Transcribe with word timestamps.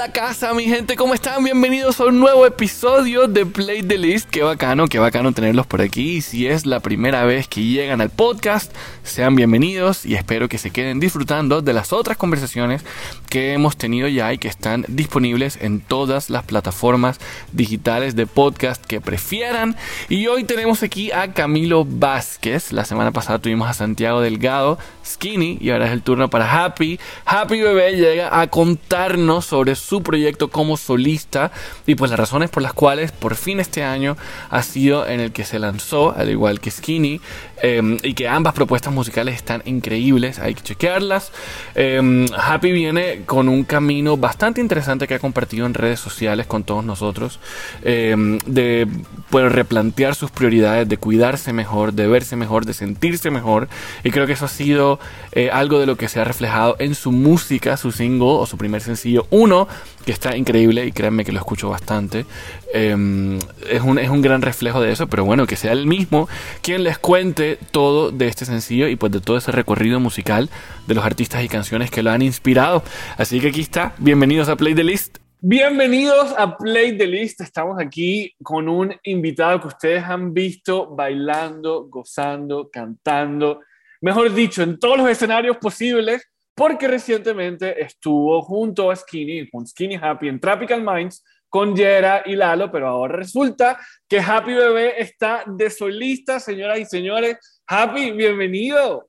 la 0.00 0.12
casa, 0.12 0.54
mi 0.54 0.64
gente, 0.64 0.96
¿cómo 0.96 1.12
están? 1.12 1.44
Bienvenidos 1.44 2.00
a 2.00 2.06
un 2.06 2.20
nuevo 2.20 2.46
episodio 2.46 3.28
de 3.28 3.44
Play 3.44 3.82
the 3.82 3.98
List. 3.98 4.30
Qué 4.30 4.42
bacano, 4.42 4.88
qué 4.88 4.98
bacano 4.98 5.32
tenerlos 5.32 5.66
por 5.66 5.82
aquí. 5.82 6.16
Y 6.16 6.20
si 6.22 6.46
es 6.46 6.64
la 6.64 6.80
primera 6.80 7.26
vez 7.26 7.48
que 7.48 7.62
llegan 7.62 8.00
al 8.00 8.08
podcast, 8.08 8.74
sean 9.02 9.36
bienvenidos 9.36 10.06
y 10.06 10.14
espero 10.14 10.48
que 10.48 10.56
se 10.56 10.70
queden 10.70 11.00
disfrutando 11.00 11.60
de 11.60 11.74
las 11.74 11.92
otras 11.92 12.16
conversaciones 12.16 12.82
que 13.28 13.52
hemos 13.52 13.76
tenido 13.76 14.08
ya 14.08 14.32
y 14.32 14.38
que 14.38 14.48
están 14.48 14.86
disponibles 14.88 15.58
en 15.60 15.82
todas 15.82 16.30
las 16.30 16.44
plataformas 16.44 17.20
digitales 17.52 18.16
de 18.16 18.26
podcast 18.26 18.82
que 18.82 19.02
prefieran. 19.02 19.76
Y 20.08 20.28
hoy 20.28 20.44
tenemos 20.44 20.82
aquí 20.82 21.12
a 21.12 21.34
Camilo 21.34 21.84
Vázquez. 21.84 22.72
La 22.72 22.86
semana 22.86 23.12
pasada 23.12 23.38
tuvimos 23.38 23.68
a 23.68 23.74
Santiago 23.74 24.22
Delgado, 24.22 24.78
Skinny, 25.10 25.58
y 25.60 25.70
ahora 25.70 25.86
es 25.86 25.92
el 25.92 26.02
turno 26.02 26.30
para 26.30 26.64
Happy. 26.64 26.98
Happy 27.24 27.60
Bebé 27.60 27.96
llega 27.96 28.40
a 28.40 28.46
contarnos 28.48 29.44
sobre 29.44 29.74
su 29.74 30.02
proyecto 30.02 30.48
como 30.48 30.76
solista 30.76 31.50
y 31.86 31.94
pues 31.96 32.10
las 32.10 32.20
razones 32.20 32.50
por 32.50 32.62
las 32.62 32.72
cuales 32.72 33.12
por 33.12 33.34
fin 33.34 33.60
este 33.60 33.82
año 33.82 34.16
ha 34.50 34.62
sido 34.62 35.06
en 35.06 35.20
el 35.20 35.32
que 35.32 35.44
se 35.44 35.58
lanzó, 35.58 36.14
al 36.16 36.30
igual 36.30 36.60
que 36.60 36.70
Skinny, 36.70 37.20
em, 37.62 37.98
y 38.02 38.14
que 38.14 38.28
ambas 38.28 38.54
propuestas 38.54 38.92
musicales 38.92 39.34
están 39.34 39.62
increíbles, 39.64 40.38
hay 40.38 40.54
que 40.54 40.62
chequearlas. 40.62 41.32
Em, 41.74 42.26
Happy 42.36 42.72
viene 42.72 43.22
con 43.26 43.48
un 43.48 43.64
camino 43.64 44.16
bastante 44.16 44.60
interesante 44.60 45.06
que 45.06 45.14
ha 45.14 45.18
compartido 45.18 45.66
en 45.66 45.74
redes 45.74 46.00
sociales 46.00 46.46
con 46.46 46.62
todos 46.62 46.84
nosotros, 46.84 47.40
em, 47.82 48.38
de 48.46 48.86
poder 49.30 49.52
replantear 49.52 50.14
sus 50.14 50.30
prioridades, 50.30 50.88
de 50.88 50.96
cuidarse 50.96 51.52
mejor, 51.52 51.92
de 51.92 52.06
verse 52.06 52.36
mejor, 52.36 52.64
de 52.64 52.74
sentirse 52.74 53.30
mejor, 53.30 53.68
y 54.04 54.10
creo 54.10 54.26
que 54.26 54.34
eso 54.34 54.44
ha 54.44 54.48
sido 54.48 54.99
eh, 55.32 55.50
algo 55.52 55.78
de 55.78 55.86
lo 55.86 55.96
que 55.96 56.08
se 56.08 56.20
ha 56.20 56.24
reflejado 56.24 56.76
en 56.78 56.94
su 56.94 57.12
música, 57.12 57.76
su 57.76 57.92
single 57.92 58.28
o 58.28 58.46
su 58.46 58.56
primer 58.56 58.80
sencillo, 58.80 59.26
uno, 59.30 59.68
que 60.04 60.12
está 60.12 60.36
increíble 60.36 60.86
y 60.86 60.92
créanme 60.92 61.24
que 61.24 61.32
lo 61.32 61.38
escucho 61.38 61.68
bastante. 61.68 62.26
Em, 62.72 63.38
es, 63.68 63.82
un, 63.82 63.98
es 63.98 64.10
un 64.10 64.22
gran 64.22 64.42
reflejo 64.42 64.80
de 64.80 64.92
eso, 64.92 65.08
pero 65.08 65.24
bueno, 65.24 65.46
que 65.46 65.56
sea 65.56 65.72
el 65.72 65.86
mismo 65.86 66.28
quien 66.62 66.84
les 66.84 66.98
cuente 66.98 67.58
todo 67.70 68.10
de 68.10 68.28
este 68.28 68.44
sencillo 68.44 68.88
y 68.88 68.96
pues 68.96 69.12
de 69.12 69.20
todo 69.20 69.36
ese 69.36 69.52
recorrido 69.52 70.00
musical 70.00 70.50
de 70.86 70.94
los 70.94 71.04
artistas 71.04 71.44
y 71.44 71.48
canciones 71.48 71.90
que 71.90 72.02
lo 72.02 72.10
han 72.10 72.22
inspirado. 72.22 72.82
Así 73.16 73.40
que 73.40 73.48
aquí 73.48 73.60
está, 73.60 73.94
bienvenidos 73.98 74.48
a 74.48 74.56
Play 74.56 74.74
the 74.74 74.84
List. 74.84 75.18
Bienvenidos 75.42 76.34
a 76.36 76.58
Play 76.58 76.98
the 76.98 77.06
List. 77.06 77.40
Estamos 77.40 77.78
aquí 77.80 78.34
con 78.42 78.68
un 78.68 78.94
invitado 79.04 79.58
que 79.62 79.68
ustedes 79.68 80.04
han 80.04 80.34
visto 80.34 80.94
bailando, 80.94 81.86
gozando, 81.88 82.68
cantando, 82.70 83.60
mejor 84.00 84.32
dicho, 84.32 84.62
en 84.62 84.78
todos 84.78 84.98
los 84.98 85.08
escenarios 85.08 85.56
posibles 85.58 86.26
porque 86.54 86.88
recientemente 86.88 87.82
estuvo 87.82 88.42
junto 88.42 88.90
a 88.90 88.96
Skinny, 88.96 89.48
con 89.48 89.66
Skinny 89.66 89.96
Happy 89.96 90.28
en 90.28 90.38
Tropical 90.38 90.82
Minds, 90.84 91.24
con 91.48 91.74
Yera 91.74 92.22
y 92.26 92.36
Lalo, 92.36 92.70
pero 92.70 92.88
ahora 92.88 93.16
resulta 93.16 93.78
que 94.08 94.20
Happy 94.20 94.52
Bebé 94.52 95.00
está 95.00 95.42
de 95.46 95.70
solista, 95.70 96.38
señoras 96.38 96.78
y 96.78 96.84
señores. 96.84 97.38
Happy, 97.66 98.12
bienvenido. 98.12 99.08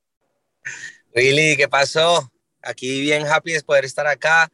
Willy, 1.13 1.57
¿qué 1.57 1.67
pasó? 1.67 2.31
Aquí 2.61 3.01
bien 3.01 3.25
happy 3.27 3.53
de 3.53 3.61
poder 3.63 3.85
estar 3.85 4.07
acá, 4.07 4.49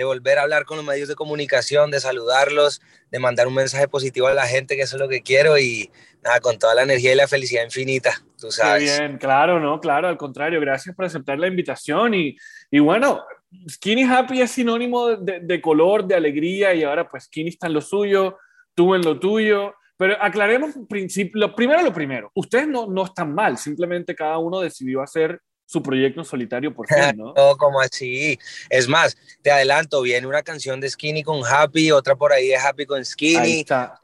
de 0.00 0.06
volver 0.06 0.38
a 0.38 0.42
hablar 0.42 0.64
con 0.64 0.78
los 0.78 0.86
medios 0.86 1.10
de 1.10 1.14
comunicación, 1.14 1.90
de 1.90 2.00
saludarlos, 2.00 2.80
de 3.10 3.18
mandar 3.18 3.46
un 3.46 3.52
mensaje 3.52 3.86
positivo 3.86 4.28
a 4.28 4.32
la 4.32 4.46
gente, 4.46 4.74
que 4.74 4.82
eso 4.82 4.96
es 4.96 5.02
lo 5.02 5.10
que 5.10 5.20
quiero 5.20 5.58
y 5.58 5.90
nada, 6.22 6.40
con 6.40 6.58
toda 6.58 6.74
la 6.74 6.84
energía 6.84 7.12
y 7.12 7.16
la 7.16 7.28
felicidad 7.28 7.64
infinita, 7.64 8.14
tú 8.38 8.50
sabes. 8.50 8.96
Qué 8.96 8.98
bien, 8.98 9.18
claro, 9.18 9.60
no, 9.60 9.78
claro, 9.78 10.08
al 10.08 10.16
contrario, 10.16 10.58
gracias 10.58 10.96
por 10.96 11.04
aceptar 11.04 11.38
la 11.38 11.48
invitación 11.48 12.14
y, 12.14 12.34
y 12.70 12.78
bueno, 12.78 13.22
Skinny 13.68 14.04
Happy 14.04 14.40
es 14.40 14.52
sinónimo 14.52 15.16
de, 15.16 15.40
de, 15.40 15.60
color, 15.60 16.06
de 16.06 16.14
alegría 16.14 16.72
y 16.72 16.82
ahora 16.82 17.06
pues 17.06 17.24
Skinny 17.24 17.50
está 17.50 17.66
en 17.66 17.74
lo 17.74 17.82
suyo, 17.82 18.38
tú 18.74 18.94
en 18.94 19.02
lo 19.02 19.20
tuyo. 19.20 19.74
Pero 19.98 20.16
aclaremos 20.18 20.70
principio, 20.88 21.38
lo 21.38 21.54
primero 21.54 21.82
lo 21.82 21.92
primero. 21.92 22.30
Ustedes 22.34 22.66
no, 22.66 22.86
no 22.86 23.04
están 23.04 23.34
mal, 23.34 23.58
simplemente 23.58 24.14
cada 24.14 24.38
uno 24.38 24.60
decidió 24.60 25.02
hacer 25.02 25.42
su 25.70 25.80
proyecto 25.82 26.24
solitario 26.24 26.74
por 26.74 26.88
fin, 26.88 27.16
¿no? 27.16 27.32
no, 27.32 27.56
como 27.56 27.80
así. 27.80 28.38
Es 28.68 28.88
más, 28.88 29.16
te 29.40 29.52
adelanto, 29.52 30.02
viene 30.02 30.26
una 30.26 30.42
canción 30.42 30.80
de 30.80 30.90
Skinny 30.90 31.22
con 31.22 31.42
Happy, 31.44 31.92
otra 31.92 32.16
por 32.16 32.32
ahí 32.32 32.48
de 32.48 32.56
Happy 32.56 32.86
con 32.86 33.04
Skinny. 33.04 33.38
Ahí 33.38 33.60
está. 33.60 33.98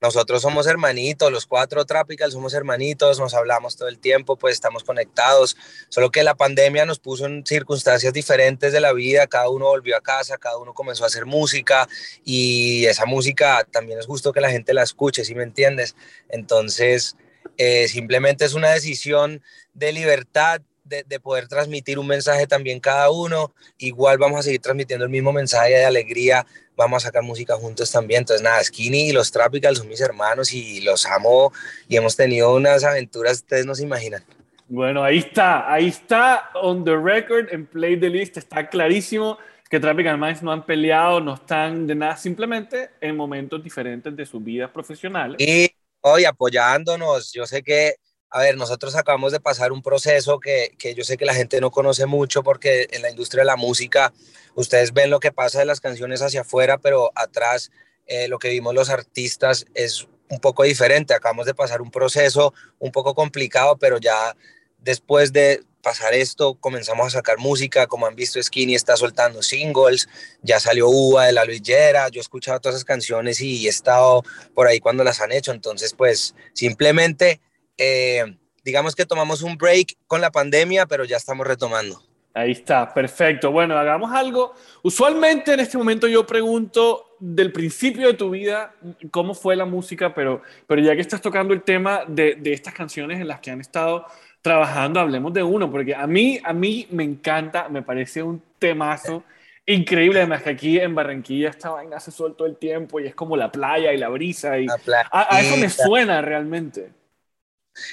Nosotros 0.00 0.42
somos 0.42 0.68
hermanitos, 0.68 1.32
los 1.32 1.46
cuatro 1.46 1.84
Tropical 1.84 2.30
somos 2.30 2.54
hermanitos, 2.54 3.18
nos 3.18 3.34
hablamos 3.34 3.76
todo 3.76 3.88
el 3.88 3.98
tiempo, 3.98 4.36
pues 4.36 4.54
estamos 4.54 4.84
conectados. 4.84 5.56
Solo 5.88 6.10
que 6.10 6.22
la 6.22 6.36
pandemia 6.36 6.84
nos 6.84 7.00
puso 7.00 7.26
en 7.26 7.44
circunstancias 7.44 8.12
diferentes 8.12 8.72
de 8.72 8.80
la 8.80 8.92
vida, 8.92 9.26
cada 9.26 9.48
uno 9.48 9.66
volvió 9.66 9.96
a 9.96 10.00
casa, 10.00 10.38
cada 10.38 10.56
uno 10.58 10.72
comenzó 10.72 11.02
a 11.02 11.08
hacer 11.08 11.26
música 11.26 11.88
y 12.24 12.86
esa 12.86 13.06
música 13.06 13.66
también 13.70 13.98
es 13.98 14.06
justo 14.06 14.32
que 14.32 14.40
la 14.40 14.50
gente 14.50 14.72
la 14.72 14.84
escuche, 14.84 15.24
¿sí 15.24 15.34
me 15.34 15.42
entiendes? 15.42 15.96
Entonces, 16.28 17.16
eh, 17.56 17.88
simplemente 17.88 18.44
es 18.44 18.54
una 18.54 18.70
decisión 18.70 19.42
de 19.74 19.92
libertad 19.92 20.60
de, 20.88 21.04
de, 21.04 21.20
poder 21.20 21.48
transmitir 21.48 21.98
un 21.98 22.06
mensaje 22.06 22.46
también 22.46 22.80
cada 22.80 23.10
uno. 23.10 23.52
Igual 23.78 24.18
vamos 24.18 24.40
a 24.40 24.42
seguir 24.42 24.60
transmitiendo 24.60 25.04
el 25.04 25.10
mismo 25.10 25.32
mensaje 25.32 25.74
de 25.74 25.84
alegría, 25.84 26.46
vamos 26.76 27.02
a 27.02 27.08
sacar 27.08 27.22
música 27.22 27.56
juntos 27.56 27.90
también. 27.90 28.20
Entonces, 28.20 28.42
nada, 28.42 28.62
Skinny 28.62 29.10
y 29.10 29.12
los 29.12 29.30
Tropical 29.30 29.76
son 29.76 29.88
mis 29.88 30.00
hermanos 30.00 30.52
y 30.52 30.80
los 30.80 31.06
amo 31.06 31.52
y 31.88 31.96
hemos 31.96 32.16
tenido 32.16 32.54
unas 32.54 32.84
aventuras, 32.84 33.38
ustedes 33.38 33.66
no 33.66 33.74
se 33.74 33.82
imaginan. 33.82 34.24
Bueno, 34.68 35.02
ahí 35.02 35.18
está, 35.18 35.72
ahí 35.72 35.88
está, 35.88 36.50
on 36.54 36.84
the 36.84 36.94
record, 36.94 37.48
en 37.52 37.66
Play 37.66 37.98
the 37.98 38.10
List, 38.10 38.36
está 38.36 38.68
clarísimo 38.68 39.38
que 39.68 39.80
Tropical 39.80 40.18
Minds 40.18 40.42
no 40.42 40.52
han 40.52 40.64
peleado, 40.64 41.20
no 41.20 41.34
están 41.34 41.86
de 41.86 41.94
nada, 41.94 42.16
simplemente 42.16 42.90
en 43.00 43.16
momentos 43.16 43.62
diferentes 43.62 44.14
de 44.14 44.26
sus 44.26 44.42
vidas 44.42 44.70
profesionales. 44.70 45.36
Y 45.40 45.70
hoy 46.00 46.24
apoyándonos, 46.24 47.32
yo 47.32 47.46
sé 47.46 47.62
que 47.62 47.94
a 48.30 48.40
ver, 48.40 48.56
nosotros 48.56 48.94
acabamos 48.94 49.32
de 49.32 49.40
pasar 49.40 49.72
un 49.72 49.82
proceso 49.82 50.38
que, 50.38 50.74
que, 50.78 50.94
yo 50.94 51.04
sé 51.04 51.16
que 51.16 51.24
la 51.24 51.34
gente 51.34 51.60
no 51.60 51.70
conoce 51.70 52.06
mucho 52.06 52.42
porque 52.42 52.88
en 52.90 53.02
la 53.02 53.10
industria 53.10 53.42
de 53.42 53.46
la 53.46 53.56
música 53.56 54.12
ustedes 54.54 54.92
ven 54.92 55.10
lo 55.10 55.20
que 55.20 55.32
pasa 55.32 55.60
de 55.60 55.64
las 55.64 55.80
canciones 55.80 56.20
hacia 56.20 56.42
afuera, 56.42 56.78
pero 56.78 57.10
atrás 57.14 57.70
eh, 58.06 58.28
lo 58.28 58.38
que 58.38 58.48
vimos 58.48 58.74
los 58.74 58.90
artistas 58.90 59.66
es 59.74 60.08
un 60.28 60.40
poco 60.40 60.64
diferente. 60.64 61.14
Acabamos 61.14 61.46
de 61.46 61.54
pasar 61.54 61.80
un 61.80 61.90
proceso 61.90 62.52
un 62.78 62.92
poco 62.92 63.14
complicado, 63.14 63.76
pero 63.76 63.98
ya 63.98 64.36
después 64.78 65.32
de 65.32 65.62
pasar 65.82 66.12
esto 66.12 66.54
comenzamos 66.54 67.06
a 67.06 67.10
sacar 67.10 67.38
música, 67.38 67.86
como 67.86 68.06
han 68.06 68.16
visto 68.16 68.42
Skinny 68.42 68.74
está 68.74 68.96
soltando 68.96 69.42
singles, 69.42 70.08
ya 70.42 70.58
salió 70.60 70.88
Uva 70.88 71.26
de 71.26 71.32
la 71.32 71.44
Luigera, 71.44 72.08
yo 72.08 72.20
he 72.20 72.22
escuchado 72.22 72.60
todas 72.60 72.76
esas 72.76 72.84
canciones 72.84 73.40
y 73.40 73.66
he 73.66 73.70
estado 73.70 74.22
por 74.54 74.66
ahí 74.66 74.80
cuando 74.80 75.04
las 75.04 75.20
han 75.20 75.32
hecho, 75.32 75.52
entonces 75.52 75.94
pues 75.94 76.34
simplemente 76.52 77.40
eh, 77.78 78.36
digamos 78.64 78.94
que 78.94 79.06
tomamos 79.06 79.42
un 79.42 79.56
break 79.56 79.94
con 80.06 80.20
la 80.20 80.30
pandemia, 80.30 80.86
pero 80.86 81.04
ya 81.04 81.16
estamos 81.16 81.46
retomando. 81.46 82.02
Ahí 82.34 82.52
está, 82.52 82.92
perfecto. 82.92 83.50
Bueno, 83.50 83.76
hagamos 83.76 84.12
algo. 84.12 84.54
Usualmente 84.82 85.54
en 85.54 85.60
este 85.60 85.78
momento 85.78 86.06
yo 86.06 86.26
pregunto 86.26 87.16
del 87.18 87.50
principio 87.50 88.06
de 88.06 88.14
tu 88.14 88.30
vida 88.30 88.74
cómo 89.10 89.34
fue 89.34 89.56
la 89.56 89.64
música, 89.64 90.14
pero, 90.14 90.42
pero 90.66 90.80
ya 90.80 90.94
que 90.94 91.00
estás 91.00 91.20
tocando 91.20 91.54
el 91.54 91.62
tema 91.62 92.02
de, 92.06 92.36
de 92.36 92.52
estas 92.52 92.74
canciones 92.74 93.20
en 93.20 93.26
las 93.26 93.40
que 93.40 93.50
han 93.50 93.60
estado 93.60 94.04
trabajando, 94.42 95.00
hablemos 95.00 95.32
de 95.32 95.42
uno, 95.42 95.70
porque 95.70 95.94
a 95.94 96.06
mí, 96.06 96.38
a 96.44 96.52
mí 96.52 96.86
me 96.90 97.02
encanta, 97.02 97.68
me 97.68 97.82
parece 97.82 98.22
un 98.22 98.40
temazo 98.58 99.24
increíble, 99.66 100.20
además 100.20 100.42
que 100.42 100.50
aquí 100.50 100.78
en 100.78 100.94
Barranquilla 100.94 101.50
esta 101.50 101.70
vaina 101.70 101.98
se 102.00 102.10
suelto 102.10 102.46
el 102.46 102.56
tiempo 102.56 103.00
y 103.00 103.06
es 103.06 103.14
como 103.14 103.36
la 103.36 103.50
playa 103.50 103.92
y 103.92 103.98
la 103.98 104.08
brisa 104.08 104.58
y 104.58 104.66
La 104.86 105.08
a, 105.10 105.36
a 105.36 105.40
eso 105.40 105.56
me 105.56 105.68
suena 105.68 106.22
realmente. 106.22 106.90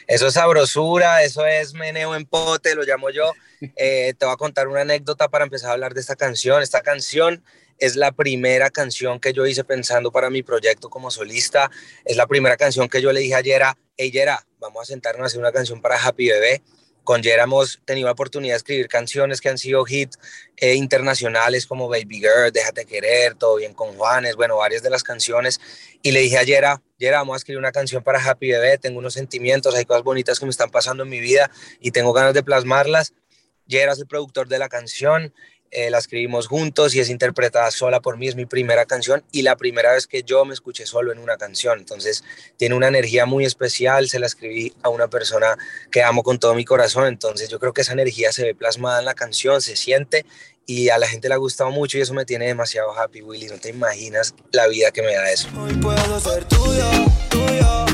Eso 0.07 0.27
es 0.27 0.33
sabrosura, 0.33 1.23
eso 1.23 1.45
es 1.45 1.73
meneo 1.73 2.15
en 2.15 2.25
pote, 2.25 2.75
lo 2.75 2.83
llamo 2.83 3.09
yo. 3.09 3.31
Eh, 3.77 4.13
te 4.19 4.25
voy 4.25 4.33
a 4.33 4.37
contar 4.37 4.67
una 4.67 4.81
anécdota 4.81 5.29
para 5.29 5.45
empezar 5.45 5.69
a 5.69 5.73
hablar 5.73 5.93
de 5.93 6.01
esta 6.01 6.15
canción. 6.15 6.61
Esta 6.61 6.81
canción 6.81 7.41
es 7.77 7.95
la 7.95 8.11
primera 8.11 8.69
canción 8.69 9.19
que 9.19 9.33
yo 9.33 9.45
hice 9.45 9.63
pensando 9.63 10.11
para 10.11 10.29
mi 10.29 10.43
proyecto 10.43 10.89
como 10.89 11.09
solista. 11.09 11.71
Es 12.03 12.17
la 12.17 12.27
primera 12.27 12.57
canción 12.57 12.89
que 12.89 13.01
yo 13.01 13.11
le 13.11 13.21
dije 13.21 13.35
a 13.35 13.41
Yera, 13.41 13.77
hey 13.97 14.11
Yera, 14.11 14.45
vamos 14.59 14.83
a 14.83 14.85
sentarnos 14.85 15.23
a 15.23 15.27
hacer 15.27 15.39
una 15.39 15.51
canción 15.51 15.81
para 15.81 15.97
Happy 15.97 16.27
Bebé. 16.27 16.61
Con 17.05 17.21
Yera 17.21 17.43
hemos 17.43 17.79
tenido 17.85 18.07
la 18.07 18.13
oportunidad 18.13 18.55
de 18.55 18.57
escribir 18.57 18.87
canciones 18.87 19.39
que 19.39 19.47
han 19.47 19.59
sido 19.59 19.85
hits 19.87 20.17
eh, 20.57 20.73
internacionales 20.73 21.67
como 21.67 21.87
Baby 21.87 22.17
Girl, 22.17 22.51
Déjate 22.51 22.83
Querer, 22.85 23.35
Todo 23.35 23.57
Bien 23.57 23.75
con 23.75 23.95
Juanes, 23.95 24.35
bueno, 24.35 24.57
varias 24.57 24.81
de 24.81 24.89
las 24.89 25.03
canciones. 25.03 25.61
Y 26.01 26.11
le 26.11 26.21
dije 26.21 26.39
a 26.39 26.43
Yera, 26.43 26.81
Yera, 26.97 27.19
vamos 27.19 27.35
a 27.35 27.37
escribir 27.37 27.59
una 27.59 27.71
canción 27.71 28.03
para 28.03 28.19
Happy 28.19 28.49
Bebé, 28.49 28.79
tengo 28.79 28.97
unos 28.97 29.13
sentimientos, 29.13 29.75
hay 29.75 29.85
cosas 29.85 30.01
bonitas 30.01 30.39
que 30.39 30.45
me 30.45 30.49
están 30.49 30.71
pasando 30.71 31.03
en 31.03 31.09
mi 31.09 31.19
vida 31.19 31.51
y 31.79 31.91
tengo 31.91 32.11
ganas 32.11 32.33
de 32.33 32.41
plasmarlas. 32.41 33.13
Yera 33.67 33.93
es 33.93 33.99
el 33.99 34.07
productor 34.07 34.47
de 34.47 34.57
la 34.57 34.67
canción, 34.67 35.31
eh, 35.71 35.89
la 35.89 35.97
escribimos 35.97 36.47
juntos 36.47 36.95
y 36.95 36.99
es 36.99 37.09
interpretada 37.09 37.69
sola 37.71 37.99
por 37.99 38.17
mí, 38.17 38.27
es 38.27 38.35
mi 38.35 38.45
primera 38.45 38.85
canción 38.85 39.23
y 39.31 39.41
la 39.41 39.55
primera 39.55 39.93
vez 39.93 40.07
que 40.07 40.23
yo 40.23 40.45
me 40.45 40.53
escuché 40.53 40.85
solo 40.85 41.11
en 41.11 41.19
una 41.19 41.37
canción, 41.37 41.79
entonces 41.79 42.23
tiene 42.57 42.75
una 42.75 42.87
energía 42.87 43.25
muy 43.25 43.45
especial, 43.45 44.07
se 44.07 44.19
la 44.19 44.25
escribí 44.25 44.73
a 44.83 44.89
una 44.89 45.07
persona 45.07 45.57
que 45.91 46.03
amo 46.03 46.23
con 46.23 46.39
todo 46.39 46.55
mi 46.55 46.65
corazón, 46.65 47.07
entonces 47.07 47.49
yo 47.49 47.59
creo 47.59 47.73
que 47.73 47.81
esa 47.81 47.93
energía 47.93 48.31
se 48.31 48.43
ve 48.43 48.55
plasmada 48.55 48.99
en 48.99 49.05
la 49.05 49.15
canción, 49.15 49.61
se 49.61 49.75
siente 49.75 50.25
y 50.65 50.89
a 50.89 50.97
la 50.97 51.07
gente 51.07 51.27
le 51.27 51.35
ha 51.35 51.37
gustado 51.37 51.71
mucho 51.71 51.97
y 51.97 52.01
eso 52.01 52.13
me 52.13 52.25
tiene 52.25 52.47
demasiado 52.47 52.97
happy, 52.97 53.21
Willy. 53.21 53.47
No 53.47 53.57
te 53.57 53.69
imaginas 53.69 54.33
la 54.51 54.67
vida 54.67 54.91
que 54.91 55.01
me 55.01 55.13
da 55.13 55.31
eso. 55.31 55.47
Hoy 55.59 55.73
puedo 55.75 56.19
ser 56.19 56.45
tuyo, 56.45 56.89
tuyo. 57.29 57.84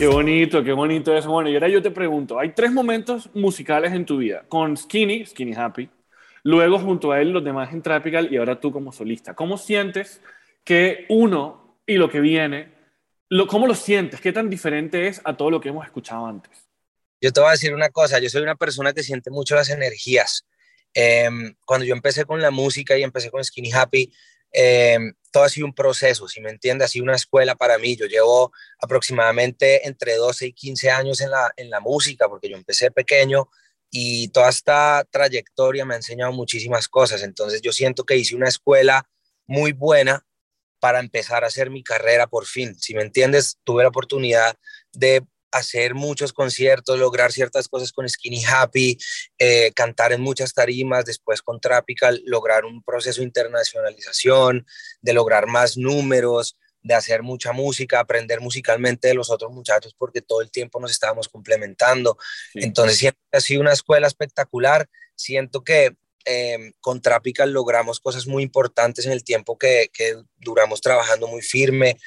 Qué 0.00 0.06
bonito, 0.06 0.64
qué 0.64 0.72
bonito 0.72 1.14
eso. 1.14 1.30
Bueno, 1.30 1.50
y 1.50 1.54
ahora 1.54 1.68
yo 1.68 1.82
te 1.82 1.90
pregunto: 1.90 2.38
hay 2.38 2.54
tres 2.54 2.72
momentos 2.72 3.28
musicales 3.34 3.92
en 3.92 4.06
tu 4.06 4.16
vida: 4.16 4.46
con 4.48 4.74
Skinny, 4.74 5.26
Skinny 5.26 5.52
Happy. 5.52 5.90
Luego, 6.42 6.78
junto 6.78 7.12
a 7.12 7.20
él, 7.20 7.32
los 7.32 7.44
demás 7.44 7.70
en 7.74 7.82
Tropical 7.82 8.32
y 8.32 8.38
ahora 8.38 8.58
tú 8.58 8.72
como 8.72 8.92
solista. 8.92 9.34
¿Cómo 9.34 9.58
sientes 9.58 10.22
que 10.64 11.04
uno 11.10 11.82
y 11.86 11.96
lo 11.96 12.08
que 12.08 12.20
viene, 12.20 12.72
lo, 13.28 13.46
¿cómo 13.46 13.66
lo 13.66 13.74
sientes? 13.74 14.22
¿Qué 14.22 14.32
tan 14.32 14.48
diferente 14.48 15.06
es 15.06 15.20
a 15.22 15.36
todo 15.36 15.50
lo 15.50 15.60
que 15.60 15.68
hemos 15.68 15.84
escuchado 15.84 16.24
antes? 16.24 16.50
Yo 17.20 17.30
te 17.30 17.40
voy 17.40 17.48
a 17.48 17.52
decir 17.52 17.74
una 17.74 17.90
cosa, 17.90 18.18
yo 18.20 18.30
soy 18.30 18.40
una 18.40 18.56
persona 18.56 18.94
que 18.94 19.02
siente 19.02 19.30
mucho 19.30 19.54
las 19.54 19.68
energías. 19.68 20.46
Em, 20.94 21.54
cuando 21.66 21.84
yo 21.84 21.94
empecé 21.94 22.24
con 22.24 22.40
la 22.40 22.50
música 22.50 22.96
y 22.96 23.02
empecé 23.02 23.30
con 23.30 23.44
Skinny 23.44 23.70
Happy, 23.70 24.10
em, 24.50 25.12
todo 25.30 25.44
ha 25.44 25.48
sido 25.48 25.66
un 25.66 25.74
proceso, 25.74 26.28
si 26.28 26.40
me 26.40 26.50
entiendes, 26.50 26.94
ha 26.96 27.02
una 27.02 27.14
escuela 27.14 27.54
para 27.54 27.78
mí. 27.78 27.96
Yo 27.96 28.06
llevo 28.06 28.52
aproximadamente 28.80 29.86
entre 29.86 30.16
12 30.16 30.46
y 30.46 30.52
15 30.52 30.90
años 30.90 31.20
en 31.20 31.30
la, 31.30 31.52
en 31.56 31.70
la 31.70 31.80
música, 31.80 32.28
porque 32.28 32.48
yo 32.48 32.56
empecé 32.56 32.90
pequeño 32.90 33.48
y 33.90 34.28
toda 34.28 34.48
esta 34.48 35.06
trayectoria 35.10 35.84
me 35.84 35.94
ha 35.94 35.98
enseñado 35.98 36.32
muchísimas 36.32 36.88
cosas. 36.88 37.22
Entonces 37.22 37.60
yo 37.60 37.72
siento 37.72 38.04
que 38.04 38.16
hice 38.16 38.36
una 38.36 38.48
escuela 38.48 39.08
muy 39.46 39.72
buena 39.72 40.24
para 40.78 41.00
empezar 41.00 41.44
a 41.44 41.48
hacer 41.48 41.70
mi 41.70 41.82
carrera 41.82 42.26
por 42.26 42.46
fin. 42.46 42.78
Si 42.78 42.94
me 42.94 43.02
entiendes, 43.02 43.58
tuve 43.64 43.82
la 43.82 43.90
oportunidad 43.90 44.56
de 44.92 45.24
hacer 45.52 45.94
muchos 45.94 46.32
conciertos, 46.32 46.98
lograr 46.98 47.32
ciertas 47.32 47.68
cosas 47.68 47.92
con 47.92 48.08
Skinny 48.08 48.44
Happy, 48.44 48.98
eh, 49.38 49.72
cantar 49.74 50.12
en 50.12 50.20
muchas 50.20 50.52
tarimas, 50.52 51.04
después 51.04 51.42
con 51.42 51.60
Tropical, 51.60 52.22
lograr 52.24 52.64
un 52.64 52.82
proceso 52.82 53.20
de 53.20 53.26
internacionalización, 53.26 54.66
de 55.00 55.12
lograr 55.12 55.46
más 55.46 55.76
números, 55.76 56.56
de 56.82 56.94
hacer 56.94 57.22
mucha 57.22 57.52
música, 57.52 58.00
aprender 58.00 58.40
musicalmente 58.40 59.08
de 59.08 59.14
los 59.14 59.30
otros 59.30 59.52
muchachos, 59.52 59.94
porque 59.96 60.22
todo 60.22 60.40
el 60.40 60.50
tiempo 60.50 60.80
nos 60.80 60.90
estábamos 60.90 61.28
complementando. 61.28 62.16
Entonces, 62.54 62.98
siempre 62.98 63.20
ha 63.32 63.40
sido 63.40 63.60
una 63.60 63.72
escuela 63.72 64.06
espectacular. 64.06 64.88
Siento 65.14 65.62
que 65.62 65.96
eh, 66.26 66.72
con 66.80 67.00
Trapical 67.00 67.50
logramos 67.50 67.98
cosas 68.00 68.26
muy 68.26 68.42
importantes 68.42 69.06
en 69.06 69.12
el 69.12 69.24
tiempo 69.24 69.58
que, 69.58 69.90
duramos 70.36 70.80
trabajando 70.80 71.26
muy 71.26 71.42
firme, 71.42 71.98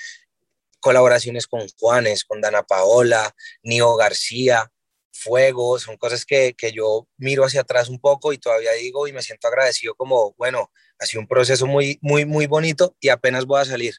colaboraciones 0.83 1.47
con 1.47 1.65
Juanes, 1.79 2.25
con 2.25 2.41
Dana 2.41 2.61
Paola, 2.61 3.33
Nio 3.63 3.95
García, 3.95 4.69
Fuego, 5.13 5.79
son 5.79 5.95
cosas 5.95 6.25
que, 6.25 6.53
yo 6.73 7.07
miro 7.17 7.45
hacia 7.45 7.61
atrás 7.61 7.87
un 7.87 7.99
poco 7.99 8.33
y 8.33 8.37
todavía 8.37 8.73
digo 8.73 9.07
y 9.07 9.13
me 9.13 9.21
siento 9.21 9.47
agradecido 9.47 9.95
como, 9.95 10.35
bueno, 10.37 10.71
ha 10.99 11.05
sido 11.05 11.21
un 11.21 11.27
proceso 11.27 11.65
muy, 11.65 11.97
muy, 12.01 12.25
muy 12.25 12.47
bonito 12.47 12.97
y 12.99 13.07
apenas 13.07 13.45
voy 13.45 13.61
a 13.61 13.65
salir. 13.65 13.95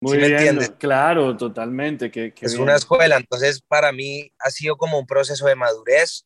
Muy 0.00 0.18
bien, 0.18 0.58
claro, 0.78 1.36
totalmente. 1.36 2.10
Que, 2.10 2.34
es 2.40 2.54
una 2.54 2.74
escuela, 2.74 3.16
entonces 3.16 3.62
para 3.62 3.92
mí 3.92 4.32
ha 4.40 4.50
sido 4.50 4.76
como 4.76 4.98
un 4.98 5.06
proceso 5.06 5.46
de 5.46 5.54
madurez 5.54 6.24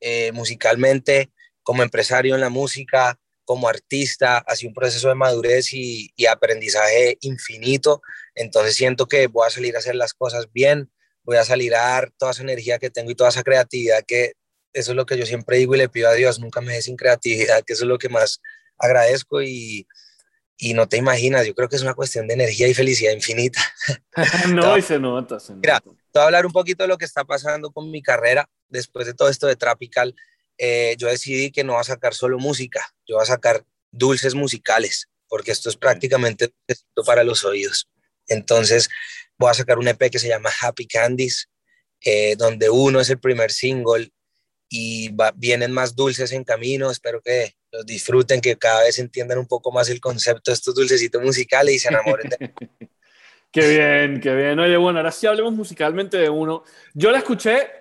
eh, 0.00 0.32
musicalmente, 0.32 1.30
como 1.62 1.84
empresario 1.84 2.34
en 2.34 2.40
la 2.40 2.48
música, 2.48 3.16
como 3.50 3.68
artista, 3.68 4.38
ha 4.38 4.54
sido 4.54 4.68
un 4.68 4.74
proceso 4.74 5.08
de 5.08 5.16
madurez 5.16 5.74
y, 5.74 6.14
aprendizaje 6.30 7.18
infinito. 7.22 8.00
Entonces 8.36 8.76
siento 8.76 9.06
que 9.06 9.26
voy 9.26 9.44
a 9.44 9.50
salir 9.50 9.74
a 9.74 9.80
hacer 9.80 9.96
las 9.96 10.14
cosas 10.14 10.52
bien, 10.52 10.88
voy 11.24 11.36
a 11.36 11.44
salir 11.44 11.74
a 11.74 11.80
dar 11.80 12.12
toda 12.16 12.30
esa 12.30 12.44
energía 12.44 12.78
que 12.78 12.90
tengo 12.90 13.10
y 13.10 13.16
toda 13.16 13.30
esa 13.30 13.42
creatividad 13.42 14.04
que 14.06 14.34
eso 14.72 14.92
es 14.92 14.96
lo 14.96 15.04
que 15.04 15.18
yo 15.18 15.26
siempre 15.26 15.56
digo 15.56 15.74
y 15.74 15.78
le 15.78 15.88
pido 15.88 16.08
a 16.08 16.12
Dios, 16.12 16.38
nunca 16.38 16.60
me 16.60 16.68
dejes 16.68 16.84
sin 16.84 16.94
creatividad, 16.94 17.64
que 17.64 17.72
eso 17.72 17.82
es 17.82 17.88
lo 17.88 17.98
que 17.98 18.08
más 18.08 18.40
agradezco 18.78 19.42
y, 19.42 19.88
y 20.56 20.74
no 20.74 20.88
te 20.88 20.98
imaginas, 20.98 21.44
yo 21.44 21.52
creo 21.52 21.68
que 21.68 21.74
es 21.74 21.82
una 21.82 21.94
cuestión 21.94 22.28
de 22.28 22.34
energía 22.34 22.68
y 22.68 22.74
felicidad 22.74 23.12
infinita. 23.12 23.60
no, 24.54 24.78
y 24.78 24.82
se 24.82 25.00
nota, 25.00 25.40
se 25.40 25.54
nota. 25.54 25.60
Mira, 25.60 25.80
te 25.80 25.90
voy 26.20 26.22
a 26.22 26.24
hablar 26.26 26.46
un 26.46 26.52
poquito 26.52 26.84
de 26.84 26.88
lo 26.88 26.98
que 26.98 27.04
está 27.04 27.24
pasando 27.24 27.72
con 27.72 27.90
mi 27.90 28.00
carrera 28.00 28.48
después 28.68 29.08
de 29.08 29.14
todo 29.14 29.28
esto 29.28 29.48
de 29.48 29.56
Tropical. 29.56 30.14
Eh, 30.62 30.94
yo 30.98 31.08
decidí 31.08 31.50
que 31.50 31.64
no 31.64 31.72
va 31.72 31.80
a 31.80 31.84
sacar 31.84 32.12
solo 32.12 32.38
música, 32.38 32.86
yo 33.06 33.16
voy 33.16 33.22
a 33.22 33.26
sacar 33.26 33.64
dulces 33.90 34.34
musicales, 34.34 35.08
porque 35.26 35.52
esto 35.52 35.70
es 35.70 35.76
prácticamente 35.76 36.52
para 37.06 37.24
los 37.24 37.46
oídos. 37.46 37.88
Entonces 38.28 38.90
voy 39.38 39.50
a 39.50 39.54
sacar 39.54 39.78
un 39.78 39.88
EP 39.88 40.10
que 40.10 40.18
se 40.18 40.28
llama 40.28 40.50
Happy 40.60 40.86
Candies, 40.86 41.48
eh, 42.02 42.36
donde 42.36 42.68
uno 42.68 43.00
es 43.00 43.08
el 43.08 43.18
primer 43.18 43.52
single 43.52 44.10
y 44.68 45.10
vienen 45.36 45.72
más 45.72 45.96
dulces 45.96 46.30
en 46.32 46.44
camino. 46.44 46.90
Espero 46.90 47.22
que 47.22 47.54
los 47.72 47.86
disfruten, 47.86 48.42
que 48.42 48.58
cada 48.58 48.82
vez 48.82 48.98
entiendan 48.98 49.38
un 49.38 49.46
poco 49.46 49.72
más 49.72 49.88
el 49.88 49.98
concepto 49.98 50.50
de 50.50 50.56
estos 50.56 50.74
dulcecitos 50.74 51.22
musicales 51.22 51.74
y 51.74 51.78
se 51.78 51.88
enamoren 51.88 52.28
de... 52.28 52.36
qué 53.50 53.66
bien, 53.66 54.20
qué 54.20 54.34
bien. 54.34 54.58
Oye, 54.58 54.76
bueno, 54.76 54.98
ahora 54.98 55.10
sí 55.10 55.26
hablemos 55.26 55.54
musicalmente 55.54 56.18
de 56.18 56.28
uno. 56.28 56.64
Yo 56.92 57.10
la 57.10 57.18
escuché 57.18 57.79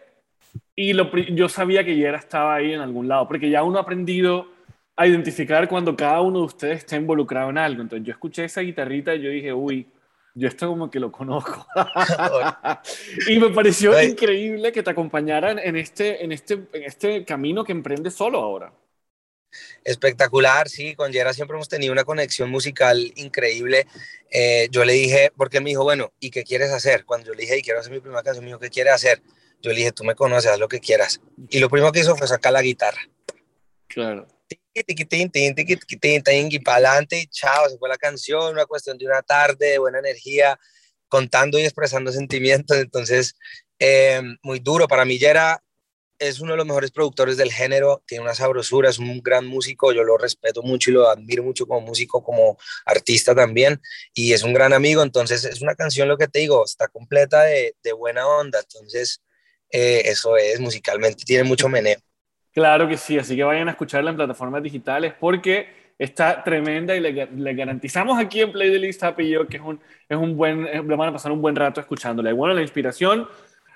y 0.82 0.94
lo, 0.94 1.14
yo 1.14 1.50
sabía 1.50 1.84
que 1.84 1.98
Yera 1.98 2.18
estaba 2.18 2.56
ahí 2.56 2.72
en 2.72 2.80
algún 2.80 3.10
lado, 3.10 3.28
porque 3.28 3.50
ya 3.50 3.64
uno 3.64 3.80
ha 3.80 3.82
aprendido 3.82 4.48
a 4.96 5.08
identificar 5.08 5.68
cuando 5.68 5.94
cada 5.94 6.22
uno 6.22 6.40
de 6.40 6.46
ustedes 6.46 6.78
está 6.78 6.96
involucrado 6.96 7.50
en 7.50 7.58
algo. 7.58 7.82
Entonces 7.82 8.08
yo 8.08 8.14
escuché 8.14 8.46
esa 8.46 8.62
guitarrita 8.62 9.14
y 9.14 9.22
yo 9.22 9.30
dije, 9.30 9.52
uy, 9.52 9.90
yo 10.36 10.48
esto 10.48 10.70
como 10.70 10.90
que 10.90 11.02
lo 11.02 11.12
conozco. 11.12 11.68
y 13.28 13.38
me 13.40 13.50
pareció 13.50 14.02
increíble 14.02 14.72
que 14.72 14.82
te 14.82 14.90
acompañaran 14.90 15.60
en 15.60 15.76
este, 15.76 16.24
en, 16.24 16.32
este, 16.32 16.54
en 16.54 16.84
este 16.84 17.26
camino 17.26 17.66
que 17.66 17.74
emprende 17.74 18.10
solo 18.10 18.40
ahora. 18.40 18.72
Espectacular, 19.84 20.70
sí, 20.70 20.96
con 20.96 21.12
Yera 21.12 21.34
siempre 21.34 21.58
hemos 21.58 21.68
tenido 21.68 21.92
una 21.92 22.06
conexión 22.06 22.50
musical 22.50 23.12
increíble. 23.18 23.86
Eh, 24.32 24.70
yo 24.72 24.86
le 24.86 24.94
dije, 24.94 25.34
porque 25.36 25.58
él 25.58 25.64
me 25.66 25.72
dijo, 25.72 25.84
bueno, 25.84 26.14
¿y 26.22 26.30
qué 26.30 26.46
quieres 26.46 26.72
hacer? 26.72 27.04
Cuando 27.04 27.28
yo 27.28 27.34
le 27.34 27.42
dije, 27.42 27.58
y 27.58 27.64
quiero 27.64 27.82
hacer 27.82 27.92
mi 27.92 28.00
primera 28.00 28.24
canción, 28.24 28.46
me 28.46 28.52
dijo, 28.52 28.60
¿qué 28.60 28.70
quieres 28.70 28.94
hacer? 28.94 29.22
Yo 29.62 29.72
le 29.72 29.78
dije, 29.78 29.92
tú 29.92 30.04
me 30.04 30.16
conoces, 30.16 30.52
haz 30.52 30.60
lo 30.60 30.68
que 30.68 30.80
quieras. 30.80 31.22
Y 31.50 31.60
lo 31.60 31.70
primero 31.70 31.92
que 31.92 32.00
hizo 32.00 32.16
fue 32.16 32.28
sacar 32.28 32.54
la 32.54 32.62
guitarra. 32.62 33.02
Claro. 33.88 34.28
Y 34.74 36.60
para 36.60 36.78
adelante, 36.78 37.28
chao, 37.30 37.70
se 37.70 37.78
fue 37.78 37.90
la 37.90 37.98
canción, 37.98 38.54
una 38.54 38.66
cuestión 38.66 38.98
de 38.98 39.06
una 39.06 39.22
tarde, 39.22 39.72
de 39.72 39.80
buena 39.80 40.00
energía, 40.00 40.60
contando 41.08 41.60
y 41.60 41.64
expresando 41.64 42.12
sentimientos. 42.14 42.78
Entonces, 42.78 43.36
eh, 43.80 44.22
muy 44.42 44.60
duro. 44.60 44.88
Para 44.88 45.06
mí, 45.06 45.18
Yera 45.18 45.62
es 46.20 46.42
uno 46.42 46.52
de 46.52 46.58
los 46.58 46.66
mejores 46.66 46.92
productores 46.92 47.38
del 47.38 47.52
género, 47.52 48.04
tiene 48.06 48.24
una 48.24 48.36
sabrosura, 48.36 48.90
es 48.90 49.00
un 49.00 49.22
gran 49.22 49.46
músico, 49.46 49.94
yo 49.94 50.04
lo 50.04 50.18
respeto 50.18 50.62
mucho 50.62 50.92
y 50.92 50.94
lo 50.94 51.10
admiro 51.10 51.44
mucho 51.44 51.66
como 51.66 51.80
músico, 51.80 52.22
como 52.22 52.58
artista 52.86 53.34
también, 53.34 53.82
y 54.14 54.34
es 54.34 54.44
un 54.44 54.54
gran 54.54 54.74
amigo, 54.74 55.02
entonces 55.02 55.46
es 55.46 55.62
una 55.62 55.76
canción, 55.76 56.10
lo 56.10 56.18
que 56.18 56.28
te 56.28 56.40
digo, 56.40 56.66
está 56.66 56.90
completa 56.90 57.44
de, 57.44 57.74
de 57.82 57.94
buena 57.94 58.28
onda, 58.28 58.60
entonces 58.60 59.22
eh, 59.72 60.02
eso 60.06 60.38
es 60.38 60.60
musicalmente, 60.60 61.24
tiene 61.26 61.44
mucho 61.44 61.70
meneo. 61.70 61.98
Claro 62.54 62.88
que 62.88 62.98
sí, 62.98 63.18
así 63.18 63.36
que 63.36 63.44
vayan 63.44 63.68
a 63.68 63.72
escucharla 63.72 64.10
en 64.10 64.16
plataformas 64.16 64.64
digitales 64.64 65.14
porque 65.20 65.94
está 65.98 66.44
tremenda 66.44 66.96
y 66.96 67.00
le, 67.00 67.54
garantizamos 67.54 68.18
aquí 68.18 68.42
en 68.42 68.52
Play 68.52 68.72
the 68.72 68.80
List 68.80 69.04
Happy 69.04 69.30
yo 69.30 69.48
que 69.48 69.58
es 69.58 69.64
un, 69.64 69.80
es 70.08 70.18
un 70.18 70.36
buen, 70.36 70.64
le 70.64 70.82
van 70.82 71.10
a 71.10 71.14
pasar 71.14 71.32
un 71.32 71.42
buen 71.42 71.56
rato 71.56 71.80
escuchándola. 71.80 72.32
Y 72.32 72.34
bueno, 72.34 72.54
la 72.54 72.62
inspiración, 72.62 73.28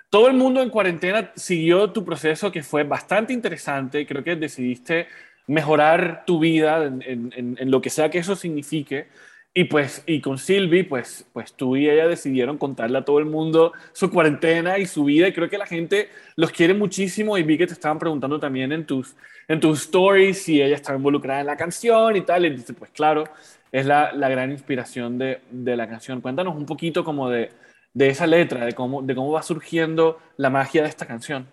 todo 0.10 0.28
el 0.28 0.34
mundo 0.34 0.62
en 0.62 0.70
cuarentena 0.70 1.32
siguió 1.36 1.92
tu 1.92 2.04
proceso 2.04 2.52
que 2.52 2.64
fue 2.64 2.84
bastante 2.84 3.34
interesante, 3.34 4.08
creo 4.08 4.24
que 4.24 4.36
decidiste 4.36 5.08
mejorar 5.48 6.24
tu 6.26 6.40
vida 6.40 6.86
en, 6.86 7.34
en 7.36 7.72
lo 7.72 7.82
que 7.82 7.90
sea 7.90 8.10
que 8.10 8.20
eso 8.20 8.36
signifique. 8.36 9.08
Y 9.56 9.66
pues, 9.66 10.02
y 10.08 10.20
con 10.20 10.40
Silvi, 10.40 10.82
pues, 10.82 11.26
pues 11.32 11.54
tú 11.54 11.76
y 11.78 11.88
ella 11.88 12.08
decidieron 12.08 12.58
contarle 12.58 12.98
a 12.98 13.06
todo 13.06 13.20
el 13.20 13.26
mundo 13.26 13.72
su 13.92 14.10
cuarentena 14.10 14.80
y 14.80 14.88
su 14.88 15.04
vida. 15.04 15.28
Y 15.28 15.34
creo 15.34 15.48
que 15.48 15.60
la 15.60 15.68
gente 15.68 16.10
los 16.36 16.52
quiere 16.52 16.74
muchísimo. 16.74 17.38
Y 17.38 17.44
vi 17.44 17.58
que 17.58 17.68
te 17.68 17.74
estaban 17.74 18.00
preguntando 18.00 18.40
también 18.40 18.72
en 18.72 18.86
tus, 18.88 19.16
en 19.48 19.60
tus 19.60 19.82
stories 19.82 20.42
si 20.42 20.60
ella 20.60 20.76
estaba 20.76 20.98
involucrada 20.98 21.42
en 21.42 21.46
la 21.46 21.56
canción 21.56 22.16
y 22.16 22.22
tal. 22.22 22.46
Y 22.46 22.50
dice, 22.50 22.74
pues 22.74 22.90
claro, 22.90 23.26
es 23.72 23.86
la, 23.86 24.12
la 24.14 24.28
gran 24.28 24.52
inspiración 24.52 25.20
de, 25.20 25.42
de, 25.52 25.78
la 25.78 25.88
canción. 25.88 26.20
Cuéntanos 26.22 26.56
un 26.56 26.66
poquito 26.66 27.04
como 27.04 27.30
de, 27.30 27.52
de 27.94 28.08
esa 28.08 28.26
letra, 28.26 28.66
de 28.66 28.74
cómo, 28.74 29.04
de 29.04 29.14
cómo 29.14 29.32
va 29.32 29.44
surgiendo 29.44 30.20
la 30.36 30.50
magia 30.50 30.82
de 30.82 30.90
esta 30.90 31.06
canción. 31.06 31.48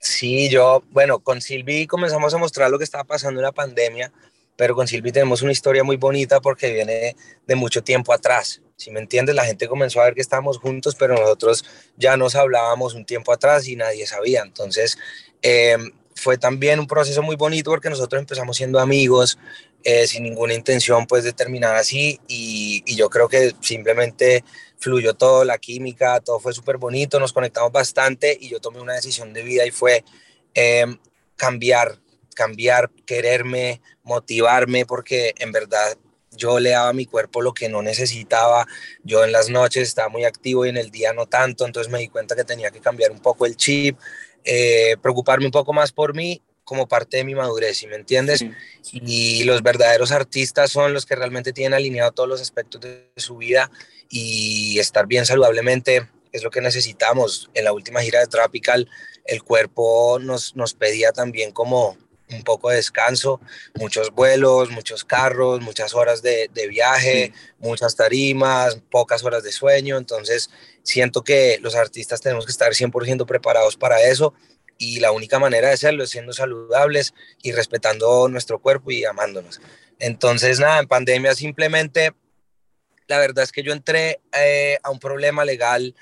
Sí, 0.00 0.48
yo, 0.50 0.82
bueno, 0.90 1.20
con 1.20 1.40
Silvi 1.40 1.86
comenzamos 1.86 2.34
a 2.34 2.38
mostrar 2.38 2.70
lo 2.70 2.78
que 2.78 2.84
estaba 2.84 3.04
pasando 3.04 3.40
en 3.40 3.44
la 3.44 3.52
pandemia 3.52 4.12
pero 4.58 4.74
con 4.74 4.88
Silvi 4.88 5.12
tenemos 5.12 5.40
una 5.42 5.52
historia 5.52 5.84
muy 5.84 5.96
bonita 5.96 6.40
porque 6.40 6.72
viene 6.72 7.14
de 7.46 7.54
mucho 7.54 7.84
tiempo 7.84 8.12
atrás. 8.12 8.60
Si 8.74 8.90
me 8.90 8.98
entiendes, 8.98 9.36
la 9.36 9.44
gente 9.44 9.68
comenzó 9.68 10.00
a 10.00 10.06
ver 10.06 10.14
que 10.14 10.20
estábamos 10.20 10.58
juntos, 10.58 10.96
pero 10.96 11.14
nosotros 11.14 11.64
ya 11.96 12.16
nos 12.16 12.34
hablábamos 12.34 12.94
un 12.94 13.04
tiempo 13.04 13.32
atrás 13.32 13.68
y 13.68 13.76
nadie 13.76 14.04
sabía. 14.04 14.42
Entonces, 14.42 14.98
em, 15.42 15.92
fue 16.16 16.38
también 16.38 16.80
un 16.80 16.88
proceso 16.88 17.22
muy 17.22 17.36
bonito 17.36 17.70
porque 17.70 17.88
nosotros 17.88 18.18
empezamos 18.18 18.56
siendo 18.56 18.80
amigos, 18.80 19.38
eh, 19.84 20.08
sin 20.08 20.24
ninguna 20.24 20.54
intención 20.54 21.06
pues 21.06 21.22
de 21.22 21.32
terminar 21.32 21.76
así 21.76 22.18
y, 22.26 22.82
y, 22.84 22.96
yo 22.96 23.08
creo 23.08 23.28
que 23.28 23.54
simplemente 23.60 24.42
fluyó 24.76 25.14
todo, 25.14 25.44
la 25.44 25.58
química, 25.58 26.18
todo 26.18 26.40
fue 26.40 26.52
súper 26.52 26.78
bonito, 26.78 27.20
nos 27.20 27.32
conectamos 27.32 27.70
bastante 27.70 28.36
y 28.40 28.48
yo 28.48 28.58
tomé 28.58 28.80
una 28.80 28.94
decisión 28.94 29.32
de 29.32 29.44
vida 29.44 29.64
y 29.64 29.70
fue 29.70 30.04
eh, 30.54 30.84
cambiar, 31.36 32.00
cambiar, 32.34 32.90
quererme, 33.06 33.80
motivarme 34.08 34.86
porque 34.86 35.34
en 35.38 35.52
verdad 35.52 35.96
yo 36.32 36.58
le 36.58 36.70
daba 36.70 36.88
a 36.88 36.92
mi 36.92 37.06
cuerpo 37.06 37.42
lo 37.42 37.52
que 37.52 37.68
no 37.68 37.82
necesitaba. 37.82 38.66
Yo 39.04 39.24
en 39.24 39.32
las 39.32 39.48
noches 39.50 39.88
estaba 39.88 40.08
muy 40.08 40.24
activo 40.24 40.66
y 40.66 40.70
en 40.70 40.76
el 40.76 40.90
día 40.90 41.12
no 41.12 41.26
tanto, 41.26 41.66
entonces 41.66 41.92
me 41.92 41.98
di 41.98 42.08
cuenta 42.08 42.34
que 42.34 42.44
tenía 42.44 42.70
que 42.70 42.80
cambiar 42.80 43.10
un 43.10 43.20
poco 43.20 43.46
el 43.46 43.56
chip, 43.56 43.98
eh, 44.44 44.96
preocuparme 45.02 45.46
un 45.46 45.52
poco 45.52 45.72
más 45.72 45.92
por 45.92 46.14
mí 46.14 46.42
como 46.64 46.86
parte 46.86 47.16
de 47.16 47.24
mi 47.24 47.34
madurez, 47.34 47.78
¿sí 47.78 47.86
me 47.86 47.96
entiendes? 47.96 48.44
Y 48.92 49.44
los 49.44 49.62
verdaderos 49.62 50.12
artistas 50.12 50.70
son 50.70 50.92
los 50.92 51.06
que 51.06 51.16
realmente 51.16 51.54
tienen 51.54 51.72
alineado 51.72 52.12
todos 52.12 52.28
los 52.28 52.42
aspectos 52.42 52.82
de 52.82 53.10
su 53.16 53.38
vida 53.38 53.70
y 54.10 54.78
estar 54.78 55.06
bien 55.06 55.24
saludablemente 55.24 56.08
es 56.30 56.42
lo 56.42 56.50
que 56.50 56.60
necesitamos. 56.60 57.50
En 57.54 57.64
la 57.64 57.72
última 57.72 58.02
gira 58.02 58.20
de 58.20 58.26
Tropical, 58.26 58.86
el 59.24 59.42
cuerpo 59.42 60.18
nos, 60.20 60.56
nos 60.56 60.74
pedía 60.74 61.12
también 61.12 61.52
como 61.52 61.96
un 62.30 62.42
poco 62.42 62.70
de 62.70 62.76
descanso, 62.76 63.40
muchos 63.74 64.10
vuelos, 64.10 64.70
muchos 64.70 65.04
carros, 65.04 65.60
muchas 65.60 65.94
horas 65.94 66.22
de, 66.22 66.50
de 66.52 66.66
viaje, 66.68 67.32
muchas 67.58 67.96
tarimas, 67.96 68.80
pocas 68.90 69.24
horas 69.24 69.42
de 69.42 69.52
sueño. 69.52 69.96
Entonces, 69.96 70.50
siento 70.82 71.22
que 71.22 71.58
los 71.60 71.74
artistas 71.74 72.20
tenemos 72.20 72.44
que 72.46 72.52
estar 72.52 72.72
100% 72.72 73.26
preparados 73.26 73.76
para 73.76 74.02
eso 74.02 74.34
y 74.78 75.00
la 75.00 75.12
única 75.12 75.38
manera 75.38 75.68
de 75.68 75.74
hacerlo 75.74 76.04
es 76.04 76.10
siendo 76.10 76.32
saludables 76.32 77.12
y 77.42 77.52
respetando 77.52 78.28
nuestro 78.28 78.60
cuerpo 78.60 78.92
y 78.92 79.04
amándonos. 79.04 79.60
Entonces, 79.98 80.60
nada, 80.60 80.78
en 80.78 80.86
pandemia 80.86 81.34
simplemente, 81.34 82.12
la 83.08 83.18
verdad 83.18 83.44
es 83.44 83.52
que 83.52 83.64
yo 83.64 83.72
entré 83.72 84.20
eh, 84.32 84.78
a 84.82 84.90
un 84.90 85.00
problema 85.00 85.44
legal 85.44 85.94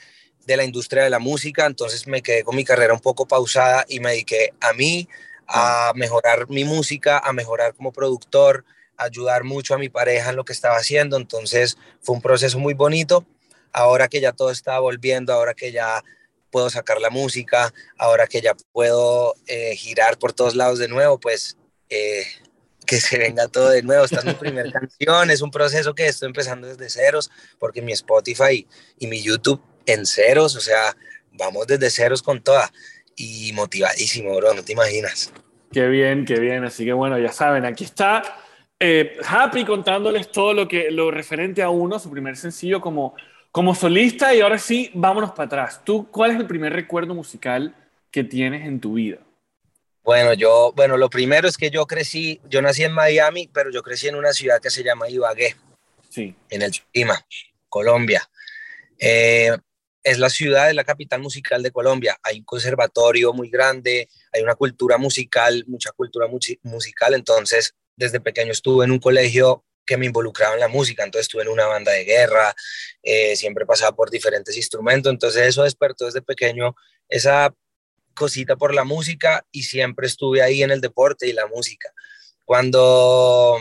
de 0.47 0.57
la 0.57 0.65
industria 0.65 1.03
de 1.03 1.11
la 1.11 1.19
música, 1.19 1.67
entonces 1.67 2.07
me 2.07 2.23
quedé 2.23 2.45
con 2.45 2.55
mi 2.55 2.65
carrera 2.65 2.93
un 2.93 3.01
poco 3.01 3.27
pausada 3.27 3.85
y 3.89 3.99
me 3.99 4.11
dediqué 4.11 4.53
a 4.61 4.73
mí, 4.75 5.09
a 5.47 5.93
mejorar 5.95 6.49
mi 6.49 6.65
música, 6.65 7.19
a 7.19 7.33
mejorar 7.33 7.75
como 7.75 7.93
productor, 7.93 8.65
ayudar 8.97 9.45
mucho 9.45 9.75
a 9.75 9.79
mi 9.79 9.89
pareja 9.89 10.31
en 10.31 10.37
lo 10.37 10.45
que 10.45 10.53
estaba 10.53 10.77
haciendo. 10.77 11.17
Entonces 11.17 11.77
fue 12.01 12.15
un 12.15 12.23
proceso 12.23 12.59
muy 12.59 12.75
bonito. 12.75 13.27
Ahora 13.73 14.09
que 14.09 14.21
ya 14.21 14.33
todo 14.33 14.51
está 14.51 14.79
volviendo, 14.79 15.33
ahora 15.33 15.55
que 15.55 15.71
ya 15.73 16.03
puedo 16.51 16.71
sacar 16.71 17.01
la 17.01 17.11
música, 17.11 17.73
ahora 17.99 18.27
que 18.27 18.41
ya 18.41 18.55
puedo 18.73 19.35
eh, 19.47 19.77
girar 19.77 20.19
por 20.19 20.33
todos 20.33 20.55
lados 20.55 20.79
de 20.79 20.89
nuevo, 20.89 21.21
pues 21.21 21.59
eh, 21.91 22.25
que 22.87 23.01
se 23.01 23.19
venga 23.19 23.49
todo 23.49 23.69
de 23.69 23.83
nuevo. 23.83 24.05
Esta 24.05 24.21
es 24.21 24.25
mi 24.25 24.35
primera 24.41 24.71
canción, 24.73 25.31
es 25.31 25.43
un 25.43 25.51
proceso 25.51 25.95
que 25.95 26.07
estoy 26.07 26.29
empezando 26.29 26.67
desde 26.67 26.89
ceros, 26.89 27.31
porque 27.59 27.83
mi 27.83 27.93
Spotify 27.93 28.67
y 28.99 29.07
mi 29.07 29.23
YouTube 29.23 29.63
en 29.85 30.07
ceros, 30.07 30.57
o 30.57 30.61
sea, 30.61 30.97
vamos 31.33 31.67
desde 31.67 31.91
ceros 31.91 32.23
con 32.23 32.43
toda 32.43 32.73
y 33.17 33.53
motivadísimo, 33.55 34.37
bro, 34.37 34.55
no 34.55 34.63
te 34.63 34.73
imaginas. 34.73 35.33
Qué 35.73 35.89
bien, 35.89 36.25
qué 36.25 36.39
bien. 36.39 36.65
Así 36.65 36.85
que 36.85 36.93
bueno, 36.93 37.19
ya 37.19 37.33
saben, 37.33 37.65
aquí 37.65 37.85
está 37.85 38.23
eh, 38.79 39.17
Happy 39.27 39.65
contándoles 39.65 40.31
todo 40.31 40.53
lo 40.53 40.69
que 40.69 40.91
lo 40.91 41.11
referente 41.11 41.63
a 41.63 41.71
uno, 41.71 41.99
su 41.99 42.11
primer 42.11 42.37
sencillo 42.37 42.81
como, 42.81 43.15
como 43.51 43.75
solista. 43.75 44.35
Y 44.35 44.41
ahora 44.41 44.59
sí, 44.59 44.91
vámonos 44.95 45.31
para 45.31 45.47
atrás. 45.47 45.83
¿Tú 45.85 46.11
cuál 46.11 46.33
es 46.33 46.37
el 46.39 46.47
primer 46.47 46.73
recuerdo 46.73 47.15
musical 47.15 47.75
que 48.11 48.23
tienes 48.23 48.67
en 48.67 48.81
tu 48.81 48.95
vida? 48.95 49.19
Bueno, 50.05 50.35
yo, 50.35 50.73
bueno, 50.77 50.97
lo 50.97 51.11
primero 51.11 51.49
es 51.49 51.57
que 51.57 51.69
yo 51.69 51.85
crecí, 51.87 52.41
yo 52.49 52.63
nací 52.63 52.85
en 52.85 52.93
Miami, 52.93 53.51
pero 53.53 53.73
yo 53.73 53.83
crecí 53.83 54.07
en 54.07 54.15
una 54.15 54.33
ciudad 54.33 54.61
que 54.63 54.71
se 54.71 54.85
llama 54.85 55.09
Ibagué, 55.09 55.57
sí. 56.09 56.33
en 56.49 56.63
el 56.63 56.71
Chima, 56.71 57.19
Colombia. 57.69 58.23
Eh, 59.01 59.51
es 60.07 60.19
la 60.21 60.31
ciudad, 60.31 60.69
es 60.69 60.77
la 60.77 60.85
capital 60.85 61.21
musical 61.21 61.65
de 61.65 61.73
Colombia. 61.73 62.17
Hay 62.23 62.39
un 62.39 62.45
conservatorio 62.45 63.33
muy 63.33 63.51
grande, 63.51 64.09
hay 64.33 64.41
una 64.41 64.55
cultura 64.55 64.99
musical, 64.99 65.65
mucha 65.67 65.91
cultura 65.91 66.29
musical. 66.63 67.15
Entonces, 67.15 67.75
desde 67.97 68.21
pequeño 68.21 68.53
estuve 68.53 68.85
en 68.85 68.93
un 68.93 69.01
colegio 69.01 69.65
que 69.85 69.97
me 69.97 70.07
involucraba 70.07 70.55
en 70.55 70.61
la 70.61 70.69
música, 70.69 71.03
entonces 71.03 71.27
estuve 71.27 71.43
en 71.43 71.49
una 71.49 71.67
banda 71.67 71.91
de 71.91 72.05
guerra, 72.05 72.55
eh, 73.03 73.35
siempre 73.35 73.67
pasaba 73.67 73.97
por 73.97 74.11
diferentes 74.11 74.57
instrumentos, 74.57 75.13
entonces 75.13 75.45
eso 75.45 75.65
despertó 75.65 76.07
desde 76.07 76.23
pequeño 76.23 76.77
esa 77.09 77.53
cosita 78.15 78.55
por 78.55 78.75
la 78.75 78.85
música 78.85 79.45
y 79.51 79.65
siempre 79.65 80.07
estuve 80.07 80.41
ahí 80.41 80.63
en 80.63 80.71
el 80.71 80.81
deporte 80.81 81.27
y 81.27 81.33
la 81.33 81.49
música. 81.49 81.93
Cuando, 82.45 83.59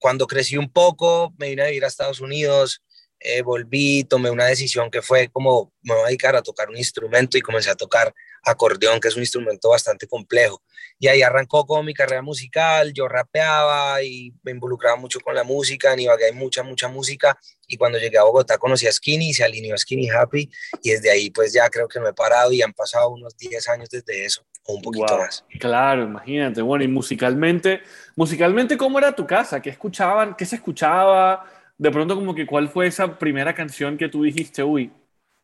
cuando 0.00 0.26
crecí 0.26 0.56
un 0.56 0.72
poco, 0.72 1.32
me 1.38 1.50
vine 1.50 1.62
a 1.62 1.66
vivir 1.66 1.84
a 1.84 1.88
Estados 1.88 2.20
Unidos, 2.20 2.82
eh, 3.20 3.42
volví, 3.42 4.04
tomé 4.04 4.30
una 4.30 4.44
decisión 4.44 4.90
que 4.90 5.02
fue 5.02 5.28
como 5.28 5.72
me 5.82 5.94
voy 5.94 6.02
a 6.02 6.06
dedicar 6.06 6.36
a 6.36 6.42
tocar 6.42 6.68
un 6.68 6.76
instrumento 6.76 7.38
y 7.38 7.40
comencé 7.40 7.70
a 7.70 7.76
tocar 7.76 8.12
acordeón, 8.42 9.00
que 9.00 9.08
es 9.08 9.16
un 9.16 9.22
instrumento 9.22 9.70
bastante 9.70 10.06
complejo. 10.06 10.62
Y 10.98 11.08
ahí 11.08 11.22
arrancó 11.22 11.66
como 11.66 11.82
mi 11.82 11.94
carrera 11.94 12.22
musical, 12.22 12.92
yo 12.92 13.06
rapeaba 13.06 14.02
y 14.02 14.32
me 14.42 14.52
involucraba 14.52 14.96
mucho 14.96 15.20
con 15.20 15.34
la 15.34 15.44
música, 15.44 15.92
en 15.92 16.00
Ibagué 16.00 16.26
hay 16.26 16.32
mucha, 16.32 16.62
mucha 16.62 16.88
música. 16.88 17.38
Y 17.68 17.76
cuando 17.76 17.98
llegué 17.98 18.18
a 18.18 18.24
Bogotá 18.24 18.58
conocí 18.58 18.86
a 18.86 18.92
Skinny, 18.92 19.32
se 19.34 19.44
alineó 19.44 19.76
Skinny 19.76 20.08
Happy 20.08 20.50
y 20.82 20.90
desde 20.90 21.10
ahí 21.10 21.30
pues 21.30 21.52
ya 21.52 21.68
creo 21.68 21.88
que 21.88 22.00
no 22.00 22.08
he 22.08 22.14
parado 22.14 22.52
y 22.52 22.62
han 22.62 22.72
pasado 22.72 23.10
unos 23.10 23.36
10 23.36 23.68
años 23.68 23.90
desde 23.90 24.24
eso, 24.24 24.44
o 24.64 24.74
un 24.74 24.82
poquito 24.82 25.18
más. 25.18 25.44
Claro, 25.60 26.04
imagínate. 26.04 26.62
Bueno, 26.62 26.84
y 26.84 26.88
musicalmente, 26.88 27.80
musicalmente, 28.14 28.76
¿cómo 28.76 28.98
era 28.98 29.14
tu 29.14 29.26
casa? 29.26 29.60
¿Qué 29.60 29.70
escuchaban? 29.70 30.34
¿Qué 30.34 30.46
se 30.46 30.56
escuchaba? 30.56 31.44
De 31.78 31.90
pronto 31.90 32.14
como 32.14 32.34
que 32.34 32.46
cuál 32.46 32.68
fue 32.68 32.86
esa 32.86 33.18
primera 33.18 33.54
canción 33.54 33.98
que 33.98 34.08
tú 34.08 34.22
dijiste, 34.22 34.62
uy, 34.62 34.90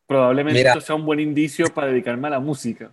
probablemente 0.07 0.61
esto 0.61 0.81
sea 0.81 0.95
un 0.95 1.05
buen 1.05 1.19
indicio 1.19 1.65
para 1.73 1.87
dedicarme 1.87 2.27
a 2.27 2.31
la 2.31 2.39
música? 2.39 2.91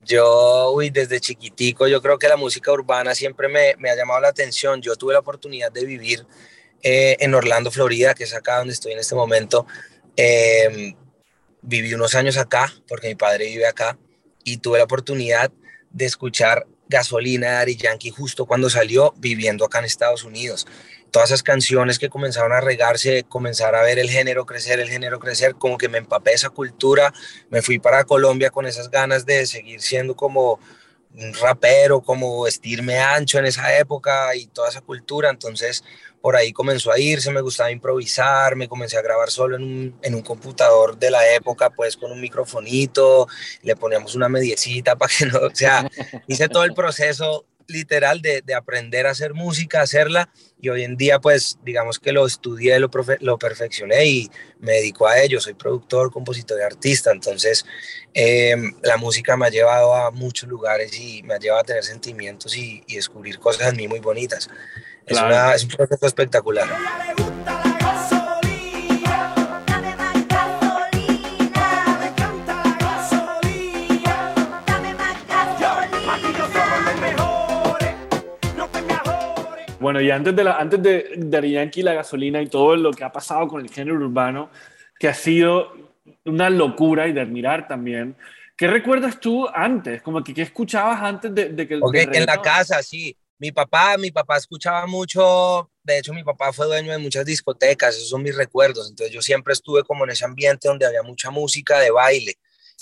Yo, 0.00 0.72
uy, 0.72 0.90
desde 0.90 1.20
chiquitico, 1.20 1.88
yo 1.88 2.00
creo 2.00 2.18
que 2.18 2.28
la 2.28 2.36
música 2.36 2.72
urbana 2.72 3.14
siempre 3.14 3.48
me, 3.48 3.74
me 3.78 3.90
ha 3.90 3.96
llamado 3.96 4.20
la 4.20 4.28
atención. 4.28 4.80
Yo 4.80 4.94
tuve 4.96 5.12
la 5.12 5.18
oportunidad 5.18 5.72
de 5.72 5.84
vivir 5.84 6.24
eh, 6.82 7.16
en 7.20 7.34
Orlando, 7.34 7.70
Florida, 7.70 8.14
que 8.14 8.24
es 8.24 8.34
acá 8.34 8.58
donde 8.58 8.74
estoy 8.74 8.92
en 8.92 9.00
este 9.00 9.14
momento. 9.14 9.66
Em, 10.16 10.94
viví 11.62 11.92
unos 11.94 12.14
años 12.14 12.38
acá, 12.38 12.72
porque 12.86 13.08
mi 13.08 13.16
padre 13.16 13.46
vive 13.46 13.66
acá, 13.66 13.98
y 14.44 14.58
tuve 14.58 14.78
la 14.78 14.84
oportunidad 14.84 15.50
de 15.90 16.04
escuchar 16.04 16.66
Gasolina 16.88 17.50
de 17.50 17.56
Ari 17.56 17.76
Yankee 17.76 18.10
justo 18.10 18.46
cuando 18.46 18.70
salió, 18.70 19.12
viviendo 19.18 19.64
acá 19.64 19.80
en 19.80 19.86
Estados 19.86 20.24
Unidos 20.24 20.66
todas 21.10 21.30
esas 21.30 21.42
canciones 21.42 21.98
que 21.98 22.08
comenzaron 22.08 22.52
a 22.52 22.60
regarse, 22.60 23.24
comenzar 23.28 23.74
a 23.74 23.82
ver 23.82 23.98
el 23.98 24.10
género 24.10 24.46
crecer, 24.46 24.80
el 24.80 24.88
género 24.88 25.18
crecer, 25.18 25.54
como 25.54 25.78
que 25.78 25.88
me 25.88 25.98
empapé 25.98 26.32
esa 26.32 26.50
cultura, 26.50 27.12
me 27.50 27.62
fui 27.62 27.78
para 27.78 28.04
Colombia 28.04 28.50
con 28.50 28.66
esas 28.66 28.90
ganas 28.90 29.26
de 29.26 29.46
seguir 29.46 29.80
siendo 29.80 30.14
como 30.14 30.60
un 31.14 31.34
rapero, 31.34 32.00
como 32.00 32.42
vestirme 32.42 32.98
ancho 32.98 33.38
en 33.38 33.46
esa 33.46 33.76
época 33.78 34.34
y 34.36 34.46
toda 34.46 34.68
esa 34.68 34.82
cultura, 34.82 35.30
entonces 35.30 35.82
por 36.20 36.36
ahí 36.36 36.52
comenzó 36.52 36.92
a 36.92 36.98
irse, 36.98 37.30
me 37.30 37.40
gustaba 37.40 37.70
improvisar, 37.70 38.56
me 38.56 38.68
comencé 38.68 38.98
a 38.98 39.02
grabar 39.02 39.30
solo 39.30 39.56
en 39.56 39.62
un, 39.62 39.98
en 40.02 40.14
un 40.14 40.22
computador 40.22 40.98
de 40.98 41.10
la 41.10 41.34
época, 41.34 41.70
pues 41.70 41.96
con 41.96 42.12
un 42.12 42.20
microfonito, 42.20 43.28
le 43.62 43.76
poníamos 43.76 44.14
una 44.14 44.28
mediecita 44.28 44.96
para 44.96 45.12
que 45.16 45.26
no, 45.26 45.38
o 45.38 45.54
sea, 45.54 45.88
hice 46.26 46.48
todo 46.48 46.64
el 46.64 46.74
proceso 46.74 47.46
literal 47.66 48.20
de, 48.22 48.42
de, 48.42 48.54
aprender 48.54 49.06
a 49.06 49.10
hacer 49.10 49.34
música, 49.34 49.82
hacerla, 49.82 50.30
y 50.60 50.68
hoy 50.68 50.84
en 50.84 50.96
día 50.96 51.18
pues 51.20 51.58
digamos 51.64 51.98
que 51.98 52.12
lo 52.12 52.26
estudié, 52.26 52.78
lo, 52.78 52.90
lo 53.20 53.38
perfeccioné 53.38 54.06
y 54.06 54.30
me 54.60 54.72
dedico 54.72 55.06
a 55.06 55.20
ello, 55.20 55.40
soy 55.40 55.54
productor, 55.54 56.10
compositor 56.12 56.58
y 56.60 56.62
artista, 56.62 57.10
entonces 57.12 57.64
em, 58.14 58.74
la 58.82 58.96
música 58.96 59.36
me 59.36 59.46
ha 59.46 59.50
llevado 59.50 59.94
a 59.94 60.10
muchos 60.10 60.48
lugares 60.48 60.98
y 60.98 61.22
me 61.22 61.34
ha 61.34 61.38
llevado 61.38 61.62
a 61.62 61.64
tener 61.64 61.84
sentimientos 61.84 62.56
y, 62.56 62.82
y 62.86 62.96
descubrir 62.96 63.38
cosas 63.38 63.68
en 63.68 63.76
mí 63.76 63.88
muy 63.88 64.00
bonitas. 64.00 64.48
Es, 65.06 65.18
una, 65.18 65.54
es 65.54 65.64
un 65.64 65.70
proceso 65.70 66.06
espectacular. 66.06 66.68
Bueno, 79.80 80.00
y 80.00 80.10
antes 80.10 80.34
de, 80.34 80.44
la, 80.44 80.56
antes 80.56 80.82
de, 80.82 81.12
de 81.16 81.50
Yankee, 81.50 81.82
la 81.82 81.94
gasolina 81.94 82.42
y 82.42 82.46
todo 82.48 82.76
lo 82.76 82.92
que 82.92 83.04
ha 83.04 83.12
pasado 83.12 83.46
con 83.46 83.60
el 83.60 83.70
género 83.70 83.96
urbano, 83.96 84.50
que 84.98 85.08
ha 85.08 85.14
sido 85.14 85.72
una 86.24 86.50
locura 86.50 87.06
y 87.06 87.12
de 87.12 87.20
admirar 87.20 87.68
también. 87.68 88.16
¿Qué 88.56 88.66
recuerdas 88.66 89.20
tú 89.20 89.46
antes? 89.48 90.02
Como 90.02 90.22
que, 90.24 90.34
¿Qué 90.34 90.42
escuchabas 90.42 91.00
antes 91.00 91.32
de, 91.32 91.50
de 91.50 91.68
que 91.68 91.74
el 91.74 91.80
okay, 91.82 92.08
En 92.12 92.26
la 92.26 92.42
casa, 92.42 92.82
sí. 92.82 93.16
Mi 93.40 93.52
papá, 93.52 93.96
mi 93.96 94.10
papá 94.10 94.36
escuchaba 94.36 94.84
mucho, 94.88 95.70
de 95.84 95.98
hecho 95.98 96.12
mi 96.12 96.24
papá 96.24 96.52
fue 96.52 96.66
dueño 96.66 96.90
de 96.90 96.98
muchas 96.98 97.24
discotecas, 97.24 97.94
esos 97.94 98.08
son 98.08 98.20
mis 98.20 98.36
recuerdos, 98.36 98.90
entonces 98.90 99.14
yo 99.14 99.22
siempre 99.22 99.52
estuve 99.52 99.84
como 99.84 100.02
en 100.02 100.10
ese 100.10 100.24
ambiente 100.24 100.66
donde 100.66 100.84
había 100.84 101.04
mucha 101.04 101.30
música 101.30 101.78
de 101.78 101.92
baile 101.92 102.34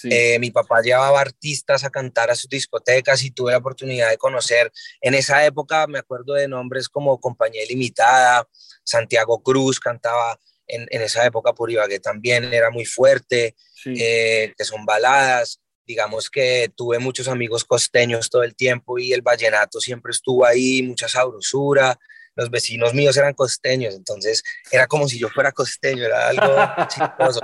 Eh, 0.05 0.39
mi 0.39 0.51
papá 0.51 0.83
llevaba 0.83 1.21
artistas 1.21 1.85
a 1.85 1.91
cantar 1.91 2.31
a 2.31 2.35
sus 2.35 2.51
discotecas 2.51 3.23
y 3.23 3.31
tuve 3.31 3.53
la 3.53 3.59
oportunidad 3.59 4.11
de 4.11 4.19
conocer. 4.19 4.71
En 5.01 5.15
esa 5.15 5.45
época 5.45 5.87
me 5.87 5.99
acuerdo 5.99 6.35
de 6.35 6.49
nombres 6.49 6.89
como 6.89 7.19
Compañía 7.21 7.65
Ilimitada, 7.65 8.47
Santiago 8.85 9.43
Cruz 9.43 9.81
cantaba 9.81 10.39
en, 10.67 10.87
esa 10.91 11.25
época 11.25 11.53
por 11.53 11.71
Ibagué 11.71 12.01
también, 12.01 12.53
era 12.53 12.71
muy 12.71 12.85
fuerte, 12.85 13.55
eh, 13.85 14.53
que 14.57 14.65
son 14.65 14.85
baladas. 14.85 15.61
Digamos 15.87 16.29
que 16.29 16.71
tuve 16.75 16.99
muchos 16.99 17.29
amigos 17.29 17.65
costeños 17.65 18.29
todo 18.29 18.43
el 18.43 18.57
tiempo 18.57 18.99
y 18.99 19.13
el 19.13 19.23
vallenato 19.23 19.81
siempre 19.81 20.11
estuvo 20.11 20.45
ahí, 20.45 20.83
mucha 20.83 21.09
sabrosura 21.09 21.99
los 22.37 22.51
vecinos 22.51 22.93
míos 22.93 23.17
eran 23.17 23.33
costeños, 23.33 23.95
entonces 23.95 24.43
era 24.71 24.87
como 24.87 25.09
si 25.09 25.19
yo 25.19 25.29
fuera 25.31 25.53
costeño, 25.53 26.05
era 26.05 26.29
algo 26.29 26.55
chistoso. 26.89 27.41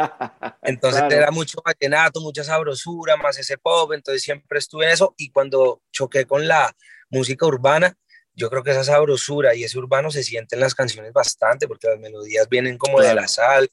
Entonces 0.63 1.03
era 1.11 1.31
mucho 1.31 1.59
vallenato, 1.65 2.21
mucha 2.21 2.45
sabrosura, 2.45 3.17
más 3.17 3.39
ese 3.39 3.57
pop, 3.57 3.93
entonces 3.93 4.23
siempre 4.23 4.59
estuve 4.59 4.85
en 4.85 4.93
eso 4.93 5.15
y 5.17 5.31
cuando 5.31 5.83
choqué 5.91 6.27
con 6.27 6.47
la 6.47 6.77
música 7.09 7.47
urbana, 7.47 7.97
yo 8.35 8.51
creo 8.51 8.63
que 8.63 8.71
esa 8.71 8.85
sabrosura 8.85 9.55
y 9.55 9.65
ese 9.65 9.79
urbano 9.79 10.11
se 10.11 10.23
siente 10.23 10.57
en 10.57 10.61
las 10.61 10.75
canciones 10.75 11.13
bastante 11.13 11.67
porque 11.67 11.89
las 11.89 11.99
melodías 11.99 12.49
vienen 12.49 12.77
como 12.77 13.01
de 13.01 13.15
la 13.15 13.29
salsa, 13.29 13.73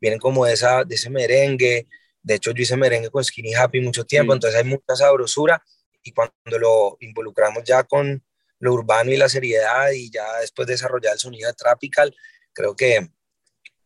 vienen 0.00 0.18
como 0.18 0.44
de, 0.44 0.54
esa, 0.54 0.84
de 0.84 0.94
ese 0.94 1.10
merengue. 1.10 1.86
De 2.22 2.34
hecho, 2.34 2.50
yo 2.50 2.62
hice 2.62 2.76
merengue 2.76 3.10
con 3.10 3.24
Skinny 3.24 3.54
Happy 3.54 3.80
mucho 3.80 4.04
tiempo, 4.04 4.32
entonces 4.32 4.58
hay 4.58 4.68
mucha 4.68 4.96
sabrosura 4.96 5.62
y 6.02 6.12
cuando 6.12 6.58
lo 6.58 6.96
involucramos 7.00 7.62
ya 7.64 7.84
con, 7.84 8.24
lo 8.60 8.72
urbano 8.72 9.10
y 9.10 9.16
la 9.16 9.28
seriedad 9.28 9.90
y 9.92 10.10
ya 10.10 10.24
después 10.40 10.66
de 10.66 10.74
desarrollar 10.74 11.14
el 11.14 11.18
sonido 11.18 11.52
tropical, 11.54 12.14
creo 12.52 12.74
que 12.74 13.08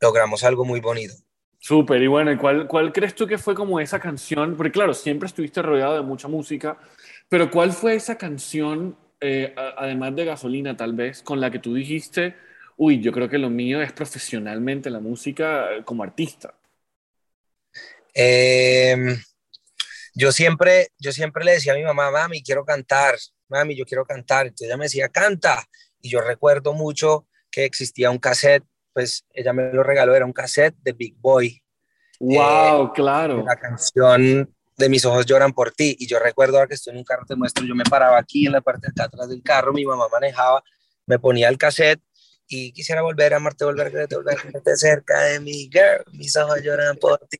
logramos 0.00 0.44
algo 0.44 0.64
muy 0.64 0.80
bonito. 0.80 1.14
Súper, 1.58 2.02
y 2.02 2.08
bueno, 2.08 2.36
¿cuál, 2.38 2.66
¿cuál 2.66 2.92
crees 2.92 3.14
tú 3.14 3.26
que 3.26 3.38
fue 3.38 3.54
como 3.54 3.78
esa 3.78 4.00
canción? 4.00 4.56
Porque 4.56 4.72
claro, 4.72 4.94
siempre 4.94 5.28
estuviste 5.28 5.62
rodeado 5.62 5.94
de 5.94 6.02
mucha 6.02 6.26
música, 6.26 6.76
pero 7.28 7.50
¿cuál 7.50 7.72
fue 7.72 7.94
esa 7.94 8.18
canción, 8.18 8.96
eh, 9.20 9.54
además 9.76 10.16
de 10.16 10.24
gasolina 10.24 10.76
tal 10.76 10.92
vez, 10.92 11.22
con 11.22 11.40
la 11.40 11.52
que 11.52 11.60
tú 11.60 11.74
dijiste, 11.74 12.34
uy, 12.76 13.00
yo 13.00 13.12
creo 13.12 13.28
que 13.28 13.38
lo 13.38 13.48
mío 13.48 13.80
es 13.80 13.92
profesionalmente 13.92 14.90
la 14.90 14.98
música 14.98 15.72
eh, 15.72 15.84
como 15.84 16.02
artista? 16.02 16.52
Em, 18.12 19.16
yo, 20.14 20.32
siempre, 20.32 20.88
yo 20.98 21.12
siempre 21.12 21.44
le 21.44 21.52
decía 21.52 21.72
a 21.72 21.76
mi 21.76 21.82
mamá, 21.82 22.10
mami, 22.10 22.42
quiero 22.42 22.64
cantar, 22.64 23.16
mami, 23.48 23.76
yo 23.76 23.84
quiero 23.84 24.04
cantar. 24.04 24.46
Entonces 24.46 24.68
ella 24.68 24.76
me 24.76 24.84
decía, 24.84 25.08
canta. 25.08 25.64
Y 26.00 26.10
yo 26.10 26.20
recuerdo 26.20 26.72
mucho 26.72 27.26
que 27.50 27.64
existía 27.64 28.10
un 28.10 28.18
cassette, 28.18 28.64
pues 28.92 29.24
ella 29.30 29.52
me 29.52 29.72
lo 29.72 29.82
regaló, 29.82 30.14
era 30.14 30.26
un 30.26 30.32
cassette 30.32 30.74
de 30.82 30.92
Big 30.92 31.16
Boy. 31.18 31.62
Wow, 32.20 32.86
eh, 32.86 32.90
claro. 32.94 33.44
La 33.44 33.56
canción 33.56 34.52
de 34.76 34.88
Mis 34.88 35.04
ojos 35.04 35.26
lloran 35.26 35.52
por 35.52 35.70
ti. 35.70 35.96
Y 35.98 36.06
yo 36.06 36.18
recuerdo 36.18 36.56
ahora 36.56 36.68
que 36.68 36.74
estoy 36.74 36.92
en 36.92 36.98
un 36.98 37.04
carro, 37.04 37.24
te 37.26 37.36
muestro, 37.36 37.64
yo 37.64 37.74
me 37.74 37.84
paraba 37.84 38.18
aquí 38.18 38.46
en 38.46 38.52
la 38.52 38.60
parte 38.60 38.88
de 38.94 39.02
atrás 39.02 39.28
del 39.28 39.42
carro, 39.42 39.72
mi 39.72 39.84
mamá 39.84 40.06
manejaba, 40.10 40.62
me 41.06 41.18
ponía 41.18 41.48
el 41.48 41.58
cassette 41.58 42.00
y 42.48 42.72
quisiera 42.72 43.02
volver 43.02 43.34
a 43.34 43.36
amarte, 43.36 43.64
volver 43.64 43.90
volver 44.10 44.38
a 44.38 44.42
quererte 44.42 44.76
cerca 44.76 45.20
de 45.22 45.40
mi 45.40 45.70
girl, 45.70 46.04
mis 46.12 46.36
ojos 46.36 46.60
lloran 46.62 46.96
por 46.96 47.18
ti. 47.28 47.38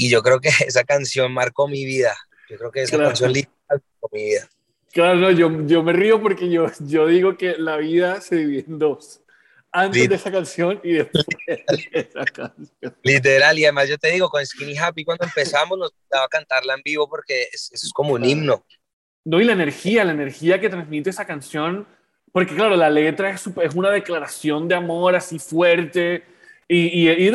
Y 0.00 0.08
yo 0.08 0.22
creo 0.22 0.40
que 0.40 0.48
esa 0.66 0.84
canción 0.84 1.32
marcó 1.32 1.68
mi 1.68 1.84
vida. 1.84 2.16
Yo 2.48 2.56
creo 2.56 2.70
que 2.70 2.82
esa 2.82 2.96
canción 2.96 3.32
marcó 3.68 4.08
mi 4.12 4.24
vida. 4.24 4.48
Claro, 4.92 5.30
yo, 5.30 5.66
yo 5.66 5.82
me 5.82 5.92
río 5.92 6.20
porque 6.20 6.50
yo, 6.50 6.66
yo 6.80 7.06
digo 7.06 7.36
que 7.36 7.56
la 7.58 7.76
vida 7.76 8.20
se 8.22 8.36
divide 8.36 8.64
en 8.66 8.78
dos. 8.78 9.20
Antes 9.72 10.08
de 10.08 10.14
esa 10.16 10.32
canción 10.32 10.80
y 10.82 10.94
después 10.94 11.24
de 11.46 11.64
esa 11.92 12.24
canción. 12.24 12.96
Literal, 13.02 13.56
y 13.56 13.64
además 13.64 13.88
yo 13.88 13.98
te 13.98 14.10
digo, 14.10 14.28
con 14.30 14.44
Skinny 14.44 14.76
Happy 14.76 15.04
cuando 15.04 15.26
empezamos 15.26 15.78
nos 15.78 15.92
gustaba 15.92 16.26
cantarla 16.28 16.74
en 16.74 16.80
vivo 16.82 17.08
porque 17.08 17.48
eso 17.52 17.70
es 17.74 17.92
como 17.92 18.14
un 18.14 18.24
himno. 18.24 18.64
No, 19.24 19.40
y 19.40 19.44
la 19.44 19.52
energía, 19.52 20.02
la 20.02 20.12
energía 20.12 20.60
que 20.60 20.70
transmite 20.70 21.10
esa 21.10 21.26
canción, 21.26 21.86
porque 22.32 22.54
claro, 22.54 22.74
la 22.74 22.90
letra 22.90 23.30
es, 23.30 23.46
es 23.46 23.74
una 23.74 23.90
declaración 23.90 24.66
de 24.66 24.74
amor 24.74 25.14
así 25.14 25.38
fuerte, 25.38 26.24
y, 26.72 26.78
y, 27.02 27.08
y, 27.08 27.24
y 27.24 27.26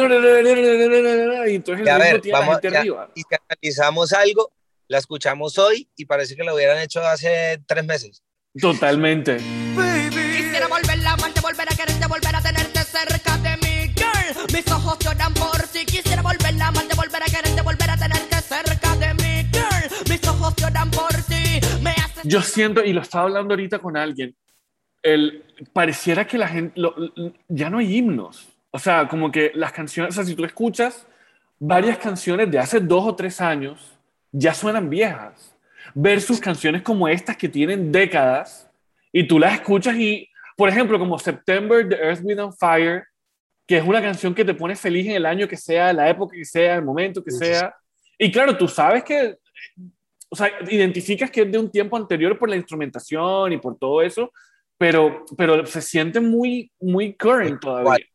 entonces 1.56 1.88
a 1.90 1.98
ver, 1.98 2.22
vamos, 2.32 2.56
arriba. 2.64 3.12
Y 3.16 3.22
si 3.22 3.36
analizamos 3.50 4.14
algo, 4.14 4.54
la 4.88 5.00
escuchamos 5.00 5.58
hoy 5.58 5.90
y 5.98 6.06
parece 6.06 6.38
que 6.38 6.46
lo 6.46 6.56
hubieran 6.56 6.78
hecho 6.80 7.02
hace 7.02 7.62
tres 7.68 7.84
meses. 7.84 8.24
Totalmente. 8.58 9.36
Quisiera 9.36 10.70
volver 10.70 11.00
la 11.00 11.12
amarte, 11.12 11.42
volver 11.42 11.68
a 11.70 11.76
quererte, 11.76 12.08
volver 12.08 12.34
a 12.34 12.42
tenerte 12.42 12.80
cerca 12.80 13.38
de 13.40 13.58
mi 13.58 13.94
girl. 13.94 14.54
Mis 14.54 14.72
ojos 14.72 14.98
lloran 15.00 15.34
por 15.34 15.62
ti. 15.68 15.86
Quisiera 15.86 16.22
volver 16.22 16.54
la 16.56 16.68
amarte, 16.68 16.96
volver 16.96 17.24
a 17.24 17.26
quererte, 17.26 17.62
volver 17.62 17.90
a 17.90 17.98
tenerte 17.98 18.42
cerca 18.42 18.96
de 18.96 19.14
mi 19.16 19.44
girl. 19.52 20.10
Mis 20.10 20.26
ojos 20.30 20.54
lloran 20.56 20.90
por 20.92 21.14
ti. 21.28 21.60
Me 21.82 21.94
Yo 22.24 22.42
siento, 22.42 22.82
y 22.82 22.94
lo 22.94 23.02
estaba 23.02 23.26
hablando 23.26 23.54
ahorita 23.54 23.80
con 23.80 23.98
alguien, 23.98 24.34
el, 25.04 25.44
pareciera 25.74 26.26
que 26.26 26.38
la 26.38 26.48
gente, 26.48 26.80
ya 27.50 27.70
no 27.70 27.80
hay 27.80 27.98
himnos. 27.98 28.55
O 28.76 28.80
sea, 28.80 29.08
como 29.08 29.32
que 29.32 29.54
las 29.56 29.72
canciones, 29.72 30.12
o 30.12 30.16
sea, 30.16 30.26
si 30.26 30.36
tú 30.36 30.44
escuchas 30.44 31.08
varias 31.58 31.98
canciones 31.98 32.52
de 32.52 32.60
hace 32.60 32.82
dos 32.82 33.08
o 33.08 33.16
tres 33.16 33.40
años, 33.40 33.98
ya 34.34 34.54
suenan 34.54 34.90
viejas. 34.90 35.56
Versus 35.94 36.42
canciones 36.42 36.82
como 36.82 37.08
estas 37.08 37.38
que 37.38 37.48
tienen 37.48 37.90
décadas 37.90 38.70
y 39.14 39.26
tú 39.26 39.40
las 39.40 39.54
escuchas 39.54 39.96
y, 39.96 40.30
por 40.58 40.68
ejemplo, 40.68 41.00
como 41.00 41.18
September, 41.18 41.88
The 41.88 41.96
Earth 41.96 42.20
Without 42.22 42.54
Fire, 42.60 43.06
que 43.66 43.78
es 43.78 43.88
una 43.88 44.02
canción 44.02 44.36
que 44.36 44.44
te 44.44 44.54
pone 44.54 44.76
feliz 44.76 45.06
en 45.06 45.14
el 45.14 45.26
año 45.26 45.48
que 45.48 45.56
sea, 45.56 45.94
la 45.94 46.10
época 46.10 46.36
que 46.36 46.44
sea, 46.44 46.76
el 46.76 46.84
momento 46.84 47.24
que 47.24 47.32
sea. 47.32 47.74
Y 48.18 48.30
claro, 48.30 48.58
tú 48.58 48.68
sabes 48.68 49.06
que, 49.06 49.38
o 50.28 50.36
sea, 50.36 50.52
identificas 50.70 51.32
que 51.32 51.44
es 51.44 51.50
de 51.50 51.58
un 51.58 51.72
tiempo 51.72 51.96
anterior 51.96 52.38
por 52.38 52.50
la 52.50 52.58
instrumentación 52.58 53.54
y 53.54 53.58
por 53.58 53.78
todo 53.78 54.02
eso, 54.02 54.34
pero, 54.78 55.24
pero 55.38 55.66
se 55.66 55.82
siente 55.82 56.20
muy, 56.20 56.70
muy 56.82 57.14
current 57.14 57.62
todavía. 57.62 58.06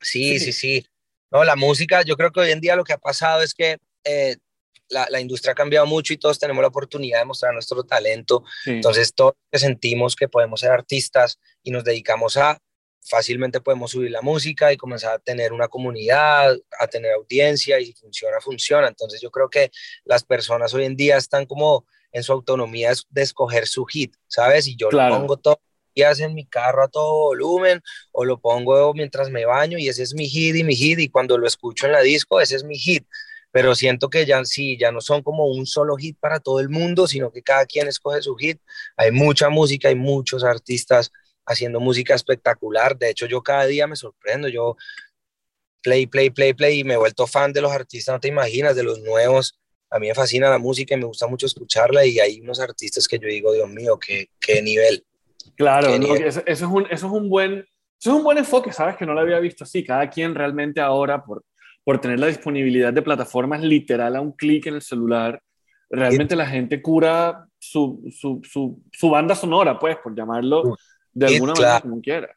Sí, 0.00 0.38
sí, 0.38 0.52
sí. 0.52 0.86
No, 1.30 1.44
la 1.44 1.56
música, 1.56 2.02
yo 2.02 2.16
creo 2.16 2.32
que 2.32 2.40
hoy 2.40 2.50
en 2.50 2.60
día 2.60 2.76
lo 2.76 2.84
que 2.84 2.92
ha 2.92 2.98
pasado 2.98 3.42
es 3.42 3.52
que 3.54 3.78
eh, 4.04 4.36
la, 4.88 5.20
industria 5.20 5.52
ha 5.52 5.54
cambiado 5.54 5.86
mucho 5.86 6.12
y 6.12 6.16
todos 6.16 6.38
tenemos 6.38 6.62
la 6.62 6.68
oportunidad 6.68 7.18
de 7.18 7.24
mostrar 7.26 7.52
nuestro 7.52 7.84
talento. 7.84 8.44
Entonces, 8.64 9.12
todos 9.14 9.34
que 9.50 9.58
sentimos 9.58 10.16
que 10.16 10.28
podemos 10.28 10.60
ser 10.60 10.70
artistas 10.70 11.38
y 11.62 11.70
nos 11.70 11.84
dedicamos 11.84 12.36
a, 12.36 12.58
fácilmente 13.02 13.60
podemos 13.60 13.90
subir 13.90 14.10
la 14.10 14.22
música 14.22 14.72
y 14.72 14.76
comenzar 14.76 15.14
a 15.14 15.18
tener 15.18 15.52
una 15.52 15.68
comunidad, 15.68 16.56
a 16.78 16.86
tener 16.86 17.12
audiencia 17.12 17.80
y 17.80 17.86
si 17.86 17.92
funciona, 17.94 18.40
funciona. 18.40 18.88
Entonces, 18.88 19.20
yo 19.20 19.30
creo 19.30 19.50
que 19.50 19.70
las 20.04 20.24
personas 20.24 20.72
hoy 20.74 20.84
en 20.84 20.96
día 20.96 21.16
están 21.16 21.46
como 21.46 21.86
en 22.12 22.22
su 22.22 22.32
autonomía 22.32 22.92
de 23.10 23.22
escoger 23.22 23.66
su 23.66 23.84
hit, 23.84 24.14
¿sabes? 24.26 24.66
Y 24.66 24.76
yo 24.76 24.90
lo 24.90 25.08
pongo 25.08 25.36
todo 25.36 25.60
días 25.98 26.20
en 26.20 26.34
mi 26.34 26.46
carro 26.46 26.84
a 26.84 26.88
todo 26.88 27.12
volumen 27.28 27.80
o 28.12 28.24
lo 28.24 28.38
pongo 28.40 28.94
mientras 28.94 29.30
me 29.30 29.44
baño 29.44 29.78
y 29.78 29.88
ese 29.88 30.02
es 30.04 30.14
mi 30.14 30.28
hit 30.28 30.54
y 30.56 30.64
mi 30.64 30.76
hit 30.76 30.98
y 31.00 31.08
cuando 31.08 31.36
lo 31.36 31.46
escucho 31.46 31.86
en 31.86 31.92
la 31.92 32.00
disco 32.02 32.40
ese 32.40 32.56
es 32.56 32.64
mi 32.64 32.78
hit 32.78 33.04
pero 33.50 33.74
siento 33.74 34.10
que 34.10 34.26
ya 34.26 34.44
sí, 34.44 34.76
ya 34.78 34.92
no 34.92 35.00
son 35.00 35.22
como 35.22 35.46
un 35.46 35.66
solo 35.66 35.96
hit 35.96 36.18
para 36.20 36.38
todo 36.38 36.60
el 36.60 36.68
mundo, 36.68 37.06
sino 37.06 37.32
que 37.32 37.42
cada 37.42 37.64
quien 37.64 37.88
escoge 37.88 38.20
su 38.20 38.36
hit. 38.36 38.60
Hay 38.96 39.10
mucha 39.10 39.48
música, 39.48 39.88
hay 39.88 39.94
muchos 39.94 40.44
artistas 40.44 41.10
haciendo 41.46 41.80
música 41.80 42.14
espectacular. 42.14 42.98
De 42.98 43.08
hecho, 43.10 43.26
yo 43.26 43.42
cada 43.42 43.64
día 43.66 43.86
me 43.86 43.96
sorprendo, 43.96 44.48
yo 44.48 44.76
play, 45.82 46.06
play, 46.06 46.30
play, 46.30 46.52
play, 46.54 46.80
y 46.80 46.84
me 46.84 46.94
he 46.94 46.96
vuelto 46.98 47.26
fan 47.26 47.52
de 47.52 47.62
los 47.62 47.72
artistas, 47.72 48.12
no 48.14 48.20
te 48.20 48.28
imaginas, 48.28 48.76
de 48.76 48.82
los 48.82 49.00
nuevos. 49.00 49.58
A 49.90 49.98
mí 49.98 50.08
me 50.08 50.14
fascina 50.14 50.50
la 50.50 50.58
música 50.58 50.94
y 50.94 50.98
me 50.98 51.06
gusta 51.06 51.26
mucho 51.26 51.46
escucharla 51.46 52.04
y 52.04 52.20
hay 52.20 52.40
unos 52.42 52.60
artistas 52.60 53.08
que 53.08 53.18
yo 53.18 53.28
digo, 53.28 53.52
Dios 53.54 53.68
mío, 53.70 53.98
qué, 53.98 54.28
qué 54.38 54.60
nivel. 54.62 55.06
Claro, 55.56 55.88
Eso, 55.88 56.42
es 56.46 56.62
un, 56.62 56.86
eso, 56.90 57.06
es 57.06 57.12
un 57.12 57.28
buen, 57.28 57.52
eso 57.52 58.10
es 58.10 58.16
un 58.16 58.24
buen 58.24 58.38
enfoque, 58.38 58.72
¿sabes? 58.72 58.96
Que 58.96 59.06
no 59.06 59.14
lo 59.14 59.20
había 59.20 59.38
visto 59.40 59.64
así. 59.64 59.84
Cada 59.84 60.08
quien 60.08 60.34
realmente 60.34 60.80
ahora, 60.80 61.24
por, 61.24 61.44
por 61.84 62.00
tener 62.00 62.20
la 62.20 62.26
disponibilidad 62.26 62.92
de 62.92 63.02
plataformas 63.02 63.62
literal 63.62 64.16
a 64.16 64.20
un 64.20 64.32
clic 64.32 64.66
en 64.66 64.74
el 64.74 64.82
celular, 64.82 65.42
realmente 65.90 66.36
la 66.36 66.46
gente 66.46 66.82
cura 66.82 67.46
su, 67.58 68.02
su, 68.16 68.40
su, 68.44 68.82
su, 68.92 69.10
banda 69.10 69.34
sonora, 69.34 69.78
pues, 69.78 69.96
por 69.96 70.14
llamarlo 70.14 70.76
de 71.12 71.26
alguna 71.26 71.54
manera 71.54 71.80
como 71.80 72.00
quiera. 72.00 72.28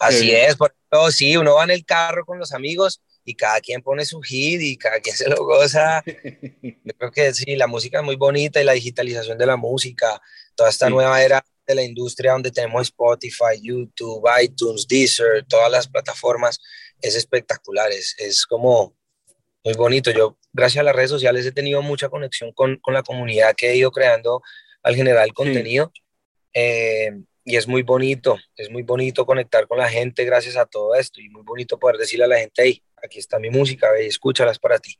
Así 0.00 0.30
es, 0.32 0.56
por 0.56 0.70
ejemplo, 0.70 1.10
sí, 1.10 1.36
uno 1.36 1.54
va 1.54 1.64
en 1.64 1.70
el 1.70 1.84
carro 1.84 2.24
con 2.24 2.38
los 2.38 2.52
amigos 2.52 3.02
y 3.24 3.34
cada 3.34 3.60
quien 3.60 3.82
pone 3.82 4.04
su 4.04 4.20
hit 4.20 4.60
y 4.60 4.76
cada 4.76 5.00
quien 5.00 5.16
se 5.16 5.28
lo 5.28 5.44
goza. 5.44 6.02
Yo 6.62 6.92
creo 6.98 7.10
que 7.10 7.34
sí, 7.34 7.56
la 7.56 7.66
música 7.66 7.98
es 7.98 8.04
muy 8.04 8.16
bonita 8.16 8.60
y 8.60 8.64
la 8.64 8.72
digitalización 8.72 9.36
de 9.38 9.46
la 9.46 9.56
música, 9.56 10.20
toda 10.54 10.70
esta 10.70 10.88
nueva 10.88 11.22
era 11.22 11.44
de 11.66 11.74
la 11.74 11.82
industria 11.82 12.32
donde 12.32 12.50
tenemos 12.50 12.82
Spotify, 12.82 13.60
YouTube, 13.60 14.24
iTunes, 14.42 14.86
Deezer, 14.86 15.44
todas 15.48 15.70
las 15.70 15.88
plataformas, 15.88 16.60
es 17.00 17.16
espectacular, 17.16 17.90
es, 17.90 18.14
es 18.18 18.46
como 18.46 18.96
muy 19.64 19.74
bonito. 19.74 20.10
Yo, 20.10 20.38
gracias 20.52 20.80
a 20.80 20.84
las 20.84 20.94
redes 20.94 21.10
sociales, 21.10 21.44
he 21.44 21.52
tenido 21.52 21.82
mucha 21.82 22.08
conexión 22.08 22.52
con, 22.52 22.76
con 22.76 22.94
la 22.94 23.02
comunidad 23.02 23.54
que 23.56 23.70
he 23.70 23.76
ido 23.76 23.90
creando 23.90 24.42
al 24.82 24.94
generar 24.94 25.24
el 25.24 25.34
contenido. 25.34 25.92
Eh, 26.54 27.10
y 27.44 27.56
es 27.56 27.68
muy 27.68 27.82
bonito, 27.82 28.36
es 28.56 28.70
muy 28.70 28.82
bonito 28.82 29.24
conectar 29.24 29.68
con 29.68 29.78
la 29.78 29.88
gente 29.88 30.24
gracias 30.24 30.56
a 30.56 30.66
todo 30.66 30.94
esto 30.96 31.20
y 31.20 31.28
muy 31.28 31.42
bonito 31.42 31.78
poder 31.78 31.96
decirle 31.96 32.24
a 32.24 32.28
la 32.28 32.38
gente, 32.38 32.62
hey, 32.64 32.82
aquí 33.02 33.20
está 33.20 33.38
mi 33.38 33.50
música, 33.50 33.90
ve, 33.92 34.06
escúchalas 34.06 34.58
para 34.58 34.78
ti. 34.78 34.96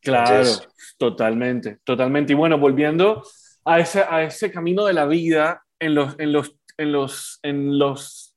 Claro, 0.00 0.36
Entonces, 0.36 0.68
totalmente, 0.98 1.78
totalmente. 1.82 2.32
Y 2.32 2.36
bueno, 2.36 2.58
volviendo 2.58 3.24
a 3.64 3.80
ese, 3.80 4.04
a 4.08 4.22
ese 4.22 4.52
camino 4.52 4.84
de 4.84 4.92
la 4.92 5.06
vida 5.06 5.64
en 5.80 5.94
los, 5.94 6.14
en 6.18 6.32
los, 6.32 6.56
en 6.78 6.92
los, 6.92 7.40
en 7.42 7.78
los 7.78 8.36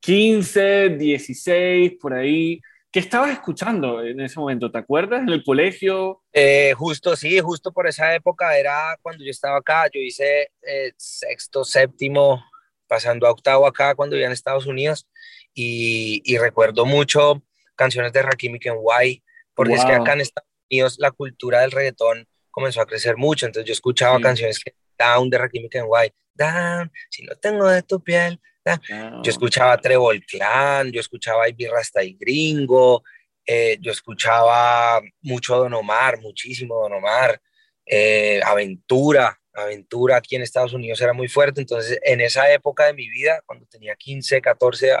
15, 0.00 0.90
16, 0.90 1.94
por 2.00 2.12
ahí, 2.12 2.60
¿Qué 2.92 2.98
estabas 2.98 3.30
escuchando 3.30 4.04
en 4.04 4.20
ese 4.20 4.38
momento? 4.38 4.70
¿Te 4.70 4.76
acuerdas? 4.76 5.22
¿En 5.22 5.30
el 5.30 5.42
colegio? 5.42 6.22
Eh, 6.30 6.74
justo, 6.76 7.16
sí, 7.16 7.40
justo 7.40 7.72
por 7.72 7.86
esa 7.86 8.14
época 8.14 8.58
era 8.58 8.98
cuando 9.00 9.24
yo 9.24 9.30
estaba 9.30 9.56
acá. 9.56 9.86
Yo 9.90 9.98
hice 9.98 10.50
eh, 10.60 10.92
sexto, 10.98 11.64
séptimo, 11.64 12.44
pasando 12.86 13.26
a 13.26 13.30
octavo 13.30 13.66
acá 13.66 13.94
cuando 13.94 14.12
vivía 14.12 14.26
en 14.26 14.34
Estados 14.34 14.66
Unidos. 14.66 15.08
Y, 15.54 16.20
y 16.26 16.36
recuerdo 16.36 16.84
mucho 16.84 17.42
canciones 17.76 18.12
de 18.12 18.20
Rakim 18.20 18.56
y 18.56 18.58
Kenway, 18.58 19.22
porque 19.54 19.72
es 19.72 19.84
que 19.86 19.92
acá 19.92 20.12
en 20.12 20.20
Estados 20.20 20.50
Unidos 20.70 20.96
la 20.98 21.12
cultura 21.12 21.62
del 21.62 21.70
reggaetón 21.70 22.28
comenzó 22.50 22.82
a 22.82 22.86
crecer 22.86 23.16
mucho. 23.16 23.46
Entonces 23.46 23.66
yo 23.66 23.72
escuchaba 23.72 24.20
canciones 24.20 24.62
que 24.62 24.74
Down 24.98 25.30
de 25.30 25.38
Rakim 25.38 25.68
Kenway, 25.68 26.12
Down, 26.34 26.90
si 27.10 27.24
no 27.24 27.34
tengo 27.36 27.68
de 27.68 27.82
tu 27.82 28.02
piel, 28.02 28.40
yo 28.64 29.30
escuchaba 29.30 29.76
Trevor 29.78 30.20
Clan, 30.24 30.92
yo 30.92 31.00
escuchaba 31.00 31.48
Ivy 31.48 31.66
Rasta 31.66 32.02
y 32.04 32.14
Gringo, 32.14 33.02
eh, 33.44 33.76
yo 33.80 33.90
escuchaba 33.90 35.00
mucho 35.20 35.56
Don 35.56 35.74
Omar, 35.74 36.20
muchísimo 36.20 36.76
Don 36.80 36.92
Omar, 36.92 37.40
eh, 37.84 38.40
Aventura, 38.44 39.38
Aventura 39.52 40.16
aquí 40.16 40.36
en 40.36 40.42
Estados 40.42 40.72
Unidos 40.72 41.00
era 41.00 41.12
muy 41.12 41.28
fuerte, 41.28 41.60
entonces 41.60 41.98
en 42.04 42.20
esa 42.20 42.52
época 42.52 42.86
de 42.86 42.94
mi 42.94 43.08
vida, 43.08 43.42
cuando 43.44 43.66
tenía 43.66 43.96
15, 43.96 44.40
14, 44.40 44.92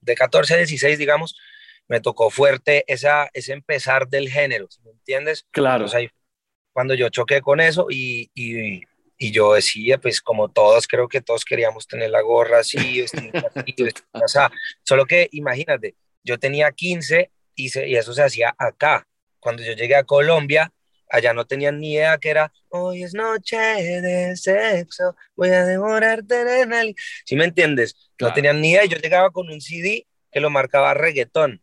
de 0.00 0.14
14 0.14 0.54
a 0.54 0.56
16, 0.58 0.98
digamos, 0.98 1.36
me 1.88 2.00
tocó 2.00 2.30
fuerte 2.30 2.84
esa, 2.88 3.30
ese 3.32 3.52
empezar 3.52 4.08
del 4.08 4.28
género, 4.28 4.68
¿me 4.84 4.90
entiendes? 4.90 5.46
Claro. 5.52 5.86
cuando 6.72 6.94
yo 6.94 7.08
choqué 7.08 7.40
con 7.40 7.60
eso 7.60 7.86
y, 7.88 8.30
y 8.34 8.82
y 9.18 9.32
yo 9.32 9.54
decía, 9.54 9.98
pues 9.98 10.20
como 10.20 10.48
todos, 10.50 10.86
creo 10.86 11.08
que 11.08 11.20
todos 11.20 11.44
queríamos 11.44 11.86
tener 11.86 12.10
la 12.10 12.20
gorra 12.20 12.60
así, 12.60 13.04
o 14.12 14.28
sea, 14.28 14.50
solo 14.82 15.06
que 15.06 15.28
imagínate, 15.32 15.96
yo 16.22 16.38
tenía 16.38 16.70
15 16.72 17.30
y, 17.54 17.68
se, 17.70 17.88
y 17.88 17.96
eso 17.96 18.12
se 18.12 18.22
hacía 18.22 18.54
acá. 18.58 19.06
Cuando 19.40 19.62
yo 19.62 19.72
llegué 19.72 19.94
a 19.94 20.04
Colombia, 20.04 20.72
allá 21.08 21.32
no 21.32 21.46
tenían 21.46 21.78
ni 21.78 21.94
idea 21.94 22.18
que 22.18 22.30
era, 22.30 22.52
hoy 22.68 23.04
es 23.04 23.14
noche 23.14 23.56
de 23.56 24.36
sexo, 24.36 25.16
voy 25.36 25.50
a 25.50 25.64
devorarte 25.64 26.62
en 26.62 26.72
el... 26.72 26.94
¿Sí 27.24 27.36
me 27.36 27.44
entiendes? 27.44 28.10
No 28.20 28.32
tenían 28.32 28.60
ni 28.60 28.72
idea 28.72 28.84
y 28.84 28.88
yo 28.88 28.98
llegaba 28.98 29.30
con 29.30 29.48
un 29.48 29.60
CD 29.60 30.06
que 30.30 30.40
lo 30.40 30.50
marcaba 30.50 30.94
reggaetón. 30.94 31.62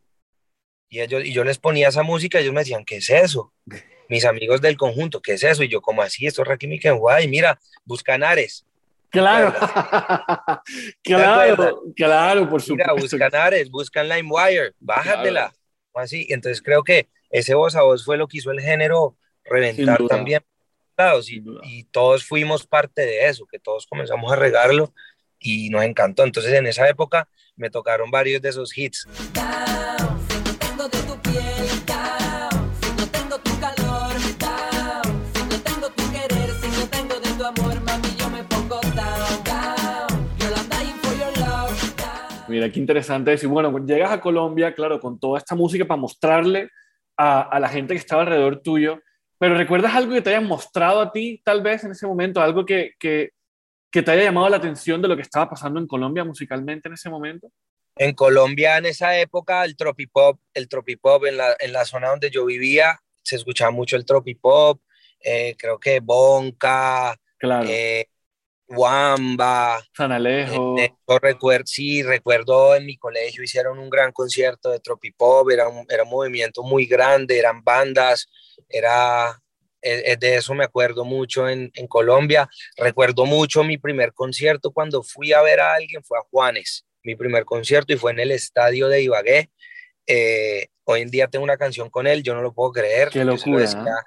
Y, 0.89 1.01
ellos, 1.01 1.25
y 1.25 1.33
yo 1.33 1.43
les 1.43 1.57
ponía 1.57 1.89
esa 1.89 2.03
música 2.03 2.39
y 2.39 2.43
ellos 2.43 2.53
me 2.53 2.61
decían, 2.61 2.85
¿qué 2.85 2.97
es 2.97 3.09
eso? 3.09 3.53
mis 4.13 4.25
amigos 4.25 4.61
del 4.61 4.77
conjunto, 4.77 5.21
¿qué 5.21 5.33
es 5.33 5.43
eso? 5.43 5.63
Y 5.63 5.69
yo, 5.69 5.81
como 5.81 6.03
así? 6.03 6.27
Esto 6.27 6.43
es 6.43 6.47
Rakim 6.47 6.71
y 6.71 7.27
mira, 7.27 7.59
buscan 7.83 8.23
Ares. 8.23 8.63
Claro, 9.09 9.53
claro, 11.03 11.83
claro, 11.95 12.49
por 12.49 12.61
supuesto. 12.61 12.93
Mira, 12.93 13.01
buscan 13.01 13.35
Ares, 13.35 13.69
buscan 13.69 14.07
LimeWire, 14.07 14.73
bájatela. 14.79 15.51
Así, 15.95 16.27
entonces 16.29 16.61
creo 16.61 16.83
que 16.83 17.09
ese 17.29 17.55
voz 17.55 17.75
a 17.75 17.81
voz 17.81 18.05
fue 18.05 18.17
lo 18.17 18.27
que 18.27 18.37
hizo 18.37 18.51
el 18.51 18.61
género 18.61 19.15
reventar 19.43 19.99
también. 20.07 20.43
Y, 21.27 21.43
y 21.63 21.83
todos 21.85 22.23
fuimos 22.23 22.67
parte 22.67 23.01
de 23.01 23.27
eso, 23.27 23.47
que 23.47 23.57
todos 23.57 23.87
comenzamos 23.87 24.31
a 24.31 24.35
regarlo 24.35 24.93
y 25.39 25.69
nos 25.69 25.83
encantó. 25.83 26.23
Entonces 26.23 26.53
en 26.53 26.67
esa 26.67 26.87
época 26.87 27.27
me 27.55 27.71
tocaron 27.71 28.11
varios 28.11 28.41
de 28.43 28.49
esos 28.49 28.77
hits. 28.77 29.07
Mira, 42.53 42.71
qué 42.71 42.79
interesante 42.79 43.31
decir, 43.31 43.49
bueno, 43.49 43.75
llegas 43.83 44.11
a 44.11 44.21
Colombia, 44.21 44.75
claro, 44.75 44.99
con 44.99 45.19
toda 45.19 45.39
esta 45.39 45.55
música 45.55 45.85
para 45.85 45.99
mostrarle 45.99 46.69
a, 47.17 47.59
la 47.59 47.67
gente 47.67 47.95
que 47.95 47.99
estaba 47.99 48.21
alrededor 48.21 48.61
tuyo, 48.61 49.01
pero 49.39 49.57
¿recuerdas 49.57 49.95
algo 49.95 50.13
que 50.13 50.21
te 50.21 50.29
haya 50.29 50.39
mostrado 50.39 51.01
a 51.01 51.11
ti, 51.11 51.41
tal 51.43 51.63
vez 51.63 51.83
en 51.83 51.93
ese 51.93 52.05
momento, 52.05 52.41
algo 52.41 52.63
que, 52.63 52.91
que, 52.99 53.31
que 53.91 54.03
te 54.03 54.11
haya 54.11 54.25
llamado 54.25 54.49
la 54.49 54.57
atención 54.57 55.01
de 55.01 55.07
lo 55.07 55.15
que 55.15 55.23
estaba 55.23 55.49
pasando 55.49 55.79
en 55.79 55.87
Colombia 55.87 56.23
musicalmente 56.23 56.89
en 56.89 56.93
ese 56.93 57.09
momento? 57.09 57.49
En 57.95 58.13
Colombia, 58.13 58.77
en 58.77 58.85
esa 58.85 59.17
época, 59.17 59.65
el 59.65 59.75
tropipop, 59.75 60.39
el 60.53 60.69
tropipop 60.69 61.25
en 61.25 61.37
la, 61.37 61.55
en 61.59 61.73
la 61.73 61.85
zona 61.85 62.09
donde 62.09 62.29
yo 62.29 62.45
vivía, 62.45 62.99
se 63.23 63.37
escuchaba 63.37 63.71
mucho 63.71 63.95
el 63.95 64.05
tropipop, 64.05 64.79
eh, 65.19 65.55
creo 65.57 65.79
que 65.79 66.01
Bonca, 66.01 67.19
claro. 67.39 67.67
Eh, 67.67 68.09
Wamba, 68.75 69.81
San 69.95 70.11
Alejo. 70.11 70.77
Eh, 70.79 70.93
recuerdo, 71.21 71.65
sí, 71.65 72.03
recuerdo 72.03 72.75
en 72.75 72.85
mi 72.85 72.97
colegio 72.97 73.43
hicieron 73.43 73.79
un 73.79 73.89
gran 73.89 74.11
concierto 74.11 74.69
de 74.71 74.79
Tropipop, 74.79 75.49
era 75.49 75.67
un, 75.67 75.85
era 75.89 76.03
un 76.03 76.09
movimiento 76.09 76.63
muy 76.63 76.85
grande, 76.85 77.37
eran 77.37 77.63
bandas, 77.63 78.27
era, 78.67 79.39
eh, 79.81 80.03
eh, 80.05 80.17
de 80.17 80.35
eso 80.35 80.53
me 80.53 80.63
acuerdo 80.63 81.05
mucho 81.05 81.47
en, 81.47 81.71
en, 81.73 81.87
Colombia. 81.87 82.49
Recuerdo 82.77 83.25
mucho 83.25 83.63
mi 83.63 83.77
primer 83.77 84.13
concierto 84.13 84.71
cuando 84.71 85.03
fui 85.03 85.33
a 85.33 85.41
ver 85.41 85.59
a 85.59 85.73
alguien, 85.73 86.03
fue 86.03 86.17
a 86.17 86.23
Juanes, 86.29 86.85
mi 87.03 87.15
primer 87.15 87.45
concierto 87.45 87.93
y 87.93 87.97
fue 87.97 88.11
en 88.11 88.19
el 88.19 88.31
estadio 88.31 88.87
de 88.87 89.01
Ibagué. 89.03 89.49
hoy 90.85 91.01
en 91.01 91.11
día 91.11 91.27
tengo 91.27 91.43
una 91.43 91.57
canción 91.57 91.89
con 91.89 92.07
él, 92.07 92.23
yo 92.23 92.33
no 92.33 92.41
lo 92.41 92.53
puedo 92.53 92.71
creer. 92.71 93.09
Qué 93.09 93.23
locura 93.23 93.67
se 93.67 93.77
lo 93.77 93.83
decía 93.83 94.03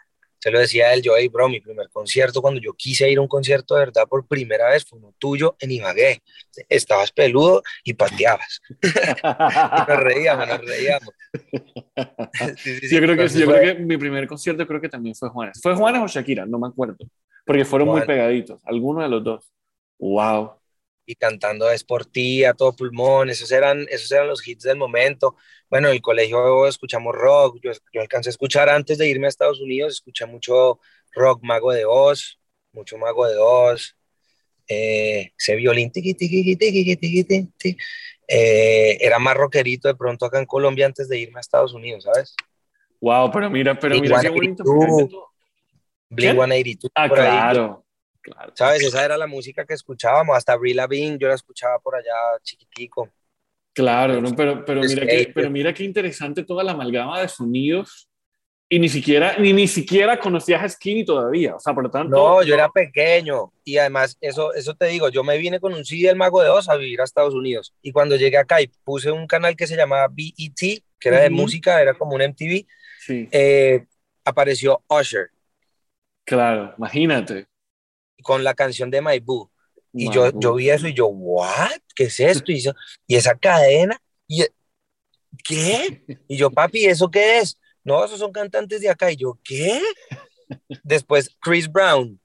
él, 0.55 1.03
yo, 1.03 1.17
hey, 1.17 1.29
bro, 1.29 1.49
mi 1.49 1.61
primer 1.61 1.89
concierto, 1.89 2.41
cuando 2.41 2.61
yo 2.61 2.73
quise 2.73 3.11
ir 3.11 3.19
a 3.19 3.21
un 3.21 3.29
concierto 3.29 3.75
de 3.75 3.81
verdad 3.81 4.07
por 4.09 4.27
primera 4.27 4.71
vez, 4.71 4.85
fue 4.85 4.99
uno 4.99 5.15
tuyo 5.19 5.57
en 5.61 5.71
Ibagué. 5.71 6.23
Estabas 6.69 7.13
peludo 7.13 7.63
y 7.85 7.95
pateabas. 7.95 8.61
nos 9.89 10.01
reíamos, 10.01 10.49
nos 10.49 10.61
reíamos. 10.61 11.11
yo 12.91 13.01
creo 13.01 13.17
que 13.17 13.29
yo 13.29 13.47
creo 13.47 13.77
que 13.77 13.83
mi 13.83 13.97
primer 13.97 14.27
concierto 14.27 14.67
creo 14.67 14.81
que 14.81 14.89
también 14.89 15.15
fue 15.15 15.29
Juanes. 15.29 15.61
¿Fue 15.63 15.75
Juanes 15.75 16.03
o 16.03 16.07
Shakira? 16.07 16.47
No 16.47 16.59
me 16.59 16.69
acuerdo. 16.69 16.97
Porque 17.45 17.65
fueron 17.65 17.89
muy 17.89 18.03
pegaditos, 18.03 18.61
alguno 18.65 19.03
de 19.03 19.09
los 19.09 19.23
dos. 19.23 19.53
Wow 19.99 20.57
y 21.07 21.15
cantando 21.15 21.71
Es 21.71 21.85
por 21.85 22.05
ti, 22.05 22.45
a 22.45 22.53
todo 22.53 22.75
pulmón, 22.75 23.31
esos 23.31 23.51
eran, 23.53 23.87
esos 23.89 24.11
eran 24.11 24.27
los 24.27 24.47
hits 24.47 24.65
del 24.65 24.77
momento. 24.77 25.37
Bueno, 25.69 25.89
en 25.89 25.95
el 25.95 26.03
colegio 26.03 26.67
escuchamos 26.67 27.15
rock, 27.15 27.59
yo, 27.63 27.73
yo 27.93 28.01
alcancé 28.01 28.29
a 28.29 28.31
escuchar 28.31 28.69
antes 28.69 28.99
de 28.99 29.09
irme 29.09 29.27
a 29.27 29.29
Estados 29.29 29.61
Unidos, 29.61 29.95
escuché 29.95 30.27
mucho 30.27 30.81
rock 31.13 31.43
Mago 31.43 31.73
de 31.73 31.85
Oz, 31.85 32.39
mucho 32.73 32.99
Mago 32.99 33.27
de 33.27 33.37
Oz, 33.39 33.97
eh, 34.69 35.33
ese 35.39 35.57
violín, 35.57 35.91
eh, 38.29 38.99
era 39.01 39.19
más 39.19 39.37
rockerito 39.37 39.89
de 39.89 39.95
pronto 39.95 40.27
acá 40.27 40.39
en 40.39 40.47
Colombia 40.47 40.87
antes 40.87 41.09
de 41.09 41.19
irme 41.19 41.39
a 41.39 41.41
Estados 41.41 41.73
Unidos, 41.73 42.05
¿sabes? 42.05 42.35
Wow, 43.01 43.31
pero 43.31 43.51
mira, 43.51 43.79
pero 43.79 44.01
mira 44.01 44.21
qué 44.21 44.29
bonito. 44.29 44.65
Blink 46.09 46.35
182. 46.35 46.93
Ah, 46.95 47.09
claro. 47.09 47.85
¿Sabes? 48.55 48.83
Esa 48.83 49.05
era 49.05 49.17
la 49.17 49.27
música 49.27 49.65
que 49.65 49.75
escuchábamos, 49.75 50.37
hasta 50.37 50.57
Brie 50.57 50.75
Bean, 50.89 51.19
yo 51.19 51.29
la 51.29 51.35
escuchaba 51.35 51.79
por 51.79 51.95
allá 51.95 52.15
chiquitico. 52.43 53.09
Claro, 53.77 54.23
no, 54.23 54.35
pero, 54.35 54.65
pero, 54.65 54.81
mira 54.81 55.07
que, 55.07 55.31
pero 55.35 55.51
mira 55.51 55.75
qué 55.75 55.85
interesante 55.85 56.43
toda 56.45 56.65
la 56.65 56.73
amalgama 56.73 57.21
de 57.21 57.29
sonidos 57.29 58.09
y 58.71 58.79
ni 58.79 58.89
siquiera, 58.89 59.37
ni, 59.39 59.53
ni 59.53 59.69
siquiera 59.69 60.19
conocías 60.19 60.63
a 60.63 60.69
Skinny 60.71 61.05
todavía, 61.05 61.57
o 61.57 61.61
sea, 61.61 61.75
por 61.75 61.85
lo 61.85 61.91
tanto... 61.91 62.17
No, 62.17 62.43
yo 62.43 62.55
era 62.55 62.71
pequeño 62.71 63.53
y 63.65 63.77
además, 63.77 64.17
eso, 64.23 64.55
eso 64.55 64.75
te 64.75 64.87
digo, 64.87 65.11
yo 65.11 65.23
me 65.23 65.37
vine 65.37 65.61
con 65.61 65.75
un 65.75 65.85
CD 65.85 66.07
del 66.07 66.17
Mago 66.17 66.43
de 66.43 66.49
Oz 66.49 66.71
a 66.71 66.77
vivir 66.77 67.03
a 67.03 67.05
Estados 67.05 67.35
Unidos 67.35 67.75
y 67.83 67.93
cuando 67.93 68.17
llegué 68.17 68.39
acá 68.39 68.63
y 68.63 68.69
puse 68.83 69.11
un 69.11 69.27
canal 69.27 69.55
que 69.57 69.67
se 69.67 69.77
llamaba 69.77 70.09
BET, 70.09 70.83
que 70.99 71.09
era 71.11 71.21
de 71.21 71.29
música, 71.29 71.83
era 71.83 71.93
como 71.93 72.15
un 72.15 72.23
MTV, 72.23 72.67
sí. 72.99 73.29
eh, 73.31 73.85
apareció 74.25 74.83
Usher. 74.89 75.33
Claro, 76.25 76.73
imagínate 76.79 77.47
con 78.23 78.43
la 78.43 78.55
canción 78.55 78.91
de 78.91 79.03
My 79.03 79.21
Boo. 79.21 79.51
Y 79.93 80.13
yo, 80.13 80.31
yo 80.39 80.55
vi 80.55 80.71
eso 80.71 80.89
y 80.89 80.95
yo, 80.95 81.07
¿what? 81.07 81.71
¿Qué 81.95 82.05
es 82.05 82.21
esto? 82.21 82.53
Y, 82.53 82.65
y 83.07 83.17
esa 83.17 83.35
cadena, 83.35 84.01
y, 84.29 84.45
¿qué? 85.43 86.05
Y 86.29 86.37
yo, 86.37 86.51
papi, 86.51 86.87
¿eso 86.87 87.11
qué 87.11 87.39
es? 87.39 87.59
No, 87.83 88.05
esos 88.05 88.19
son 88.19 88.33
cantantes 88.33 88.81
de 88.81 88.91
acá. 88.91 89.11
Y 89.11 89.17
yo, 89.17 89.39
¿qué? 89.45 89.81
Después 90.83 91.31
Chris 91.41 91.71
Brown. 91.71 92.21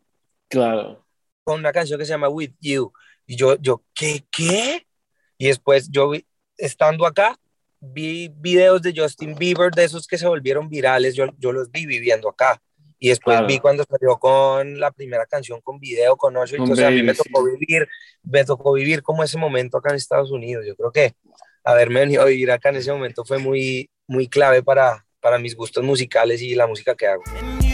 Claro. 0.49 1.05
Con 1.43 1.59
una 1.59 1.71
canción 1.71 1.99
que 1.99 2.05
se 2.05 2.11
llama 2.11 2.29
With 2.29 2.53
You. 2.59 2.91
Y 3.25 3.35
yo, 3.35 3.55
yo, 3.57 3.83
¿qué? 3.93 4.25
¿Qué? 4.31 4.85
Y 5.37 5.47
después 5.47 5.89
yo, 5.89 6.09
vi, 6.09 6.25
estando 6.57 7.05
acá, 7.05 7.39
vi 7.79 8.27
videos 8.27 8.81
de 8.81 8.93
Justin 8.95 9.35
Bieber, 9.35 9.71
de 9.71 9.83
esos 9.83 10.07
que 10.07 10.17
se 10.17 10.27
volvieron 10.27 10.69
virales, 10.69 11.15
yo, 11.15 11.25
yo 11.37 11.51
los 11.51 11.71
vi 11.71 11.85
viviendo 11.85 12.29
acá. 12.29 12.61
Y 13.03 13.09
después 13.09 13.47
vi 13.47 13.57
cuando 13.57 13.83
salió 13.83 14.19
con 14.19 14.79
la 14.79 14.91
primera 14.91 15.25
canción 15.25 15.59
con 15.61 15.79
video, 15.79 16.15
con 16.15 16.37
Osho, 16.37 16.55
entonces 16.55 16.85
a 16.85 16.91
mí 16.91 17.01
me 17.01 17.15
tocó 17.15 17.43
vivir, 17.43 17.87
me 18.21 18.45
tocó 18.45 18.73
vivir 18.73 19.01
como 19.01 19.23
ese 19.23 19.39
momento 19.39 19.77
acá 19.77 19.89
en 19.89 19.95
Estados 19.95 20.29
Unidos. 20.29 20.63
Yo 20.67 20.75
creo 20.75 20.91
que 20.91 21.15
haberme 21.63 22.01
venido 22.01 22.21
a 22.21 22.25
vivir 22.25 22.51
acá 22.51 22.69
en 22.69 22.75
ese 22.75 22.91
momento 22.91 23.25
fue 23.25 23.39
muy, 23.39 23.89
muy 24.05 24.27
clave 24.27 24.61
para, 24.61 25.03
para 25.19 25.39
mis 25.39 25.55
gustos 25.55 25.83
musicales 25.83 26.43
y 26.43 26.53
la 26.53 26.67
música 26.67 26.93
que 26.93 27.07
hago. 27.07 27.23
Baby. 27.25 27.71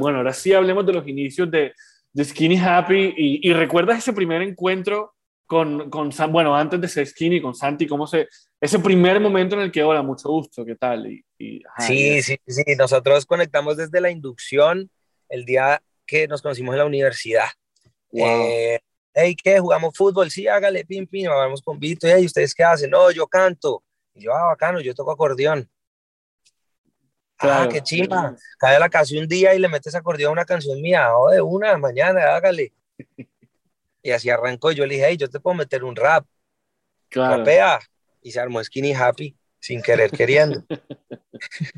Bueno, 0.00 0.16
ahora 0.16 0.32
sí 0.32 0.54
hablemos 0.54 0.86
de 0.86 0.94
los 0.94 1.06
inicios 1.06 1.50
de, 1.50 1.74
de 2.12 2.24
Skinny 2.24 2.58
Happy 2.58 3.14
y, 3.16 3.48
y 3.48 3.52
recuerdas 3.52 3.98
ese 3.98 4.12
primer 4.12 4.42
encuentro 4.42 5.14
con, 5.46 5.90
con 5.90 6.12
Sam, 6.12 6.32
bueno, 6.32 6.54
antes 6.56 6.80
de 6.80 6.88
ser 6.88 7.06
Skinny, 7.06 7.40
con 7.40 7.54
Santi, 7.54 7.86
cómo 7.86 8.06
se, 8.06 8.28
ese 8.60 8.78
primer 8.78 9.18
momento 9.20 9.56
en 9.56 9.62
el 9.62 9.72
que, 9.72 9.82
hola, 9.82 10.02
mucho 10.02 10.28
gusto, 10.28 10.64
¿qué 10.64 10.76
tal? 10.76 11.10
Y, 11.10 11.24
y, 11.38 11.62
ajá, 11.64 11.82
Sí, 11.88 12.16
y- 12.18 12.22
sí, 12.22 12.36
sí, 12.46 12.62
nosotros 12.78 13.26
conectamos 13.26 13.76
desde 13.76 14.00
la 14.00 14.10
inducción 14.10 14.90
el 15.28 15.44
día 15.44 15.82
que 16.06 16.28
nos 16.28 16.42
conocimos 16.42 16.72
en 16.74 16.78
la 16.78 16.86
universidad. 16.86 17.48
Wow. 18.12 18.26
Eh, 18.26 18.80
hey, 19.14 19.36
¿qué? 19.42 19.58
¿Jugamos 19.60 19.94
fútbol? 19.96 20.30
Sí, 20.30 20.46
hágale, 20.48 20.84
pim, 20.84 21.06
pim, 21.06 21.28
hablamos 21.30 21.62
con 21.62 21.78
Vito. 21.78 22.06
Hey, 22.08 22.26
¿ustedes 22.26 22.54
qué 22.54 22.64
hacen? 22.64 22.90
No, 22.90 23.10
yo 23.10 23.26
canto. 23.26 23.82
Y 24.14 24.22
yo, 24.24 24.32
ah, 24.34 24.46
bacano, 24.46 24.80
yo 24.80 24.94
toco 24.94 25.12
acordeón. 25.12 25.68
Ah, 27.42 27.66
Claro. 27.66 27.70
qué 27.70 27.80
chimba. 27.82 28.36
Cae 28.58 28.78
la 28.78 28.88
casa 28.90 29.14
un 29.18 29.26
día 29.26 29.54
y 29.54 29.58
le 29.58 29.68
metes 29.68 29.94
acordeón 29.94 30.30
a 30.30 30.32
una 30.32 30.44
canción 30.44 30.80
mía. 30.80 31.16
Oh, 31.16 31.30
de 31.30 31.40
una, 31.40 31.76
mañana, 31.78 32.34
hágale. 32.36 32.72
Y 34.02 34.12
así 34.12 34.30
arrancó. 34.30 34.72
Yo 34.72 34.86
le 34.86 34.94
dije, 34.94 35.06
hey, 35.10 35.16
yo 35.18 35.28
te 35.28 35.40
puedo 35.40 35.54
meter 35.54 35.84
un 35.84 35.94
rap. 35.94 36.24
claro. 37.10 37.38
Rapea. 37.38 37.80
Y 38.22 38.30
se 38.32 38.40
armó 38.40 38.62
Skinny 38.64 38.94
Happy, 38.94 39.36
sin 39.58 39.82
querer 39.82 40.10
queriendo. 40.10 40.64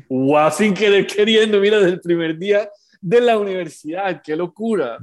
Wow, 0.09 0.51
sin 0.51 0.73
querer 0.73 1.07
queriendo, 1.07 1.57
mira, 1.59 1.77
desde 1.79 1.91
el 1.93 2.01
primer 2.01 2.37
día 2.37 2.69
de 2.99 3.21
la 3.21 3.37
universidad, 3.37 4.21
qué 4.21 4.35
locura. 4.35 4.97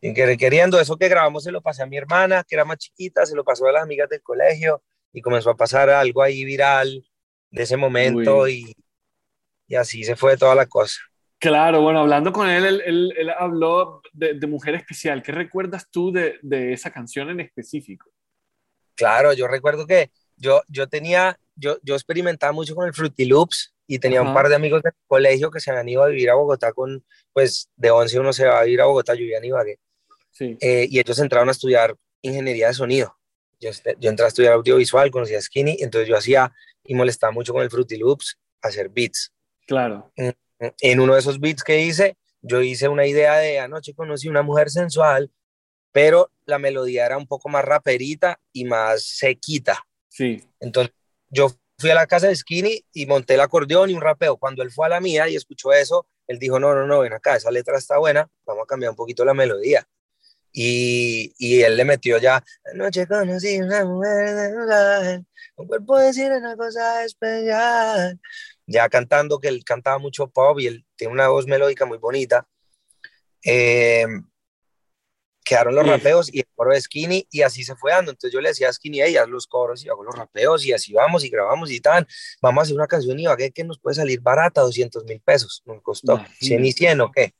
sin 0.00 0.12
querer 0.14 0.36
queriendo. 0.36 0.78
Eso 0.78 0.96
que 0.98 1.08
grabamos 1.08 1.44
se 1.44 1.50
lo 1.52 1.62
pasé 1.62 1.82
a 1.82 1.86
mi 1.86 1.96
hermana, 1.96 2.44
que 2.46 2.54
era 2.56 2.64
más 2.66 2.76
chiquita, 2.78 3.24
se 3.24 3.34
lo 3.34 3.42
pasó 3.44 3.66
a 3.66 3.72
las 3.72 3.82
amigas 3.82 4.08
del 4.10 4.20
colegio 4.22 4.82
y 5.14 5.22
comenzó 5.22 5.48
a 5.50 5.56
pasar 5.56 5.88
algo 5.88 6.22
ahí 6.22 6.44
viral 6.44 7.06
de 7.50 7.62
ese 7.62 7.76
momento 7.78 8.46
y, 8.48 8.74
y 9.74 9.76
así 9.76 10.04
se 10.04 10.14
fue 10.14 10.36
toda 10.36 10.54
la 10.54 10.66
cosa. 10.66 11.00
Claro, 11.40 11.82
bueno, 11.82 11.98
hablando 11.98 12.32
con 12.32 12.48
él, 12.48 12.64
él, 12.64 12.82
él- 12.86 13.14
él 13.18 13.30
habló 13.30 14.00
de, 14.12 14.34
de 14.34 14.46
Mujer 14.46 14.76
Especial. 14.76 15.20
¿Qué 15.22 15.32
recuerdas 15.32 15.88
tú 15.90 16.12
de, 16.12 16.38
de 16.42 16.72
esa 16.72 16.90
canción 16.92 17.28
en 17.28 17.40
específico? 17.40 18.08
Claro, 18.94 19.32
yo 19.32 19.48
recuerdo 19.48 19.86
que 19.86 20.10
yo, 20.36 20.62
yo 20.68 20.88
tenía, 20.88 21.36
yo, 21.56 21.78
yo 21.82 21.94
experimentaba 21.94 22.52
mucho 22.52 22.74
con 22.76 22.86
el 22.86 22.94
Fruity 22.94 23.24
Loops 23.26 23.74
y 23.88 23.98
tenía 23.98 24.20
Ajá. 24.20 24.28
un 24.28 24.34
par 24.34 24.48
de 24.48 24.54
amigos 24.54 24.82
del 24.82 24.92
colegio 25.08 25.50
que 25.50 25.58
se 25.60 25.70
habían 25.70 25.88
ido 25.88 26.02
a 26.04 26.08
vivir 26.08 26.30
a 26.30 26.34
Bogotá 26.34 26.72
con, 26.72 27.04
pues 27.32 27.68
de 27.76 27.90
11 27.90 28.20
uno 28.20 28.32
se 28.32 28.46
va 28.46 28.60
a 28.60 28.64
vivir 28.64 28.80
a 28.80 28.86
Bogotá, 28.86 29.14
yo 29.14 29.20
vivía 29.20 29.38
en 29.38 29.44
Ibagué, 29.44 29.78
Sí, 30.30 30.56
eh, 30.60 30.86
y 30.88 30.98
ellos 31.00 31.18
entraron 31.18 31.48
a 31.48 31.52
estudiar 31.52 31.96
ingeniería 32.22 32.68
de 32.68 32.74
sonido. 32.74 33.16
Yo, 33.60 33.70
este- 33.70 33.96
yo 34.00 34.08
entré 34.10 34.24
a 34.24 34.28
estudiar 34.28 34.52
audiovisual, 34.54 35.10
conocí 35.10 35.34
a 35.34 35.42
Skinny, 35.42 35.76
entonces 35.80 36.08
yo 36.08 36.16
hacía 36.16 36.52
y 36.84 36.94
molestaba 36.94 37.32
mucho 37.32 37.52
con 37.52 37.62
el 37.62 37.70
Fruity 37.70 37.96
Loops, 37.98 38.38
hacer 38.62 38.88
beats. 38.88 39.32
Claro. 39.66 40.12
En 40.16 41.00
uno 41.00 41.14
de 41.14 41.20
esos 41.20 41.40
beats 41.40 41.62
que 41.62 41.80
hice, 41.80 42.16
yo 42.42 42.60
hice 42.60 42.88
una 42.88 43.06
idea 43.06 43.36
de 43.36 43.58
anoche 43.58 43.94
conocí 43.94 44.28
una 44.28 44.42
mujer 44.42 44.70
sensual, 44.70 45.30
pero 45.92 46.30
la 46.44 46.58
melodía 46.58 47.06
era 47.06 47.16
un 47.16 47.26
poco 47.26 47.48
más 47.48 47.64
raperita 47.64 48.38
y 48.52 48.64
más 48.64 49.04
sequita. 49.04 49.86
Sí, 50.08 50.42
Entonces 50.60 50.94
yo 51.28 51.50
fui 51.78 51.90
a 51.90 51.94
la 51.94 52.06
casa 52.06 52.28
de 52.28 52.36
Skinny 52.36 52.84
y 52.92 53.06
monté 53.06 53.34
el 53.34 53.40
acordeón 53.40 53.90
y 53.90 53.94
un 53.94 54.00
rapeo. 54.00 54.36
Cuando 54.36 54.62
él 54.62 54.70
fue 54.70 54.86
a 54.86 54.90
la 54.90 55.00
mía 55.00 55.28
y 55.28 55.36
escuchó 55.36 55.72
eso, 55.72 56.06
él 56.26 56.38
dijo, 56.38 56.58
no, 56.58 56.74
no, 56.74 56.86
no, 56.86 57.00
ven 57.00 57.12
acá, 57.12 57.36
esa 57.36 57.50
letra 57.50 57.78
está 57.78 57.98
buena, 57.98 58.28
vamos 58.46 58.64
a 58.64 58.66
cambiar 58.66 58.90
un 58.90 58.96
poquito 58.96 59.24
la 59.24 59.34
melodía. 59.34 59.86
Y, 60.52 61.34
y 61.36 61.62
él 61.62 61.76
le 61.76 61.84
metió 61.84 62.18
ya, 62.18 62.42
anoche 62.72 63.06
conocí 63.08 63.60
una 63.60 63.84
mujer 63.84 64.28
sensual, 64.28 65.26
un 65.56 65.66
cuerpo 65.66 65.98
de 65.98 66.38
una 66.38 66.56
cosa 66.56 67.04
especial. 67.04 68.20
Ya 68.66 68.88
cantando, 68.88 69.38
que 69.40 69.48
él 69.48 69.64
cantaba 69.64 69.98
mucho 69.98 70.28
pop 70.28 70.58
y 70.60 70.66
él 70.66 70.86
tiene 70.96 71.12
una 71.12 71.28
voz 71.28 71.46
melódica 71.46 71.84
muy 71.84 71.98
bonita. 71.98 72.48
Eh, 73.44 74.06
quedaron 75.44 75.74
los 75.74 75.86
rapeos 75.86 76.32
y 76.32 76.40
el 76.40 76.46
coro 76.54 76.72
de 76.72 76.80
Skinny 76.80 77.28
y 77.30 77.42
así 77.42 77.62
se 77.62 77.76
fue 77.76 77.92
dando. 77.92 78.10
Entonces 78.10 78.32
yo 78.32 78.40
le 78.40 78.48
decía 78.48 78.70
a 78.70 78.72
Skinny, 78.72 79.02
hey, 79.02 79.16
haz 79.16 79.28
los 79.28 79.46
coros 79.46 79.84
y 79.84 79.88
hago 79.88 80.02
los 80.02 80.16
rapeos 80.16 80.64
y 80.64 80.72
así 80.72 80.92
vamos 80.92 81.24
y 81.24 81.28
grabamos 81.28 81.70
y 81.70 81.80
tal. 81.80 82.06
Vamos 82.40 82.60
a 82.60 82.62
hacer 82.62 82.76
una 82.76 82.86
canción 82.86 83.18
y 83.18 83.24
Ibagué 83.24 83.52
que 83.52 83.64
nos 83.64 83.78
puede 83.78 83.94
salir 83.94 84.20
barata, 84.20 84.62
200 84.62 85.04
mil 85.04 85.20
pesos. 85.20 85.62
Nos 85.66 85.82
costó 85.82 86.14
Imagínate. 86.14 86.46
100 86.46 86.64
y 86.64 86.72
100 86.72 87.00
o 87.02 87.12
qué. 87.12 87.34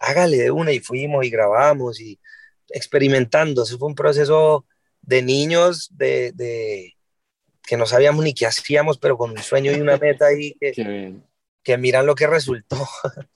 Hágale 0.00 0.36
de 0.36 0.50
una 0.50 0.72
y 0.72 0.80
fuimos 0.80 1.24
y 1.24 1.30
grabamos 1.30 2.00
y 2.00 2.20
experimentando. 2.68 3.62
Eso 3.62 3.78
fue 3.78 3.88
un 3.88 3.94
proceso 3.94 4.66
de 5.00 5.22
niños 5.22 5.88
de, 5.92 6.32
de 6.32 6.93
que 7.66 7.76
no 7.76 7.86
sabíamos 7.86 8.24
ni 8.24 8.34
qué 8.34 8.46
hacíamos, 8.46 8.98
pero 8.98 9.16
con 9.16 9.30
un 9.30 9.38
sueño 9.38 9.72
y 9.72 9.80
una 9.80 9.96
meta 9.96 10.26
ahí 10.26 10.54
que, 10.60 10.72
bien. 10.84 11.24
que 11.62 11.78
miran 11.78 12.06
lo 12.06 12.14
que 12.14 12.26
resultó. 12.26 12.76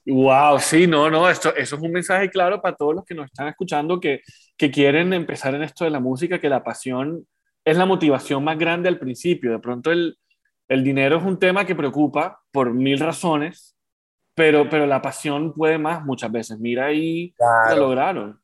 Wow, 0.07 0.59
sí, 0.59 0.87
no, 0.87 1.11
no, 1.11 1.29
esto, 1.29 1.55
eso 1.55 1.77
es 1.77 1.83
un 1.83 1.93
mensaje 1.93 2.31
claro 2.31 2.61
para 2.63 2.77
todos 2.77 2.95
los 2.95 3.05
que 3.05 3.15
nos 3.15 3.27
están 3.27 3.49
escuchando 3.49 4.01
que, 4.01 4.23
que 4.57 4.71
quieren 4.71 5.13
empezar 5.13 5.55
en 5.55 5.63
esto 5.63 5.85
de 5.85 5.91
la 5.91 6.01
música, 6.01 6.41
que 6.41 6.49
la 6.49 6.65
pasión 6.65 7.27
es 7.65 7.77
la 7.77 7.85
motivación 7.87 8.43
más 8.45 8.59
grande 8.59 8.89
al 8.89 8.99
principio. 8.99 9.53
De 9.53 9.59
pronto 9.59 9.91
el, 9.93 10.19
el 10.69 10.83
dinero 10.85 11.19
es 11.19 11.25
un 11.25 11.39
tema 11.39 11.67
que 11.67 11.75
preocupa 11.75 12.41
por 12.51 12.73
mil 12.73 12.99
razones, 12.99 13.77
pero, 14.35 14.71
pero 14.71 14.87
la 14.87 15.03
pasión 15.03 15.53
puede 15.53 15.79
más 15.79 16.05
muchas 16.05 16.31
veces. 16.33 16.59
Mira 16.59 16.87
ahí, 16.87 17.29
lo 17.31 17.35
Claro. 17.37 17.77
lograron. 17.81 18.41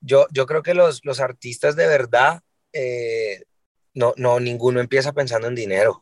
Yo, 0.00 0.26
yo 0.30 0.46
creo 0.46 0.62
que 0.62 0.74
los, 0.74 1.04
los 1.04 1.18
artistas 1.20 1.74
de 1.74 1.88
verdad, 1.88 2.40
eh, 2.72 3.42
no, 3.98 4.14
no, 4.16 4.40
ninguno 4.40 4.80
empieza 4.80 5.12
pensando 5.12 5.48
en 5.48 5.54
dinero. 5.54 5.92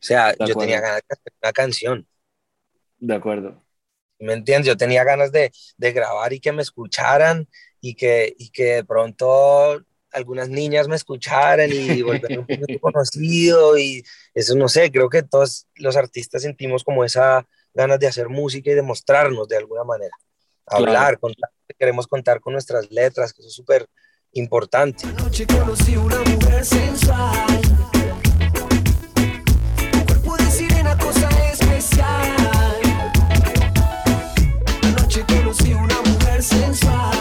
O 0.00 0.02
sea, 0.06 0.34
yo 0.38 0.56
tenía 0.56 0.80
ganas 0.80 1.02
de 1.08 1.14
hacer 1.14 1.32
una 1.42 1.52
canción, 1.52 2.08
De 2.98 3.14
acuerdo. 3.14 3.62
¿me 4.18 4.32
entiendes? 4.32 4.66
Yo 4.68 4.76
tenía 4.76 5.04
ganas 5.04 5.32
de, 5.32 5.52
de 5.76 5.92
grabar 5.92 6.32
y 6.32 6.40
que 6.40 6.52
me 6.52 6.62
escucharan 6.62 7.48
y 7.80 7.94
que, 7.94 8.34
y 8.38 8.50
que 8.50 8.64
de 8.76 8.84
pronto 8.84 9.80
algunas 10.12 10.48
niñas 10.48 10.88
me 10.88 10.96
escucharan 10.96 11.70
y 11.72 12.02
volverme 12.02 12.38
un 12.40 12.46
poquito 12.48 12.78
conocido 12.80 13.78
y 13.78 14.02
eso 14.34 14.54
no 14.56 14.68
sé, 14.68 14.90
creo 14.90 15.08
que 15.10 15.22
todos 15.22 15.66
los 15.76 15.96
artistas 15.96 16.42
sentimos 16.42 16.84
como 16.84 17.04
esa 17.04 17.46
ganas 17.74 17.98
de 18.00 18.06
hacer 18.06 18.28
música 18.30 18.70
y 18.70 18.74
de 18.74 18.82
mostrarnos 18.82 19.48
de 19.48 19.58
alguna 19.58 19.84
manera, 19.84 20.16
Claro. 20.74 20.98
hablar, 20.98 21.18
contar, 21.18 21.50
queremos 21.78 22.06
contar 22.06 22.40
con 22.40 22.54
nuestras 22.54 22.90
letras, 22.90 23.32
que 23.32 23.42
eso 23.42 23.48
es 23.48 23.54
súper 23.54 23.86
importante. 24.36 25.06
Anoche 25.06 25.46
conocí 25.46 25.96
una 25.96 26.18
mujer 26.20 26.64
sensual. 26.64 27.60
Cuerpo 30.06 30.36
de 30.36 30.50
sirena, 30.50 30.96
cosa 30.98 31.28
especial. 31.50 32.36
Anoche 34.82 35.24
conocí 35.26 35.72
una 35.72 36.00
mujer 36.02 36.42
sensual. 36.42 37.16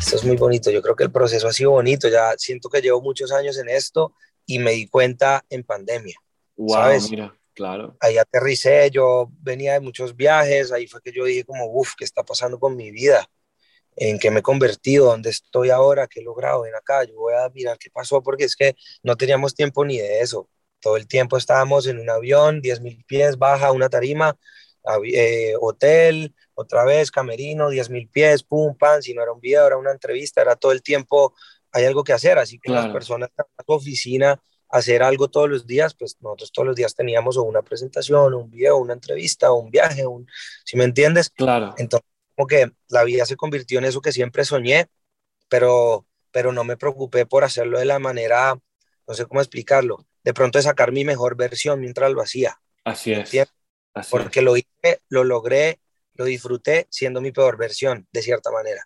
Esto 0.00 0.16
es 0.16 0.24
muy 0.24 0.36
bonito, 0.36 0.70
yo 0.70 0.80
creo 0.82 0.96
que 0.96 1.04
el 1.04 1.12
proceso 1.12 1.48
ha 1.48 1.52
sido 1.52 1.72
bonito, 1.72 2.08
ya 2.08 2.32
siento 2.38 2.70
que 2.70 2.80
llevo 2.80 3.02
muchos 3.02 3.30
años 3.32 3.58
en 3.58 3.68
esto 3.68 4.14
y 4.46 4.58
me 4.58 4.72
di 4.72 4.88
cuenta 4.88 5.44
en 5.50 5.64
pandemia. 5.64 6.16
Wow, 6.56 6.70
¿Sabes? 6.70 7.10
mira, 7.10 7.34
claro. 7.54 7.96
Ahí 8.00 8.16
aterricé, 8.16 8.90
yo 8.90 9.30
venía 9.40 9.74
de 9.74 9.80
muchos 9.80 10.16
viajes, 10.16 10.72
ahí 10.72 10.86
fue 10.86 11.02
que 11.02 11.12
yo 11.12 11.24
dije 11.24 11.44
como, 11.44 11.66
uff, 11.66 11.94
¿qué 11.96 12.04
está 12.04 12.22
pasando 12.24 12.58
con 12.58 12.74
mi 12.74 12.90
vida? 12.90 13.28
¿En 14.00 14.18
qué 14.18 14.30
me 14.30 14.40
he 14.40 14.42
convertido? 14.42 15.06
¿Dónde 15.06 15.30
estoy 15.30 15.70
ahora? 15.70 16.06
¿Qué 16.06 16.20
he 16.20 16.22
logrado? 16.22 16.62
Ven 16.62 16.74
acá, 16.74 17.04
yo 17.04 17.14
voy 17.16 17.34
a 17.34 17.48
mirar 17.50 17.78
qué 17.78 17.90
pasó 17.90 18.22
porque 18.22 18.44
es 18.44 18.54
que 18.54 18.76
no 19.02 19.16
teníamos 19.16 19.54
tiempo 19.54 19.84
ni 19.84 19.98
de 19.98 20.20
eso. 20.20 20.48
Todo 20.80 20.96
el 20.96 21.08
tiempo 21.08 21.36
estábamos 21.36 21.86
en 21.88 21.98
un 21.98 22.08
avión, 22.08 22.60
10 22.60 22.80
mil 22.80 23.04
pies, 23.06 23.36
baja 23.38 23.72
una 23.72 23.88
tarima, 23.88 24.38
eh, 25.12 25.54
hotel, 25.60 26.34
otra 26.54 26.84
vez, 26.84 27.10
camerino, 27.10 27.68
10 27.70 27.90
mil 27.90 28.08
pies, 28.08 28.42
pum, 28.44 28.76
pan, 28.76 29.02
si 29.02 29.14
no 29.14 29.22
era 29.22 29.32
un 29.32 29.40
video, 29.40 29.66
era 29.66 29.76
una 29.76 29.90
entrevista, 29.92 30.40
era 30.40 30.54
todo 30.56 30.72
el 30.72 30.82
tiempo, 30.82 31.34
hay 31.72 31.84
algo 31.84 32.04
que 32.04 32.12
hacer, 32.12 32.38
así 32.38 32.58
que 32.58 32.68
Claro. 32.70 32.84
las 32.84 32.92
personas 32.92 33.28
que 33.30 33.42
van 33.42 33.48
a 33.56 33.64
su 33.66 33.72
oficina 33.72 34.42
hacer 34.70 35.02
algo 35.02 35.28
todos 35.28 35.48
los 35.48 35.66
días, 35.66 35.94
pues 35.94 36.16
nosotros 36.20 36.52
todos 36.52 36.66
los 36.68 36.76
días 36.76 36.94
teníamos 36.94 37.36
o 37.36 37.42
una 37.42 37.62
presentación, 37.62 38.34
o 38.34 38.38
un 38.38 38.50
video, 38.50 38.76
una 38.76 38.92
entrevista, 38.92 39.50
o 39.50 39.56
un 39.58 39.70
viaje, 39.70 40.06
un, 40.06 40.26
si 40.64 40.76
me 40.76 40.84
entiendes, 40.84 41.30
Claro. 41.30 41.74
entonces 41.78 42.08
como 42.38 42.46
que 42.46 42.70
la 42.88 43.02
vida 43.02 43.26
se 43.26 43.34
convirtió 43.34 43.80
en 43.80 43.86
eso 43.86 44.00
que 44.00 44.12
siempre 44.12 44.44
soñé, 44.44 44.86
pero, 45.48 46.06
pero 46.30 46.52
no 46.52 46.62
me 46.62 46.76
preocupé 46.76 47.26
por 47.26 47.42
hacerlo 47.42 47.80
de 47.80 47.84
la 47.84 47.98
manera, 47.98 48.56
no 49.08 49.14
sé 49.14 49.26
cómo 49.26 49.40
explicarlo, 49.40 50.06
de 50.22 50.32
pronto 50.32 50.60
de 50.60 50.62
sacar 50.62 50.92
mi 50.92 51.04
mejor 51.04 51.36
versión 51.36 51.80
mientras 51.80 52.12
lo 52.12 52.22
hacía, 52.22 52.60
Así 52.84 53.10
es. 53.10 53.28
Así 53.28 53.38
es. 53.38 53.52
porque 54.08 54.40
lo 54.40 54.56
hice, 54.56 55.02
lo 55.08 55.24
logré, 55.24 55.80
lo 56.14 56.26
disfruté 56.26 56.86
siendo 56.90 57.20
mi 57.20 57.32
peor 57.32 57.56
versión, 57.56 58.06
de 58.12 58.22
cierta 58.22 58.52
manera. 58.52 58.84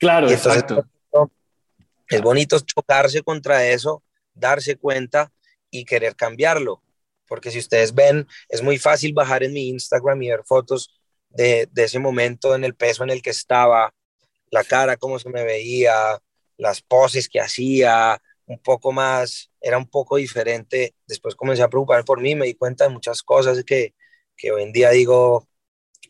Claro, 0.00 0.28
Y 0.28 0.32
entonces 0.32 0.64
exacto. 0.64 1.30
es 2.08 2.20
bonito 2.20 2.58
chocarse 2.58 3.22
contra 3.22 3.64
eso, 3.64 4.02
darse 4.34 4.74
cuenta 4.74 5.32
y 5.70 5.84
querer 5.84 6.16
cambiarlo. 6.16 6.82
Porque 7.28 7.52
si 7.52 7.60
ustedes 7.60 7.94
ven, 7.94 8.26
es 8.48 8.60
muy 8.60 8.76
fácil 8.76 9.12
bajar 9.12 9.44
en 9.44 9.52
mi 9.52 9.68
Instagram 9.68 10.20
y 10.22 10.30
ver 10.30 10.42
fotos 10.44 10.97
de, 11.30 11.68
ese 11.76 11.98
momento 11.98 12.54
en 12.54 12.64
el 12.64 12.74
peso 12.74 13.04
en 13.04 13.10
el 13.10 13.22
que 13.22 13.30
estaba, 13.30 13.94
la 14.50 14.64
cara, 14.64 14.96
cómo 14.96 15.18
se 15.18 15.28
me 15.28 15.44
veía, 15.44 16.18
las 16.56 16.82
poses 16.82 17.28
que 17.28 17.40
hacía, 17.40 18.20
un 18.46 18.58
poco 18.58 18.92
más, 18.92 19.50
era 19.60 19.78
un 19.78 19.88
poco 19.88 20.16
diferente. 20.16 20.94
Después 21.06 21.34
comencé 21.34 21.62
a 21.62 21.68
preocuparme 21.68 22.04
por 22.04 22.20
mí, 22.20 22.34
me 22.34 22.46
di 22.46 22.54
cuenta 22.54 22.84
de 22.84 22.90
muchas 22.90 23.22
cosas 23.22 23.62
que, 23.64 23.94
que 24.36 24.50
hoy 24.50 24.62
en 24.62 24.72
día 24.72 24.90
digo, 24.90 25.46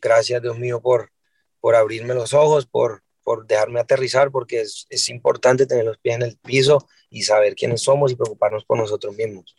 gracias 0.01 0.41
Dios 0.41 0.57
mío 0.57 0.81
por, 0.81 1.11
por 1.59 1.75
abrirme 1.75 2.13
los 2.13 2.33
ojos, 2.33 2.65
por, 2.65 3.03
por 3.23 3.45
dejarme 3.45 3.79
aterrizar, 3.79 4.31
porque 4.31 4.61
es, 4.61 4.87
es 4.89 5.09
importante 5.09 5.65
tener 5.65 5.85
los 5.85 5.97
pies 5.97 6.15
en 6.15 6.23
el 6.23 6.37
piso 6.37 6.87
y 7.09 7.23
saber 7.23 7.55
quiénes 7.55 7.81
somos 7.81 8.11
y 8.11 8.15
preocuparnos 8.15 8.65
por 8.65 8.77
nosotros 8.77 9.15
mismos. 9.15 9.55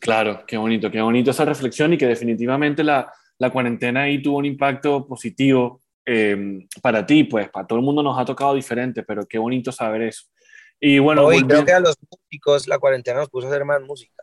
Claro, 0.00 0.44
qué 0.46 0.56
bonito, 0.56 0.90
qué 0.90 1.02
bonito 1.02 1.32
esa 1.32 1.44
reflexión 1.44 1.92
y 1.92 1.98
que 1.98 2.06
definitivamente 2.06 2.82
la, 2.82 3.12
la 3.42 3.50
cuarentena 3.50 4.02
ahí 4.02 4.22
tuvo 4.22 4.38
un 4.38 4.44
impacto 4.44 5.04
positivo 5.04 5.80
eh, 6.06 6.64
para 6.80 7.04
ti, 7.04 7.24
pues 7.24 7.50
para 7.50 7.66
todo 7.66 7.80
el 7.80 7.84
mundo 7.84 8.00
nos 8.00 8.16
ha 8.16 8.24
tocado 8.24 8.54
diferente, 8.54 9.02
pero 9.02 9.26
qué 9.26 9.36
bonito 9.36 9.72
saber 9.72 10.02
eso. 10.02 10.26
Y 10.78 11.00
bueno, 11.00 11.24
Hoy 11.24 11.42
creo 11.42 11.64
que 11.64 11.72
a 11.72 11.80
los 11.80 11.96
músicos 12.08 12.68
la 12.68 12.78
cuarentena 12.78 13.18
nos 13.18 13.30
puso 13.30 13.48
a 13.48 13.50
hacer 13.50 13.64
más 13.64 13.82
música. 13.82 14.22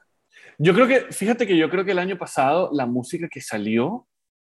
Yo 0.57 0.73
creo 0.73 0.87
que, 0.87 1.11
fíjate 1.11 1.45
que 1.45 1.57
yo 1.57 1.69
creo 1.69 1.83
que 1.83 1.91
el 1.91 1.99
año 1.99 2.17
pasado 2.17 2.69
la 2.71 2.85
música 2.85 3.27
que 3.29 3.41
salió, 3.41 4.07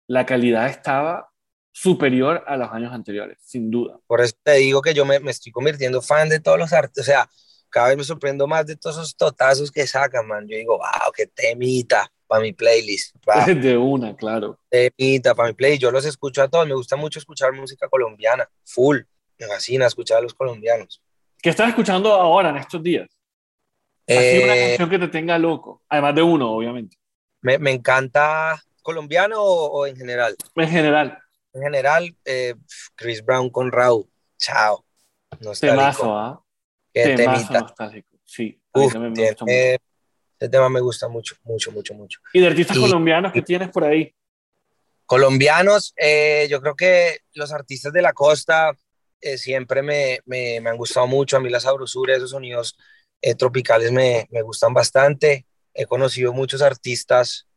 la 0.06 0.26
calidad 0.26 0.68
estaba 0.68 1.30
superior 1.72 2.44
a 2.46 2.58
los 2.58 2.70
años 2.70 2.92
anteriores, 2.92 3.38
sin 3.42 3.72
duda. 3.72 3.98
Por 4.06 4.20
eso 4.20 4.36
te 4.44 4.56
digo 4.56 4.82
que 4.82 4.94
yo 4.94 5.06
me, 5.06 5.22
me 5.22 5.32
estoy 5.32 5.54
convirtiendo 5.54 6.02
fan 6.02 6.28
de 6.28 6.42
todos 6.42 6.60
los 6.60 6.74
artistas, 6.74 7.06
o 7.06 7.10
sea, 7.10 7.30
cada 7.70 7.88
vez 7.88 7.98
me 7.98 8.04
sorprendo 8.04 8.48
más 8.48 8.66
de 8.66 8.76
todos 8.76 8.98
esos 8.98 9.16
totazos 9.16 9.72
que 9.72 9.88
sacan, 9.88 10.28
man. 10.28 10.46
Yo 10.46 10.58
digo, 10.58 10.78
wow, 10.78 11.14
qué 11.16 11.28
temita 11.28 12.12
para 12.28 12.42
mi 12.42 12.54
playlist. 12.54 13.16
Wow. 13.26 13.56
De 13.62 13.78
una, 13.78 14.16
claro. 14.16 14.60
Temita 14.70 15.34
para 15.34 15.50
mi 15.50 15.56
playlist. 15.56 15.82
Yo 15.82 15.92
los 15.92 16.06
escucho 16.06 16.42
a 16.42 16.48
todos. 16.48 16.68
Me 16.68 16.74
gusta 16.76 16.96
mucho 16.96 17.20
escuchar 17.20 17.54
música 17.54 17.88
colombiana, 17.90 18.48
full. 18.66 19.00
Me 19.40 19.48
fascina 19.48 19.86
escuchar 19.88 20.18
a 20.18 20.22
los 20.22 20.34
colombianos. 20.34 21.02
¿Qué 21.42 21.50
estás 21.50 21.70
escuchando 21.70 22.12
ahora 22.14 22.50
en 22.50 22.58
estos 22.58 22.82
días? 22.84 23.08
Eh, 24.08 24.42
una 24.44 24.56
canción 24.56 24.90
que 24.90 25.00
te 25.00 25.08
tenga 25.10 25.38
loco. 25.38 25.82
Además 25.90 26.16
de 26.16 26.22
uno, 26.24 26.52
obviamente. 26.52 26.98
me, 27.42 27.58
me 27.60 27.72
encanta 27.72 28.62
colombiano 28.82 29.42
o, 29.42 29.80
o 29.82 29.86
en 29.86 29.96
general. 29.98 30.36
En 30.56 30.70
general, 30.70 31.20
En 31.54 31.62
general, 31.62 32.16
eh, 32.26 32.56
Chris 32.96 33.24
Brown 33.24 33.50
con 33.50 33.72
Raúl. 33.72 34.06
Chao. 34.38 34.86
Nostálgico. 35.42 35.78
temazo, 35.82 36.18
¿ah? 36.18 36.44
Qué 36.94 37.16
Temazo 37.16 37.54
nostálgico. 37.54 38.18
Sí, 38.24 38.60
Uf, 38.74 38.96
me 38.96 39.12
tiene- 39.12 39.80
ese 40.40 40.50
tema 40.50 40.70
me 40.70 40.80
gusta 40.82 41.08
mucho, 41.08 41.36
mucho, 41.44 41.72
mucho, 41.72 41.94
mucho. 41.94 42.20
¿Y 42.34 42.40
de 42.42 42.48
artistas 42.48 42.78
y- 42.78 42.82
colombianos 42.82 43.32
que 43.32 43.42
tienes 43.42 43.70
por 43.70 43.84
ahí? 43.84 44.14
Colombianos, 45.06 45.94
eh, 45.98 46.48
yo 46.50 46.62
creo 46.62 46.76
que 46.76 47.20
los 47.34 47.54
artistas 47.54 47.94
de 47.94 48.02
la 48.02 48.12
costa 48.14 48.72
eh, 49.22 49.38
siempre 49.38 49.82
me, 49.82 50.20
me, 50.26 50.60
me 50.60 50.70
han 50.70 50.78
gustado 50.78 51.08
mucho. 51.08 51.38
A 51.38 51.40
mí 51.40 51.50
la 51.50 51.60
sabrosura, 51.62 52.16
esos 52.16 52.32
sonidos 52.32 52.78
eh, 53.22 53.34
tropicales 53.36 53.92
me, 53.92 54.28
me 54.32 54.42
gustan 54.42 54.74
bastante. 54.74 55.46
He 55.74 55.86
conocido 55.86 56.34
muchos 56.34 56.62
artistas, 56.62 57.48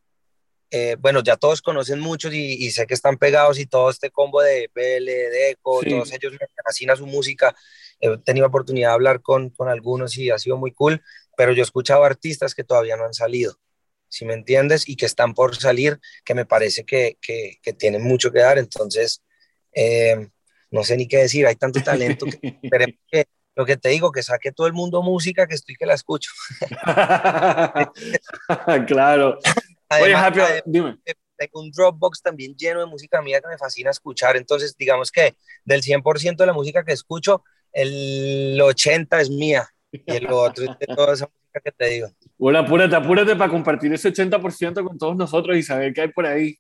eh, 0.71 0.97
bueno, 1.01 1.23
ya 1.25 1.37
todos 1.37 1.61
conocen 1.61 1.99
muchos 1.99 2.33
y, 2.33 2.53
y 2.65 2.71
sé 2.71 2.87
que 2.87 2.95
están 2.95 3.17
pegados 3.19 3.59
y 3.59 3.67
todo 3.67 3.91
este 3.91 4.11
combo 4.11 4.41
de 4.43 4.71
BL, 4.73 5.05
de 5.07 5.51
Eco, 5.51 5.81
Sí. 5.83 5.91
todos 5.91 6.13
ellos 6.13 6.33
me 6.35 6.47
fascina 6.65 6.95
su 6.95 7.07
música. 7.07 7.55
He 7.99 8.17
tenido 8.19 8.47
oportunidad 8.47 8.91
de 8.91 8.95
hablar 8.95 9.21
con, 9.23 9.51
con 9.51 9.69
algunos 9.69 10.17
y 10.17 10.31
ha 10.31 10.39
sido 10.39 10.57
muy 10.57 10.71
cool, 10.73 11.03
pero 11.37 11.53
yo 11.53 11.63
he 11.63 11.65
escuchado 11.65 12.05
artistas 12.05 12.55
que 12.55 12.65
todavía 12.65 12.97
no 12.97 13.05
han 13.05 13.15
salido, 13.15 13.59
si 14.09 14.25
me 14.25 14.35
entiendes, 14.35 14.89
y 14.89 14.97
que 14.97 15.07
están 15.07 15.35
por 15.35 15.57
salir, 15.57 16.01
que 16.25 16.35
me 16.35 16.45
parece 16.45 16.85
que, 16.85 17.17
que, 17.21 17.59
que 17.63 17.73
tienen 17.73 18.03
mucho 18.03 18.33
que 18.33 18.41
dar. 18.41 18.59
Entonces, 18.59 19.23
eh, 19.73 20.29
no 20.71 20.85
sé 20.85 20.97
ni 20.97 21.09
qué 21.09 21.19
decir, 21.19 21.47
hay 21.47 21.57
tanto 21.57 21.83
talento 21.83 22.27
que, 22.27 22.59
que 23.11 23.27
lo 23.57 23.67
que 23.67 23.77
te 23.77 23.91
digo, 23.91 24.13
que 24.13 24.23
saque 24.23 24.53
todo 24.53 24.67
el 24.67 24.73
mundo 24.73 25.03
música, 25.03 25.47
que 25.47 25.55
estoy 25.55 25.77
que 25.77 25.87
la 25.87 25.95
escucho. 25.95 26.31
claro. 28.87 29.39
Oye, 29.91 30.15
Además, 30.15 30.25
Happy, 30.25 30.41
además, 30.41 30.63
dime. 30.67 30.99
tengo 31.37 31.61
un 31.61 31.71
Dropbox 31.73 32.23
también 32.23 32.55
lleno 32.57 32.81
de 32.81 32.87
música 32.87 33.21
mía 33.23 33.41
que 33.41 33.49
me 33.49 33.59
fascina 33.59 33.91
escuchar. 33.91 34.37
Entonces, 34.37 34.77
digamos 34.77 35.11
que 35.11 35.35
del 35.65 35.83
100% 35.83 36.37
de 36.37 36.47
la 36.47 36.53
música 36.53 36.85
que 36.85 36.93
escucho, 36.93 37.43
el 37.73 38.61
80 38.61 39.21
es 39.21 39.31
mía 39.31 39.69
y 39.93 40.03
el 40.07 40.27
otro 40.31 40.65
de 40.79 40.87
toda 40.87 41.15
esa 41.15 41.27
música 41.27 41.61
que 41.65 41.73
te 41.73 41.87
digo. 41.89 42.09
Bueno, 42.39 42.61
apúrate, 42.61 42.95
apúrate 42.95 43.37
para 43.37 43.51
compartir 43.51 43.93
ese 43.93 44.13
80% 44.13 44.85
con 44.85 44.99
todos 44.99 45.17
nosotros 45.17 45.57
y 45.57 45.63
saber 45.63 45.93
qué 45.93 46.03
hay 46.03 46.09
por 46.09 46.27
ahí. 46.27 46.57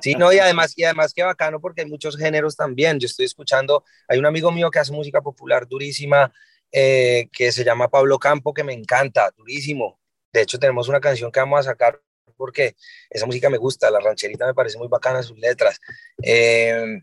Sí, 0.00 0.14
no, 0.14 0.32
y 0.32 0.38
además, 0.38 0.72
y 0.76 0.84
además 0.84 1.12
qué 1.12 1.22
bacano 1.22 1.60
porque 1.60 1.82
hay 1.82 1.88
muchos 1.88 2.16
géneros 2.16 2.56
también. 2.56 2.98
Yo 2.98 3.06
estoy 3.06 3.26
escuchando, 3.26 3.84
hay 4.08 4.18
un 4.18 4.26
amigo 4.26 4.50
mío 4.50 4.70
que 4.70 4.78
hace 4.78 4.92
música 4.92 5.20
popular 5.20 5.68
durísima, 5.68 6.32
eh, 6.70 7.28
que 7.32 7.52
se 7.52 7.64
llama 7.64 7.88
Pablo 7.88 8.18
Campo, 8.18 8.54
que 8.54 8.64
me 8.64 8.72
encanta, 8.72 9.30
durísimo. 9.36 10.00
De 10.32 10.42
hecho, 10.42 10.58
tenemos 10.58 10.88
una 10.88 11.00
canción 11.00 11.30
que 11.30 11.40
vamos 11.40 11.60
a 11.60 11.62
sacar 11.64 12.00
porque 12.36 12.74
esa 13.10 13.26
música 13.26 13.50
me 13.50 13.58
gusta, 13.58 13.90
la 13.90 14.00
rancherita 14.00 14.46
me 14.46 14.54
parece 14.54 14.78
muy 14.78 14.88
bacana 14.88 15.22
sus 15.22 15.38
letras. 15.38 15.78
Eh, 16.22 17.02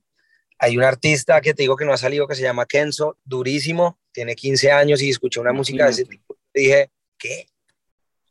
hay 0.60 0.78
un 0.78 0.84
artista 0.84 1.40
que 1.40 1.54
te 1.54 1.64
digo 1.64 1.78
que 1.78 1.86
no 1.86 1.94
ha 1.94 1.98
salido 1.98 2.28
que 2.28 2.36
se 2.36 2.42
llama 2.42 2.66
Kenzo, 2.66 3.18
durísimo, 3.24 3.98
tiene 4.12 4.36
15 4.36 4.72
años 4.72 5.02
y 5.02 5.10
escuché 5.10 5.40
una 5.40 5.54
música 5.54 5.86
de 5.86 5.92
ese 5.92 6.06
tipo. 6.06 6.38
Dije, 6.54 6.92
¿qué? 7.18 7.48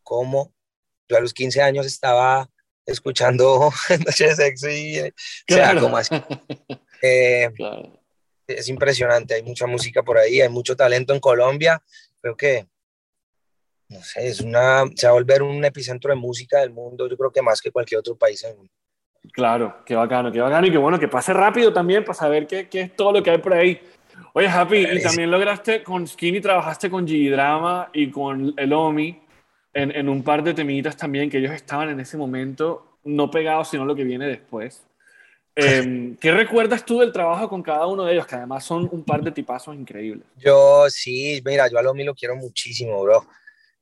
¿Cómo? 0.03 0.53
Yo 1.09 1.17
a 1.17 1.21
los 1.21 1.33
15 1.33 1.63
años 1.63 1.87
estaba 1.87 2.51
escuchando 2.85 3.71
Noche 4.07 4.27
de 4.27 4.37
Sexo 4.37 4.69
y, 4.71 5.01
o 5.01 5.13
sea, 5.49 5.81
como. 5.81 5.99
Eh, 7.01 7.49
Claro. 7.55 8.03
es 8.49 8.69
impresionante, 8.69 9.35
hay 9.35 9.45
mucha 9.45 9.69
música 9.69 10.03
por 10.03 10.19
ahí, 10.19 10.41
hay 10.41 10.49
mucho 10.49 10.75
talento 10.75 11.15
en 11.15 11.21
Colombia. 11.21 11.81
Creo 12.21 12.37
que, 12.37 12.67
no 13.89 14.03
sé, 14.03 14.27
es 14.27 14.41
una, 14.41 14.85
se 14.97 15.07
va 15.07 15.11
a 15.11 15.15
volver 15.15 15.45
un 15.45 15.65
epicentro 15.65 16.11
de 16.11 16.17
música 16.17 16.59
del 16.59 16.71
mundo, 16.71 17.09
yo 17.09 17.17
creo 17.17 17.31
que 17.31 17.41
más 17.41 17.61
que 17.61 17.71
cualquier 17.71 18.01
otro 18.01 18.17
país 18.19 18.43
en 18.43 18.51
el 18.51 18.57
mundo. 18.57 18.73
Claro, 19.33 19.79
qué 19.85 19.95
bacano, 19.95 20.33
qué 20.33 20.41
bacano 20.41 20.67
y 20.67 20.71
qué 20.71 20.79
bueno 20.79 20.99
que 20.99 21.09
pase 21.09 21.33
rápido 21.33 21.73
también 21.73 22.05
para 22.05 22.15
saber 22.15 22.47
qué, 22.47 22.69
qué 22.69 22.83
es 22.83 22.97
todo 22.97 23.13
lo 23.13 23.23
que 23.23 23.31
hay 23.31 23.39
por 23.39 23.55
ahí. 23.55 23.81
Oye, 24.33 24.49
Happy, 24.49 24.79
y 24.79 25.03
también 25.03 25.31
lograste 25.31 25.83
con 25.83 26.07
Skinny, 26.07 26.41
trabajaste 26.41 26.91
con 26.91 27.07
G-Drama 27.07 27.91
y 27.93 28.11
con 28.11 28.55
el 28.57 28.73
Omi 28.73 29.21
en, 29.73 29.95
en 29.95 30.09
un 30.09 30.23
par 30.23 30.43
de 30.43 30.55
temitas 30.55 30.97
también 30.97 31.31
que 31.31 31.39
ellos 31.39 31.53
estaban 31.53 31.89
en 31.91 32.01
ese 32.01 32.17
momento 32.17 32.99
no 33.05 33.31
pegados, 33.31 33.69
sino 33.69 33.85
lo 33.85 33.95
que 33.95 34.05
viene 34.05 34.27
después. 34.27 34.85
Eh, 35.57 36.15
¿Qué 36.21 36.33
recuerdas 36.33 36.85
tú 36.85 37.01
del 37.01 37.13
trabajo 37.13 37.49
con 37.49 37.63
cada 37.63 37.87
uno 37.87 38.05
de 38.05 38.13
ellos? 38.15 38.27
Que 38.27 38.37
además 38.37 38.65
son 38.65 38.89
un 38.93 39.05
par 39.05 39.23
de 39.23 39.33
tipazos 39.33 39.75
increíbles. 39.75 40.27
Yo 40.37 40.89
sí, 40.89 41.43
mira, 41.45 41.69
yo 41.69 41.79
a 41.79 41.83
Lomi 41.83 42.05
lo 42.05 42.15
quiero 42.15 42.37
muchísimo, 42.37 43.03
bro. 43.03 43.27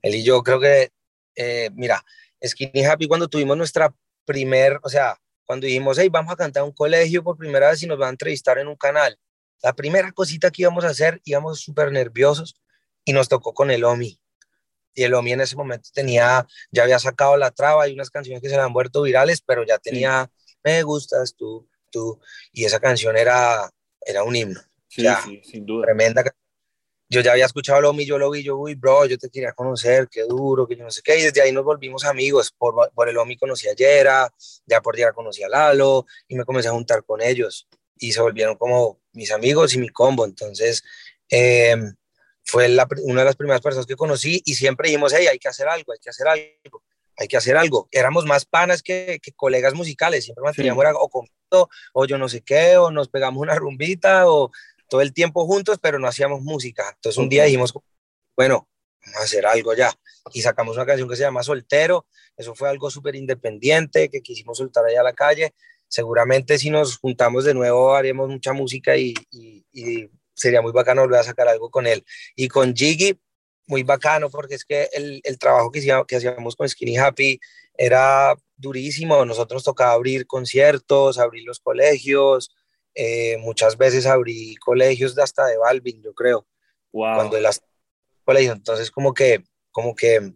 Él 0.03 0.15
y 0.15 0.25
yo 0.25 0.43
creo 0.43 0.61
que, 0.61 0.91
eh, 1.35 1.71
mira, 1.75 2.03
Skinny 2.45 2.85
Happy 2.85 3.09
cuando 3.09 3.29
tuvimos 3.29 3.57
nuestra 3.57 3.93
primer, 4.25 4.79
o 4.83 4.89
sea, 4.89 5.17
cuando 5.47 5.67
dijimos, 5.67 5.97
hey, 5.99 6.09
vamos 6.11 6.33
a 6.33 6.37
cantar 6.37 6.63
en 6.63 6.69
un 6.69 6.75
colegio 6.75 7.23
por 7.23 7.37
primera 7.39 7.71
vez 7.71 7.83
y 7.83 7.87
nos 7.87 7.99
van 7.99 8.09
a 8.09 8.11
entrevistar 8.11 8.59
en 8.59 8.67
un 8.69 8.77
canal. 8.77 9.19
La 9.63 9.73
primera 9.73 10.13
cosita 10.13 10.51
que 10.51 10.63
íbamos 10.63 10.85
a 10.85 10.89
hacer, 10.89 11.21
íbamos 11.25 11.61
súper 11.61 11.91
nerviosos 11.93 12.57
y 13.05 13.13
nos 13.13 13.29
tocó 13.29 13.55
con 13.55 13.71
el 13.71 13.85
Omi. 13.85 14.21
Y 14.93 15.03
el 15.05 15.15
Omi 15.15 15.33
en 15.33 15.41
ese 15.43 15.57
momento 15.57 15.89
tenía, 15.95 16.47
ya 16.71 16.83
había 16.83 16.99
sacado 16.99 17.37
la 17.37 17.51
traba 17.51 17.87
y 17.89 17.93
unas 17.95 18.11
canciones 18.11 18.43
que 18.43 18.49
se 18.49 18.57
le 18.57 18.63
han 18.63 18.73
vuelto 18.73 19.03
virales, 19.03 19.41
pero 19.41 19.65
ya 19.65 19.79
tenía, 19.79 20.31
me 20.65 20.83
gustas 20.83 21.35
tú, 21.37 21.69
tú. 21.91 22.21
Y 22.53 22.65
esa 22.65 22.81
canción 22.81 23.17
era, 23.17 23.71
era 24.05 24.25
un 24.25 24.35
himno 24.35 24.61
Sí, 24.89 25.03
Ya. 25.03 25.21
sí, 25.23 25.41
sin 25.45 25.65
duda. 25.67 25.85
tremenda. 25.87 26.25
ca- 26.25 26.35
Yo 27.09 27.21
ya 27.21 27.33
había 27.33 27.47
escuchado 27.47 27.79
a 27.79 27.83
Lomi, 27.83 28.05
yo 28.05 28.19
lo 28.19 28.31
vi, 28.31 28.43
yo, 28.43 28.57
uy, 28.57 28.75
bro, 28.75 29.07
yo 29.07 29.17
te 29.17 29.31
quería 29.31 29.53
conocer, 29.53 30.09
qué 30.11 30.23
duro, 30.23 30.67
que 30.67 30.75
yo 30.75 30.83
no 30.83 30.91
sé 30.91 31.03
qué, 31.03 31.19
y 31.19 31.23
desde 31.23 31.41
ahí 31.41 31.53
nos 31.53 31.65
volvimos 31.65 32.05
amigos. 32.05 32.51
Por, 32.51 32.91
por 32.93 33.09
el 33.09 33.15
Lomi 33.15 33.37
conocí 33.37 33.69
a 33.69 33.75
Yera, 33.75 34.29
ya 34.67 34.81
por 34.81 34.97
Yera 34.97 35.13
conocí 35.13 35.43
a 35.45 35.49
Lalo, 35.49 36.05
y 36.27 36.35
me 36.35 36.45
comencé 36.45 36.69
a 36.69 36.73
juntar 36.73 37.05
con 37.05 37.23
ellos, 37.23 37.69
y 37.97 38.13
se 38.13 38.21
volvieron 38.21 38.57
como 38.57 39.01
mis 39.13 39.31
amigos 39.31 39.75
y 39.75 39.79
mi 39.79 39.89
combo. 39.89 40.25
Entonces, 40.25 40.83
eh, 41.31 41.77
fue 42.45 42.69
la 42.69 42.89
una 43.05 43.21
de 43.21 43.27
las 43.27 43.37
primeras 43.37 43.61
personas 43.61 43.87
que 43.87 43.95
conocí, 43.95 44.43
y 44.45 44.55
siempre 44.55 44.89
dijimos, 44.89 45.13
hey, 45.17 45.29
hay 45.29 45.39
que 45.39 45.49
hacer 45.49 45.69
algo, 45.69 45.93
hay 45.93 46.01
que 46.01 46.11
hacer 46.11 46.27
algo, 46.27 46.83
hay 47.17 47.29
que 47.29 47.37
hacer 47.37 47.57
algo. 47.57 47.89
Éramos 47.93 48.25
más 48.25 48.45
panas 48.47 48.83
que, 48.83 49.21
que 49.23 49.31
colegas 49.33 49.75
musicales, 49.75 50.25
siempre 50.25 50.43
manteníamos 50.43 50.83
era 50.83 50.93
o 50.95 51.09
o 51.93 52.07
yo 52.07 52.19
no 52.19 52.29
sé 52.29 52.41
qué, 52.41 52.77
o 52.77 52.91
nos 52.91 53.09
pegamos 53.09 53.41
una 53.41 53.55
rumbita, 53.55 54.29
o 54.29 54.51
todo 54.89 55.01
el 55.01 55.13
tiempo 55.13 55.47
juntos, 55.47 55.79
pero 55.81 55.99
no 55.99 56.09
hacíamos 56.09 56.43
música. 56.43 56.91
Entonces 56.95 57.19
un 57.19 57.29
día 57.29 57.45
dijimos, 57.45 57.73
bueno, 58.37 58.69
vamos 59.05 59.21
a 59.21 59.25
hacer 59.25 59.47
algo 59.47 59.75
ya. 59.75 59.93
Y 60.33 60.43
sacamos 60.43 60.77
una 60.77 60.87
canción 60.87 61.09
que 61.09 61.17
se 61.17 61.23
llama 61.23 61.43
Soltero. 61.43 62.07
Eso 62.37 62.55
fue 62.55 62.69
algo 62.69 62.91
súper 62.91 63.15
independiente 63.15 64.09
que 64.09 64.21
quisimos 64.23 64.59
soltar 64.59 64.85
allá 64.85 65.01
a 65.01 65.05
la 65.05 65.13
calle. 65.13 65.55
Seguramente 65.89 66.59
si 66.59 66.71
nos 66.71 66.99
juntamos 66.99 67.45
de 67.45 67.55
nuevo 67.55 67.95
haremos 67.95 68.29
mucha 68.29 68.53
música 68.53 68.97
y, 68.97 69.15
y- 69.31 69.65
y 69.73 70.11
sería 70.35 70.61
muy 70.61 70.73
bacano 70.73 71.03
volver 71.03 71.21
a 71.21 71.25
sacar 71.25 71.49
algo 71.49 71.71
con 71.71 71.87
él. 71.87 72.05
Y 72.35 72.49
con 72.49 72.75
Jiggy, 72.75 73.19
muy 73.69 73.83
bacano 73.85 74.29
porque 74.31 74.57
es 74.57 74.65
que 74.65 74.89
el, 74.93 75.21
el 75.25 75.39
trabajo 75.39 75.71
que, 75.71 75.79
hacíamos, 75.79 76.07
que 76.07 76.17
hacíamos 76.17 76.57
con 76.57 76.69
Skinny 76.69 76.99
Happy 76.99 77.41
era 77.77 78.35
durísimo. 78.57 79.25
Nosotros 79.25 79.65
tocaba 79.65 79.93
abrir 79.93 80.27
conciertos, 80.27 81.19
abrir 81.19 81.45
los 81.45 81.61
colegios. 81.61 82.51
Eh, 82.97 83.37
muchas 83.39 83.77
veces 83.77 84.07
abrí 84.07 84.57
colegios 84.57 85.15
de 85.15 85.23
hasta 85.23 85.47
de 85.47 85.57
Balvin, 85.59 86.03
yo 86.03 86.13
creo. 86.15 86.47
Wow. 86.93 87.15
Cuando 87.15 87.37
él 87.37 87.47
hasta- 87.47 87.67
colegio. 88.25 88.53
Entonces, 88.53 88.91
como 88.91 89.15
que, 89.15 89.45
como 89.71 89.95
que 89.95 90.33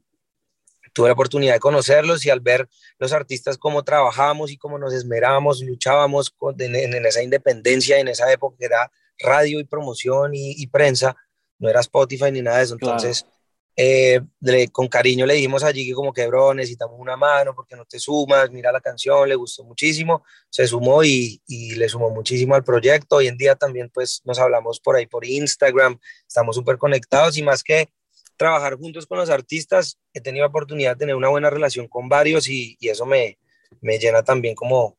tuve 0.92 1.08
la 1.08 1.14
oportunidad 1.14 1.54
de 1.54 1.60
conocerlos 1.60 2.24
y 2.26 2.30
al 2.30 2.40
ver 2.40 2.68
los 2.98 3.12
artistas 3.12 3.58
cómo 3.58 3.82
trabajábamos 3.82 4.50
y 4.52 4.56
cómo 4.58 4.78
nos 4.78 4.92
esmerábamos, 4.92 5.60
luchábamos 5.62 6.30
con- 6.30 6.60
en, 6.60 6.76
en 6.76 7.06
esa 7.06 7.22
independencia, 7.22 7.98
en 7.98 8.08
esa 8.08 8.30
época 8.32 8.56
que 8.58 8.66
era 8.66 8.92
radio 9.18 9.58
y 9.60 9.64
promoción 9.64 10.34
y, 10.34 10.52
y 10.56 10.66
prensa, 10.68 11.16
no 11.58 11.68
era 11.68 11.80
Spotify 11.80 12.30
ni 12.32 12.42
nada 12.42 12.58
de 12.58 12.64
eso. 12.64 12.76
Claro. 12.76 12.96
Eh, 13.82 14.20
le- 14.40 14.68
con 14.68 14.88
cariño 14.88 15.24
le 15.24 15.32
dijimos 15.32 15.64
allí 15.64 15.86
que 15.86 15.94
como 15.94 16.12
que, 16.12 16.26
bro, 16.26 16.52
necesitamos 16.52 16.96
una 17.00 17.16
mano 17.16 17.54
porque 17.54 17.76
no 17.76 17.86
te 17.86 17.98
sumas, 17.98 18.50
mira 18.50 18.70
la 18.70 18.80
canción, 18.82 19.26
le 19.26 19.34
gustó 19.34 19.64
muchísimo, 19.64 20.22
se 20.50 20.66
sumó 20.66 21.02
y, 21.02 21.40
y 21.46 21.76
le 21.76 21.88
sumó 21.88 22.10
muchísimo 22.10 22.54
al 22.54 22.62
proyecto. 22.62 23.16
Hoy 23.16 23.28
en 23.28 23.38
día 23.38 23.54
también 23.54 23.88
pues 23.88 24.20
nos 24.26 24.38
hablamos 24.38 24.80
por 24.80 24.96
ahí 24.96 25.06
por 25.06 25.24
Instagram, 25.24 25.98
estamos 26.28 26.56
súper 26.56 26.76
conectados 26.76 27.38
y 27.38 27.42
más 27.42 27.62
que 27.64 27.88
trabajar 28.36 28.74
juntos 28.76 29.06
con 29.06 29.16
los 29.16 29.30
artistas, 29.30 29.98
he 30.12 30.20
tenido 30.20 30.44
la 30.44 30.48
oportunidad 30.48 30.90
de 30.92 30.98
tener 30.98 31.14
una 31.14 31.28
buena 31.30 31.48
relación 31.48 31.88
con 31.88 32.06
varios 32.10 32.48
y, 32.48 32.76
y 32.80 32.90
eso 32.90 33.06
me, 33.06 33.38
me 33.80 33.98
llena 33.98 34.22
también 34.22 34.54
como, 34.54 34.98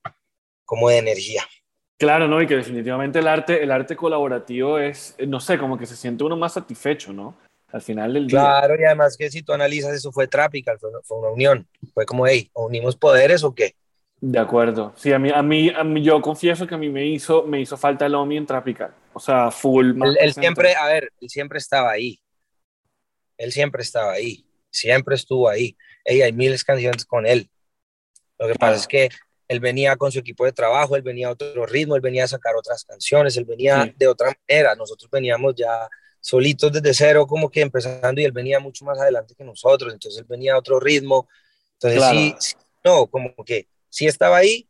como 0.65 0.89
de 0.89 0.97
energía. 0.97 1.43
Claro, 1.99 2.27
¿no? 2.27 2.41
Y 2.41 2.47
que 2.47 2.55
definitivamente 2.55 3.19
el 3.19 3.27
arte, 3.27 3.61
el 3.61 3.69
arte 3.71 3.95
colaborativo 3.95 4.79
es, 4.79 5.15
no 5.27 5.39
sé, 5.39 5.59
como 5.59 5.77
que 5.77 5.85
se 5.85 5.95
siente 5.95 6.23
uno 6.23 6.35
más 6.35 6.53
satisfecho, 6.53 7.13
¿no? 7.13 7.37
Al 7.71 7.81
final 7.81 8.13
del 8.13 8.27
día. 8.27 8.39
Claro, 8.39 8.75
y 8.79 8.83
además 8.83 9.15
que 9.17 9.29
si 9.29 9.41
tú 9.43 9.53
analizas, 9.53 9.93
eso 9.93 10.11
fue 10.11 10.27
Tropical, 10.27 10.77
fue, 10.79 10.89
fue 11.03 11.19
una 11.19 11.29
unión, 11.29 11.67
fue 11.93 12.05
como, 12.05 12.27
hey, 12.27 12.49
¿o 12.53 12.65
unimos 12.65 12.95
poderes 12.95 13.43
o 13.43 13.55
qué? 13.55 13.75
De 14.19 14.37
acuerdo. 14.37 14.93
Sí, 14.97 15.11
a 15.13 15.17
mí, 15.17 15.31
a 15.33 15.41
mí, 15.41 15.69
a 15.75 15.83
mí, 15.83 16.03
yo 16.03 16.21
confieso 16.21 16.67
que 16.67 16.75
a 16.75 16.77
mí 16.77 16.89
me 16.89 17.05
hizo, 17.07 17.43
me 17.43 17.59
hizo 17.59 17.75
falta 17.77 18.05
el 18.05 18.13
Omi 18.13 18.37
en 18.37 18.45
Tropical. 18.45 18.93
O 19.13 19.19
sea, 19.19 19.49
full. 19.49 19.99
Él, 20.03 20.17
él 20.19 20.33
siempre, 20.33 20.75
a 20.75 20.85
ver, 20.85 21.11
él 21.19 21.29
siempre 21.29 21.57
estaba 21.57 21.91
ahí. 21.91 22.19
Él 23.37 23.51
siempre 23.51 23.81
estaba 23.81 24.11
ahí. 24.11 24.45
Siempre 24.69 25.15
estuvo 25.15 25.49
ahí. 25.49 25.75
Ey, 26.05 26.21
hay 26.21 26.33
miles 26.33 26.59
de 26.61 26.65
canciones 26.65 27.05
con 27.05 27.25
él. 27.25 27.49
Lo 28.37 28.47
que 28.47 28.55
pasa 28.55 28.75
es 28.75 28.87
que 28.87 29.09
él 29.47 29.59
venía 29.59 29.95
con 29.95 30.11
su 30.11 30.19
equipo 30.19 30.45
de 30.45 30.51
trabajo, 30.51 30.95
él 30.95 31.01
venía 31.01 31.27
a 31.27 31.31
otro 31.31 31.65
ritmo, 31.65 31.95
él 31.95 32.01
venía 32.01 32.23
a 32.23 32.27
sacar 32.27 32.55
otras 32.55 32.85
canciones, 32.85 33.35
él 33.37 33.45
venía 33.45 33.83
Sí. 33.85 33.93
de 33.97 34.07
otra 34.07 34.33
manera. 34.47 34.75
Nosotros 34.75 35.09
veníamos 35.11 35.55
ya 35.55 35.89
solitos 36.21 36.71
desde 36.71 36.93
cero, 36.93 37.27
como 37.27 37.49
que 37.49 37.61
empezando, 37.61 38.21
y 38.21 38.25
él 38.25 38.31
venía 38.31 38.59
mucho 38.59 38.85
más 38.85 38.97
adelante 38.99 39.35
que 39.35 39.43
nosotros. 39.43 39.91
Entonces 39.91 40.19
él 40.21 40.25
venía 40.29 40.53
a 40.53 40.59
otro 40.59 40.79
ritmo. 40.79 41.27
Entonces 41.73 41.99
Claro. 41.99 42.17
sí, 42.17 42.35
sí, 42.39 42.53
no, 42.85 43.07
como 43.07 43.33
que 43.43 43.67
sí 43.89 44.07
estaba 44.07 44.37
ahí, 44.37 44.69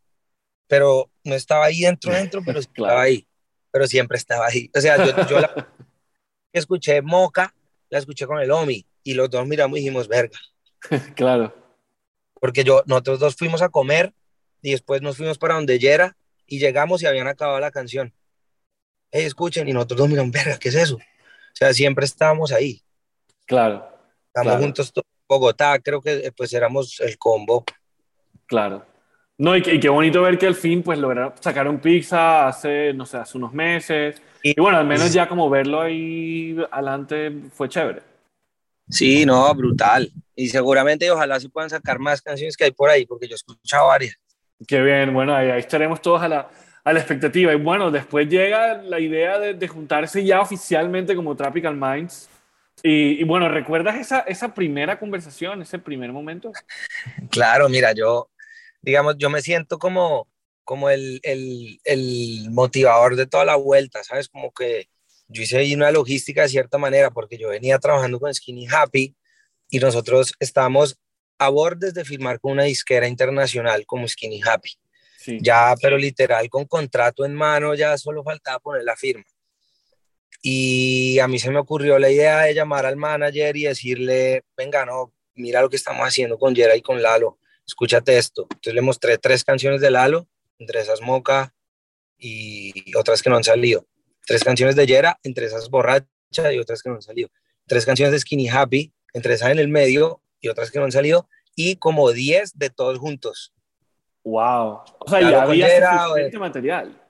pero 0.68 1.12
no 1.24 1.36
estaba 1.36 1.66
ahí 1.66 1.82
dentro, 1.82 2.12
dentro, 2.14 2.42
pero 2.44 2.62
sí 2.62 2.68
Claro. 2.74 2.88
estaba 2.94 3.02
ahí. 3.04 3.28
Pero 3.70 3.88
siempre 3.88 4.18
estaba 4.18 4.48
ahí. 4.48 4.70
O 4.76 4.82
sea, 4.82 4.98
yo, 5.06 5.28
yo 5.28 5.40
la 5.40 5.54
escuché 6.54 7.02
Moca, 7.02 7.54
la 7.90 8.00
escuché 8.00 8.26
con 8.26 8.40
el 8.40 8.52
Omi, 8.52 8.86
y 9.04 9.14
los 9.14 9.30
dos 9.30 9.46
miramos 9.48 9.78
y 9.78 9.82
dijimos, 9.82 10.08
verga, 10.08 10.38
Claro. 11.16 11.54
porque 12.40 12.64
yo, 12.64 12.84
nosotros 12.86 13.20
dos 13.20 13.36
fuimos 13.36 13.62
a 13.62 13.70
comer 13.70 14.14
y 14.62 14.72
después 14.72 15.02
nos 15.02 15.18
fuimos 15.18 15.38
para 15.38 15.56
donde 15.56 15.80
Yera 15.80 16.16
y 16.46 16.60
llegamos 16.60 17.02
y 17.02 17.06
habían 17.06 17.28
acabado 17.28 17.60
la 17.60 17.72
canción. 17.72 18.14
Hey, 19.12 19.24
escuchen, 19.26 19.68
y 19.68 19.74
nosotros 19.74 20.00
dos 20.00 20.10
miramos, 20.10 20.32
verga, 20.32 20.58
¿qué 20.60 20.70
es 20.70 20.76
eso? 20.76 20.98
O 21.52 21.56
sea, 21.56 21.74
siempre 21.74 22.06
estábamos 22.06 22.52
ahí, 22.52 22.82
Claro. 23.46 23.88
estamos 24.28 24.52
Claro. 24.54 24.62
juntos 24.64 24.92
todos. 24.94 25.06
Bogotá, 25.28 25.80
creo 25.80 26.02
que 26.02 26.14
eh, 26.28 26.32
pues 26.36 26.52
éramos 26.54 27.00
el 27.00 27.18
combo. 27.18 27.64
Claro. 28.48 28.86
No, 29.38 29.56
y, 29.56 29.60
y 29.66 29.80
qué 29.80 29.88
bonito 29.90 30.22
ver 30.22 30.38
que 30.38 30.46
al 30.48 30.56
fin, 30.56 30.84
pues, 30.84 31.00
lograron 31.00 31.34
sacar 31.40 31.68
un 31.70 31.80
pizza 31.80 32.48
hace, 32.50 32.94
no 32.94 33.06
sé, 33.06 33.18
hace 33.18 33.38
unos 33.38 33.54
meses. 33.54 34.22
Y- 34.44 34.52
Y 34.52 34.62
bueno, 34.62 34.78
al 34.78 34.86
menos 34.86 35.14
ya 35.14 35.28
como 35.30 35.50
verlo 35.50 35.82
ahí 35.82 36.58
adelante 36.70 37.32
fue 37.54 37.70
chévere. 37.70 38.02
Sí, 38.90 39.26
no, 39.26 39.54
brutal. 39.56 40.12
Y 40.36 40.50
seguramente 40.50 41.10
ojalá 41.10 41.40
se 41.40 41.48
puedan 41.50 41.70
sacar 41.70 41.98
más 41.98 42.22
canciones 42.22 42.58
que 42.58 42.66
hay 42.66 42.72
por 42.72 42.90
ahí, 42.90 43.06
porque 43.06 43.28
yo 43.28 43.34
he 43.34 43.36
escuchado 43.36 43.88
varias. 43.88 44.16
Qué 44.68 44.82
bien, 44.82 45.14
bueno, 45.14 45.34
ahí, 45.34 45.50
ahí 45.50 45.60
estaremos 45.62 46.02
todos 46.02 46.22
a 46.22 46.28
la, 46.28 46.50
a 46.84 46.94
la 46.94 47.00
expectativa. 47.00 47.54
Y 47.54 47.58
bueno, 47.58 47.92
después 47.92 48.28
llega 48.28 48.82
la 48.82 49.00
idea 49.00 49.40
de, 49.40 49.68
juntarse 49.68 50.24
ya 50.24 50.42
oficialmente 50.42 51.16
como 51.16 51.36
Tropical 51.36 51.76
Minds. 51.76 52.30
Y, 52.84 53.22
y 53.22 53.24
bueno, 53.24 53.50
¿recuerdas 53.50 53.98
esa, 53.98 54.22
esa 54.22 54.54
primera 54.54 54.98
conversación, 55.00 55.62
ese 55.62 55.80
primer 55.80 56.12
momento? 56.12 56.52
Claro, 57.30 57.70
mira, 57.70 57.94
yo, 57.94 58.30
digamos, 58.82 59.16
yo 59.18 59.30
me 59.30 59.42
siento 59.42 59.78
como, 59.78 60.28
como 60.64 60.90
el, 60.90 61.20
el, 61.24 61.80
el 61.84 62.50
motivador 62.50 63.16
de 63.16 63.28
toda 63.28 63.46
la 63.46 63.56
vuelta, 63.56 64.04
¿sabes? 64.04 64.28
Como 64.30 64.52
que 64.52 64.90
yo 65.28 65.44
hice 65.44 65.58
ahí 65.58 65.74
una 65.74 65.92
logística 65.92 66.42
de 66.42 66.50
cierta 66.50 66.78
manera, 66.78 67.12
porque 67.12 67.38
yo 67.38 67.50
venía 67.50 67.80
trabajando 67.80 68.20
con 68.20 68.34
Skinny 68.34 68.68
Happy 68.68 69.16
y 69.70 69.80
nosotros 69.80 70.34
estábamos 70.40 70.98
a 71.38 71.50
bordes 71.50 71.94
de 71.94 72.06
firmar 72.06 72.40
con 72.40 72.52
una 72.52 72.64
disquera 72.64 73.08
internacional 73.08 73.86
como 73.86 74.08
Skinny 74.08 74.42
Happy. 74.42 74.72
Ya, 75.40 75.76
pero 75.82 75.98
literal, 75.98 76.50
con 76.50 76.66
contrato 76.66 77.26
en 77.26 77.34
mano, 77.34 77.76
ya 77.76 77.98
solo 77.98 78.24
faltaba 78.24 78.60
poner 78.60 78.84
la 78.84 78.96
firma. 78.96 79.24
Y 80.42 81.20
a 81.20 81.28
mí 81.28 81.38
se 81.38 81.52
me 81.52 81.60
ocurrió 81.60 82.00
la 82.00 82.10
idea 82.10 82.42
de 82.42 82.54
llamar 82.54 82.86
al 82.86 82.98
manager 82.98 83.56
y 83.56 83.64
decirle, 83.64 84.44
venga, 84.58 84.86
no, 84.86 85.14
mira 85.36 85.62
lo 85.62 85.70
que 85.70 85.76
estamos 85.76 86.08
haciendo 86.08 86.40
con 86.40 86.56
Yera 86.56 86.76
y 86.76 86.82
con 86.82 87.02
Lalo, 87.02 87.38
escúchate 87.66 88.18
esto. 88.18 88.44
Entonces 88.44 88.74
le 88.74 88.82
mostré 88.82 89.18
tres 89.18 89.44
canciones 89.44 89.82
de 89.82 89.92
Lalo, 89.92 90.28
entre 90.58 90.82
esas 90.82 91.02
Moca 91.02 91.54
y 92.18 92.96
otras 92.96 93.22
que 93.22 93.30
no 93.30 93.38
han 93.38 93.44
salido. 93.44 93.86
Tres 94.26 94.44
canciones 94.44 94.76
de 94.76 94.86
Yera, 94.88 95.20
entre 95.24 95.46
esas 95.46 95.70
Borracha 95.70 96.08
y 96.54 96.60
otras 96.60 96.82
que 96.82 96.90
no 96.90 96.96
han 96.96 97.02
salido. 97.02 97.30
Tres 97.68 97.86
canciones 97.86 98.12
de 98.12 98.20
Skinny 98.20 98.50
Happy, 98.50 98.94
entre 99.14 99.36
esas 99.36 99.52
en 99.52 99.60
el 99.60 99.68
medio 99.68 100.22
y 100.40 100.50
otras 100.50 100.72
que 100.72 100.80
no 100.80 100.86
han 100.86 100.92
salido. 100.92 101.28
Y 101.56 101.76
como 101.76 102.12
diez 102.12 102.58
de 102.58 102.70
todos 102.70 102.98
juntos. 102.98 103.54
Wow. 104.24 104.82
O 105.00 105.10
sea, 105.10 105.22
ya 105.22 105.44
había 105.44 105.68
Yera, 105.68 106.06
suficiente 106.06 106.40
material. 106.40 107.02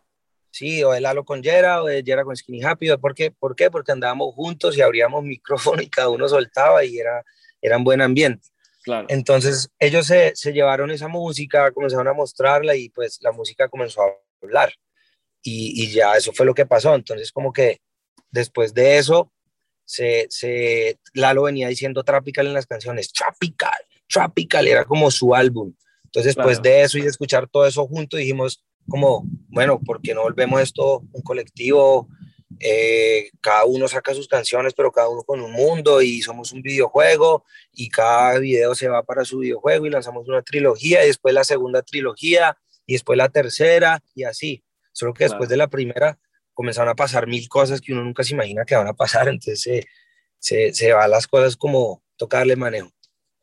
Sí, 0.50 0.84
o 0.84 0.92
de 0.92 1.02
Lalo 1.02 1.24
con 1.24 1.42
Yera, 1.42 1.82
o 1.84 1.88
de 1.88 2.04
Yera 2.04 2.24
con 2.24 2.36
Skinny 2.36 2.64
Happy. 2.64 2.96
¿Por 2.98 3.16
qué? 3.16 3.32
¿Por 3.32 3.56
qué? 3.56 3.72
Porque 3.72 3.92
andábamos 3.92 4.34
juntos 4.36 4.78
y 4.78 4.82
abríamos 4.82 5.24
micrófono 5.24 5.82
y 5.82 5.90
cada 5.90 6.10
uno 6.10 6.28
soltaba 6.28 6.84
y 6.84 6.98
era, 6.98 7.24
era 7.62 7.78
un 7.78 7.84
buen 7.84 8.02
ambiente. 8.02 8.48
Claro. 8.84 9.06
Entonces 9.10 9.70
ellos 9.80 10.08
se, 10.08 10.36
se 10.36 10.54
llevaron 10.54 10.90
esa 10.90 11.08
música, 11.08 11.72
comenzaron 11.72 12.08
a 12.08 12.14
mostrarla 12.14 12.76
y 12.76 12.90
pues 12.90 13.20
la 13.22 13.32
música 13.32 13.68
comenzó 13.70 14.02
a 14.02 14.12
hablar. 14.42 14.74
Y, 15.44 15.84
y 15.84 15.92
ya 15.92 16.16
eso 16.16 16.32
fue 16.34 16.46
lo 16.46 16.54
que 16.54 16.66
pasó. 16.66 16.96
Entonces 16.96 17.32
como 17.32 17.54
que 17.54 17.80
después 18.32 18.74
de 18.74 18.98
eso, 18.98 19.32
se, 19.86 20.28
se, 20.30 21.00
Lalo 21.14 21.44
venía 21.44 21.68
diciendo 21.68 22.04
Tropical 22.04 22.48
en 22.48 22.54
las 22.54 22.66
canciones, 22.66 23.12
Tropical, 23.12 23.78
Tropical, 24.08 24.68
era 24.68 24.86
como 24.86 25.12
su 25.12 25.36
álbum. 25.36 25.74
Entonces 26.14 26.36
después 26.36 26.60
Claro. 26.60 26.76
de 26.78 26.82
eso 26.84 26.98
y 26.98 27.02
de 27.04 27.08
escuchar 27.08 27.48
todo 27.48 27.66
eso 27.66 27.88
junto, 27.88 28.18
dijimos 28.18 28.64
como, 28.90 29.24
bueno, 29.48 29.80
¿por 29.80 30.02
qué 30.02 30.14
no 30.14 30.24
volvemos 30.24 30.62
esto 30.62 31.04
un 31.14 31.22
colectivo? 31.22 32.10
Eh, 32.60 33.32
cada 33.40 33.64
uno 33.66 33.88
saca 33.88 34.14
sus 34.14 34.28
canciones, 34.28 34.74
pero 34.74 34.92
cada 34.92 35.08
uno 35.10 35.24
con 35.24 35.40
un 35.42 35.52
mundo 35.54 36.02
y 36.02 36.22
somos 36.22 36.52
un 36.52 36.62
videojuego 36.62 37.46
y 37.72 37.90
cada 37.90 38.38
video 38.40 38.76
se 38.76 38.88
va 38.90 39.04
para 39.04 39.24
su 39.26 39.40
videojuego 39.40 39.86
y 39.86 39.90
lanzamos 39.90 40.28
una 40.28 40.42
trilogía 40.42 41.04
y 41.04 41.08
después 41.08 41.34
la 41.34 41.44
segunda 41.46 41.82
trilogía 41.82 42.58
y 42.86 42.94
después 42.94 43.18
la 43.18 43.30
tercera 43.30 44.04
y 44.14 44.24
así. 44.26 44.64
Solo 44.92 45.14
que 45.14 45.24
después 45.24 45.48
Claro. 45.48 45.50
de 45.52 45.58
la 45.58 45.68
primera 45.70 46.20
comenzaron 46.54 46.90
a 46.90 46.96
pasar 46.96 47.26
mil 47.26 47.48
cosas 47.48 47.80
que 47.80 47.94
uno 47.94 48.04
nunca 48.04 48.24
se 48.24 48.34
imagina 48.34 48.66
que 48.66 48.76
van 48.76 48.88
a 48.88 48.94
pasar, 48.94 49.30
entonces 49.30 49.62
se, 49.62 49.88
se, 50.38 50.74
se 50.74 50.92
van 50.92 51.10
las 51.10 51.26
cosas 51.28 51.56
como 51.56 52.04
tocarle 52.18 52.56
manejo. 52.58 52.92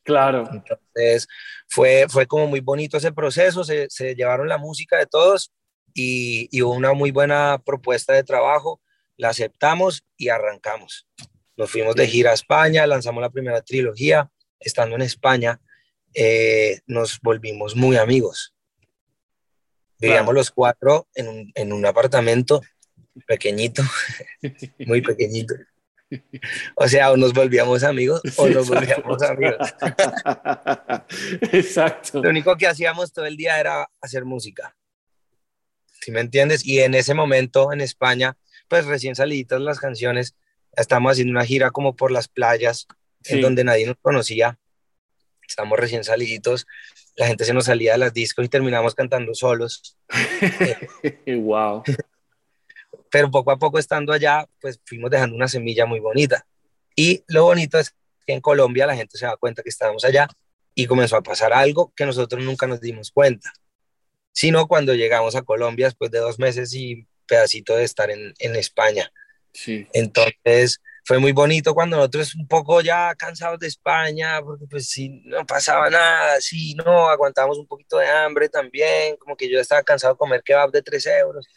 Claro. 0.08 0.48
Entonces 0.50 1.28
fue, 1.68 2.06
fue 2.08 2.26
como 2.26 2.46
muy 2.46 2.60
bonito 2.60 2.96
ese 2.96 3.12
proceso, 3.12 3.62
se, 3.62 3.90
se 3.90 4.14
llevaron 4.14 4.48
la 4.48 4.56
música 4.56 4.96
de 4.96 5.04
todos 5.04 5.52
y, 5.92 6.48
y 6.50 6.62
hubo 6.62 6.72
una 6.72 6.94
muy 6.94 7.10
buena 7.10 7.60
propuesta 7.62 8.14
de 8.14 8.24
trabajo, 8.24 8.80
la 9.18 9.28
aceptamos 9.28 10.06
y 10.16 10.30
arrancamos. 10.30 11.06
Nos 11.58 11.70
fuimos 11.70 11.94
de 11.94 12.06
gira 12.06 12.30
a 12.30 12.34
España, 12.34 12.86
lanzamos 12.86 13.20
la 13.20 13.28
primera 13.28 13.60
trilogía, 13.60 14.30
estando 14.58 14.96
en 14.96 15.02
España 15.02 15.60
eh, 16.14 16.80
nos 16.86 17.20
volvimos 17.20 17.76
muy 17.76 17.98
amigos. 17.98 18.54
Vivíamos 19.98 20.28
Claro. 20.28 20.32
los 20.32 20.50
cuatro 20.50 21.06
en 21.14 21.28
un, 21.28 21.52
en 21.54 21.70
un 21.74 21.84
apartamento 21.84 22.62
pequeñito, 23.26 23.82
muy 24.86 25.02
pequeñito. 25.02 25.54
O 26.76 26.88
sea, 26.88 27.10
o 27.12 27.16
nos 27.16 27.32
volvíamos 27.34 27.82
amigos 27.84 28.22
o 28.36 28.46
Sí, 28.46 28.54
nos 28.54 28.68
exacto. 28.70 29.02
volvíamos 29.02 29.22
amigos. 29.22 29.74
Exacto. 31.52 32.22
Lo 32.22 32.30
único 32.30 32.56
que 32.56 32.66
hacíamos 32.66 33.12
todo 33.12 33.26
el 33.26 33.36
día 33.36 33.58
era 33.60 33.90
hacer 34.00 34.24
música. 34.24 34.74
¿Sí 36.00 36.10
me 36.10 36.20
entiendes? 36.20 36.64
Y 36.64 36.80
en 36.80 36.94
ese 36.94 37.12
momento 37.14 37.72
en 37.72 37.80
España, 37.80 38.36
pues 38.68 38.86
recién 38.86 39.14
saliditas 39.14 39.60
las 39.60 39.80
canciones, 39.80 40.34
estamos 40.76 41.12
haciendo 41.12 41.32
una 41.32 41.44
gira 41.44 41.70
como 41.70 41.94
por 41.96 42.10
las 42.10 42.28
playas, 42.28 42.86
Sí. 43.22 43.34
en 43.34 43.40
donde 43.40 43.64
nadie 43.64 43.86
nos 43.86 43.96
conocía. 44.00 44.58
Estamos 45.46 45.78
recién 45.78 46.04
saliditos. 46.04 46.66
la 47.16 47.26
gente 47.26 47.44
se 47.44 47.52
nos 47.52 47.64
salía 47.64 47.92
de 47.92 47.98
las 47.98 48.14
discos 48.14 48.44
y 48.44 48.48
terminamos 48.48 48.94
cantando 48.94 49.34
solos. 49.34 49.98
wow. 51.26 51.82
Pero 53.10 53.30
poco 53.30 53.50
a 53.50 53.58
poco 53.58 53.78
estando 53.78 54.12
allá, 54.12 54.46
pues 54.60 54.80
fuimos 54.84 55.10
dejando 55.10 55.36
una 55.36 55.48
semilla 55.48 55.86
muy 55.86 56.00
bonita. 56.00 56.46
Y 56.94 57.24
lo 57.28 57.44
bonito 57.44 57.78
es 57.78 57.94
que 58.26 58.32
en 58.32 58.40
Colombia 58.40 58.86
la 58.86 58.96
gente 58.96 59.16
se 59.16 59.26
da 59.26 59.36
cuenta 59.36 59.62
que 59.62 59.68
estábamos 59.68 60.04
allá 60.04 60.28
y 60.74 60.86
comenzó 60.86 61.16
a 61.16 61.22
pasar 61.22 61.52
algo 61.52 61.92
que 61.96 62.06
nosotros 62.06 62.44
nunca 62.44 62.66
nos 62.66 62.80
dimos 62.80 63.10
cuenta. 63.10 63.52
Sino 64.32 64.68
cuando 64.68 64.94
llegamos 64.94 65.34
a 65.34 65.42
Colombia 65.42 65.86
después 65.86 66.10
de 66.10 66.18
dos 66.18 66.38
meses 66.38 66.74
y 66.74 67.06
pedacito 67.26 67.76
de 67.76 67.84
estar 67.84 68.10
en, 68.10 68.34
en 68.38 68.56
España. 68.56 69.12
Sí. 69.52 69.86
Entonces, 69.92 70.80
fue 71.08 71.18
muy 71.18 71.32
bonito 71.32 71.72
cuando 71.72 71.96
nosotros 71.96 72.34
un 72.34 72.46
poco 72.46 72.82
ya 72.82 73.14
cansados 73.14 73.58
de 73.58 73.66
España, 73.66 74.42
porque 74.42 74.66
pues 74.66 74.90
si 74.90 75.08
no 75.24 75.46
pasaba 75.46 75.88
nada, 75.88 76.38
sí, 76.38 76.74
no, 76.74 77.08
aguantábamos 77.08 77.56
un 77.56 77.66
poquito 77.66 77.96
de 77.96 78.06
hambre 78.06 78.50
también, 78.50 79.16
como 79.16 79.34
que 79.34 79.50
yo 79.50 79.58
estaba 79.58 79.82
cansado 79.82 80.12
de 80.12 80.18
comer 80.18 80.42
kebab 80.44 80.70
de 80.70 80.82
3 80.82 81.06
euros. 81.06 81.48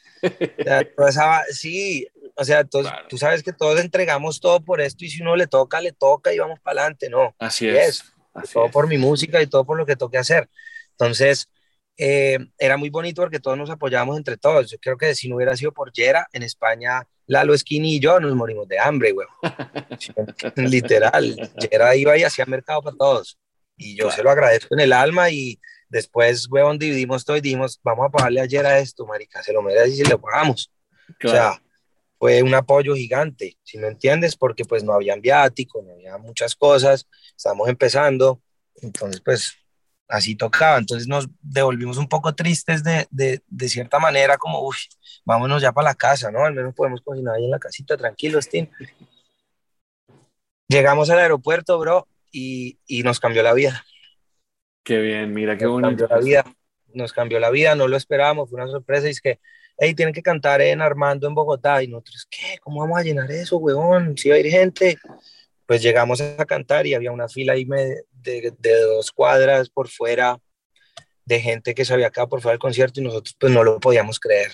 O 0.97 1.12
sea, 1.12 1.43
sí, 1.52 2.08
o 2.38 2.45
sea, 2.45 2.64
tú 2.64 3.18
sabes 3.18 3.43
que 3.43 3.52
todos 3.52 3.82
entregamos 3.82 4.39
todo 4.39 4.62
por 4.64 4.80
esto 4.80 5.04
y 5.04 5.10
si 5.10 5.22
uno 5.22 5.36
le 5.36 5.47
toca, 5.47 5.82
le 5.82 5.91
toca 5.91 6.34
y 6.34 6.39
vamos 6.39 6.62
para 6.62 6.84
adelante, 6.84 7.10
¿no? 7.10 7.36
Así 7.38 7.68
es. 7.68 8.06
todo 8.54 8.72
por 8.72 8.88
mi 8.88 8.97
música 8.97 9.41
y 9.41 9.47
todo 9.47 9.66
por 9.66 9.78
lo 9.78 9.86
que 9.86 9.97
toque 9.97 10.18
hacer. 10.18 10.49
Entonces, 10.91 11.49
eh, 11.97 12.39
era 12.58 12.78
muy 12.78 12.89
bonito 12.89 13.22
porque 13.22 13.41
todos 13.41 13.58
nos 13.58 13.70
apoyábamos 13.70 14.16
entre 14.16 14.38
todos. 14.38 14.72
Yo 14.72 14.78
creo 14.78 14.95
que 14.95 15.14
si 15.14 15.28
no 15.28 15.36
hubiera 15.36 15.58
sido 15.58 15.74
por 15.74 15.91
Yera, 15.91 16.30
en 16.32 16.43
España, 16.43 17.06
Lalo 17.28 17.57
Skinny 17.57 17.95
y 17.95 17.99
yo 17.99 18.19
nos 18.19 18.36
morimos 18.36 18.67
de 18.67 18.80
hambre, 18.80 19.11
güey. 19.11 19.28
Literal. 20.55 21.51
Yera 21.57 21.95
iba 21.95 22.17
y 22.17 22.24
hacía 22.24 22.45
mercado 22.45 22.82
para 22.82 22.97
todos. 22.97 23.38
Y 23.78 23.95
yo 23.95 24.11
se 24.11 24.24
lo 24.24 24.30
agradezco 24.30 24.74
en 24.76 24.82
el 24.82 24.93
alma 24.93 25.30
y 25.30 25.59
después, 25.89 26.47
weón, 26.49 26.78
dividimos 26.78 27.26
todo 27.26 27.38
y 27.38 27.41
dijimos, 27.41 27.80
vamos 27.84 28.07
a 28.07 28.09
pagarle 28.09 28.41
a 28.41 28.45
Yera 28.45 28.80
esto, 28.80 29.05
marica, 29.05 29.43
se 29.43 29.53
lo 29.53 29.61
merece 29.61 29.89
y 29.89 29.95
si 29.97 30.03
le 30.03 30.17
pagamos. 30.17 30.72
O 31.24 31.28
sea, 31.28 31.61
fue 32.17 32.43
un 32.43 32.53
apoyo 32.53 32.95
gigante, 32.95 33.57
si 33.63 33.78
no 33.78 33.88
entiendes, 33.88 34.36
porque 34.36 34.63
pues 34.63 34.84
no 34.84 34.93
había 34.93 35.15
viático, 35.15 35.82
no 35.82 35.93
había 35.93 36.17
muchas 36.17 36.55
cosas, 36.55 37.07
estamos 37.36 37.67
empezando, 37.67 38.41
entonces 38.76 39.22
pues 39.22 39.55
así 40.12 40.36
tocaba. 40.36 40.78
Entonces 40.78 41.07
nos 41.07 41.28
devolvimos 41.41 41.97
un 41.97 42.07
poco 42.07 42.36
tristes 42.36 42.84
de, 42.84 43.07
de, 43.09 43.41
de 43.47 43.70
cierta 43.70 43.97
manera, 43.97 44.38
como, 44.38 44.62
uff, 44.62 44.78
vámonos 45.26 45.62
ya 45.62 45.72
para 45.72 45.89
la 45.89 45.95
casa, 45.95 46.32
¿no? 46.32 46.45
Al 46.45 46.53
menos 46.53 46.76
podemos 46.76 47.01
cocinar 47.01 47.36
ahí 47.36 47.45
en 47.45 47.51
la 47.51 47.59
casita, 47.59 47.97
tranquilos, 47.97 48.49
Tim. 48.49 48.68
Llegamos 50.68 51.09
al 51.09 51.20
aeropuerto, 51.20 51.80
bro, 51.80 52.07
y, 52.32 52.78
y, 52.88 53.03
nos 53.03 53.20
cambió 53.20 53.41
la 53.43 53.53
vida. 53.53 53.84
Qué 54.84 54.99
bien, 54.99 55.34
mira, 55.34 55.57
qué 55.57 55.66
bonito. 55.66 55.91
Nos 55.91 56.09
cambió 56.09 56.16
la 56.16 56.24
vida, 56.24 56.55
nos 56.93 57.14
cambió 57.14 57.39
la 57.39 57.49
vida, 57.49 57.76
no 57.76 57.88
lo 57.88 57.97
esperábamos, 57.97 58.49
fue 58.49 58.62
una 58.62 58.72
sorpresa, 58.72 59.07
y 59.07 59.12
es 59.12 59.22
que, 59.22 59.39
hey, 59.78 59.93
tienen 59.95 60.14
que 60.14 60.22
cantar 60.22 60.62
en 60.62 60.82
Armando 60.82 61.28
en 61.28 61.36
Bogotá, 61.36 61.84
y 61.84 61.88
nosotros, 61.88 62.28
¿qué? 62.30 62.57
¿Cómo 62.62 62.82
vamos 62.82 62.99
a 62.99 63.03
llenar 63.03 63.30
eso, 63.32 63.57
huevón? 63.57 64.18
Si 64.18 64.30
va 64.30 64.36
a 64.36 64.39
ir 64.39 64.47
gente 64.47 64.97
pues 65.72 65.82
llegamos 65.82 66.20
a 66.20 66.45
cantar 66.45 66.86
y 66.86 66.95
había 66.95 67.14
una 67.14 67.30
fila 67.30 67.53
ahí 67.53 67.66
de, 68.22 68.53
de, 68.57 68.82
dos 68.82 69.11
cuadras 69.11 69.69
por 69.69 69.88
fuera 69.88 70.39
de 71.26 71.39
gente 71.39 71.74
que 71.74 71.86
se 71.86 71.93
había 71.93 72.09
quedado 72.09 72.30
por 72.30 72.41
fuera 72.41 72.53
del 72.53 72.59
concierto 72.59 72.99
y 72.99 73.03
nosotros 73.03 73.36
pues 73.39 73.51
no 73.51 73.63
lo 73.63 73.80
podíamos 73.80 74.19
creer. 74.19 74.53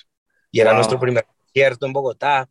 Y 0.51 0.59
era 0.59 0.73
nuestro 0.73 0.99
primer 0.99 1.25
concierto 1.25 1.85
en 1.85 1.93
Bogotá. 1.93 2.49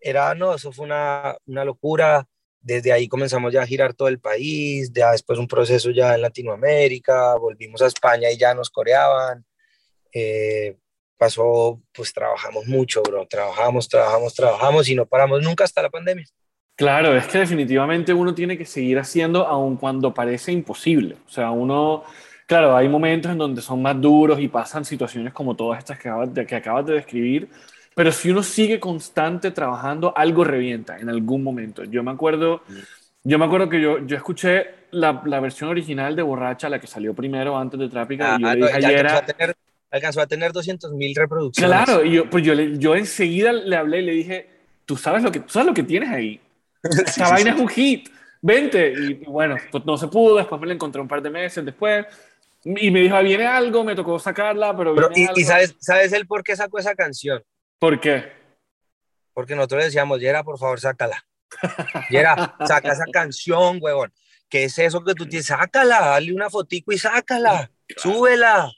Era, 0.00 0.34
no, 0.34 0.54
eso 0.54 0.72
fue 0.72 0.86
una, 0.86 1.36
una 1.46 1.64
locura. 1.64 2.26
Desde 2.60 2.92
ahí 2.92 3.08
comenzamos 3.08 3.52
ya 3.52 3.62
a 3.62 3.66
girar 3.66 3.94
todo 3.94 4.08
el 4.08 4.18
país, 4.18 4.90
ya 4.92 5.12
después 5.12 5.38
un 5.38 5.46
proceso 5.46 5.90
ya 5.90 6.14
en 6.14 6.22
Latinoamérica, 6.22 7.36
volvimos 7.36 7.82
a 7.82 7.86
España 7.86 8.30
y 8.30 8.38
ya 8.38 8.54
nos 8.54 8.70
coreaban. 8.70 9.44
Eh, 10.12 10.76
pasó, 11.16 11.80
pues 11.92 12.12
trabajamos 12.12 12.66
mucho, 12.66 13.02
bro, 13.02 13.26
trabajamos, 13.26 13.88
trabajamos, 13.88 14.34
trabajamos 14.34 14.88
y 14.88 14.94
no 14.94 15.06
paramos 15.06 15.42
nunca 15.42 15.64
hasta 15.64 15.82
la 15.82 15.90
pandemia. 15.90 16.26
Claro, 16.76 17.16
es 17.16 17.28
que 17.28 17.38
definitivamente 17.38 18.12
uno 18.12 18.34
tiene 18.34 18.58
que 18.58 18.64
seguir 18.64 18.98
haciendo 18.98 19.46
aun 19.46 19.76
cuando 19.76 20.12
parece 20.12 20.50
imposible. 20.50 21.16
O 21.26 21.30
sea, 21.30 21.52
uno, 21.52 22.02
claro, 22.46 22.76
hay 22.76 22.88
momentos 22.88 23.30
en 23.30 23.38
donde 23.38 23.62
son 23.62 23.80
más 23.80 24.00
duros 24.00 24.40
y 24.40 24.48
pasan 24.48 24.84
situaciones 24.84 25.32
como 25.32 25.54
todas 25.54 25.78
estas 25.78 25.98
que 26.00 26.08
acabas 26.08 26.34
de, 26.34 26.44
que 26.46 26.56
acabas 26.56 26.84
de 26.86 26.94
describir, 26.94 27.48
pero 27.94 28.10
si 28.10 28.30
uno 28.30 28.42
sigue 28.42 28.80
constante 28.80 29.52
trabajando, 29.52 30.12
algo 30.16 30.42
revienta 30.42 30.98
en 30.98 31.08
algún 31.08 31.44
momento. 31.44 31.84
Yo 31.84 32.02
me 32.02 32.10
acuerdo, 32.10 32.62
yo 33.22 33.38
me 33.38 33.44
acuerdo 33.44 33.68
que 33.68 33.80
yo, 33.80 34.04
yo 34.06 34.16
escuché 34.16 34.66
la, 34.90 35.22
la 35.26 35.38
versión 35.40 35.70
original 35.70 36.16
de 36.16 36.22
Borracha, 36.22 36.68
la 36.68 36.80
que 36.80 36.88
salió 36.88 37.14
primero 37.14 37.56
antes 37.56 37.78
de 37.78 37.88
Trápica, 37.88 38.28
y 38.28 38.38
yo 38.38 38.48
Ah, 38.48 38.50
le 38.50 38.58
no, 38.58 38.66
dije 38.66 38.78
ya 38.80 38.88
ayer 38.88 38.88
alcanzó, 38.88 39.18
a- 39.18 39.22
tener, 39.24 39.54
alcanzó 39.90 40.20
a 40.20 40.26
tener 40.26 40.52
200 40.52 40.92
mil 40.92 41.14
reproducciones. 41.14 41.84
Claro, 41.86 42.04
y 42.04 42.12
yo, 42.16 42.28
pues 42.30 42.44
yo, 42.44 42.52
yo 42.54 42.96
enseguida 42.96 43.52
le 43.52 43.76
hablé 43.76 44.00
y 44.00 44.04
le 44.06 44.12
dije, 44.12 44.48
tú 44.84 44.96
sabes 44.96 45.22
lo 45.22 45.30
que, 45.30 45.38
tú 45.40 45.50
sabes 45.50 45.66
lo 45.68 45.74
que 45.74 45.84
tienes 45.84 46.10
ahí. 46.10 46.40
Esta 47.06 47.30
vaina 47.30 47.50
es 47.50 47.60
un 47.60 47.68
hit, 47.68 48.08
vente. 48.40 48.92
Y, 48.96 49.04
y 49.22 49.24
bueno, 49.26 49.56
pues 49.70 49.84
no 49.84 49.96
se 49.96 50.08
pudo, 50.08 50.36
después 50.36 50.60
me 50.60 50.66
la 50.66 50.74
encontré 50.74 51.00
un 51.00 51.08
par 51.08 51.22
de 51.22 51.30
meses 51.30 51.64
después. 51.64 52.06
Y 52.64 52.90
me 52.90 53.00
dijo, 53.00 53.14
"Ah, 53.16 53.20
viene 53.20 53.46
algo, 53.46 53.84
me 53.84 53.94
tocó 53.94 54.18
sacarla, 54.18 54.74
pero 54.76 54.94
Pero, 54.94 55.08
viene 55.10 55.22
y, 55.22 55.26
algo. 55.26 55.40
y 55.40 55.44
sabes, 55.44 55.76
¿sabes 55.80 56.12
el 56.12 56.26
por 56.26 56.42
qué 56.42 56.56
sacó 56.56 56.78
esa 56.78 56.94
canción? 56.94 57.42
¿Por 57.78 58.00
qué? 58.00 58.32
Porque 59.34 59.54
nosotros 59.54 59.84
decíamos, 59.84 60.20
Yera, 60.20 60.42
por 60.44 60.58
favor, 60.58 60.80
sácala. 60.80 61.26
Yera, 62.08 62.56
saca 62.66 62.92
esa 62.92 63.04
canción, 63.12 63.78
huevón. 63.80 64.12
¿Qué 64.48 64.64
es 64.64 64.78
eso 64.78 65.02
que 65.02 65.14
tú 65.14 65.26
tienes? 65.26 65.46
Sácala, 65.46 66.00
dale 66.00 66.32
una 66.32 66.48
fotico 66.48 66.92
y 66.92 66.98
sácala. 66.98 67.70
Súbela. 67.96 68.70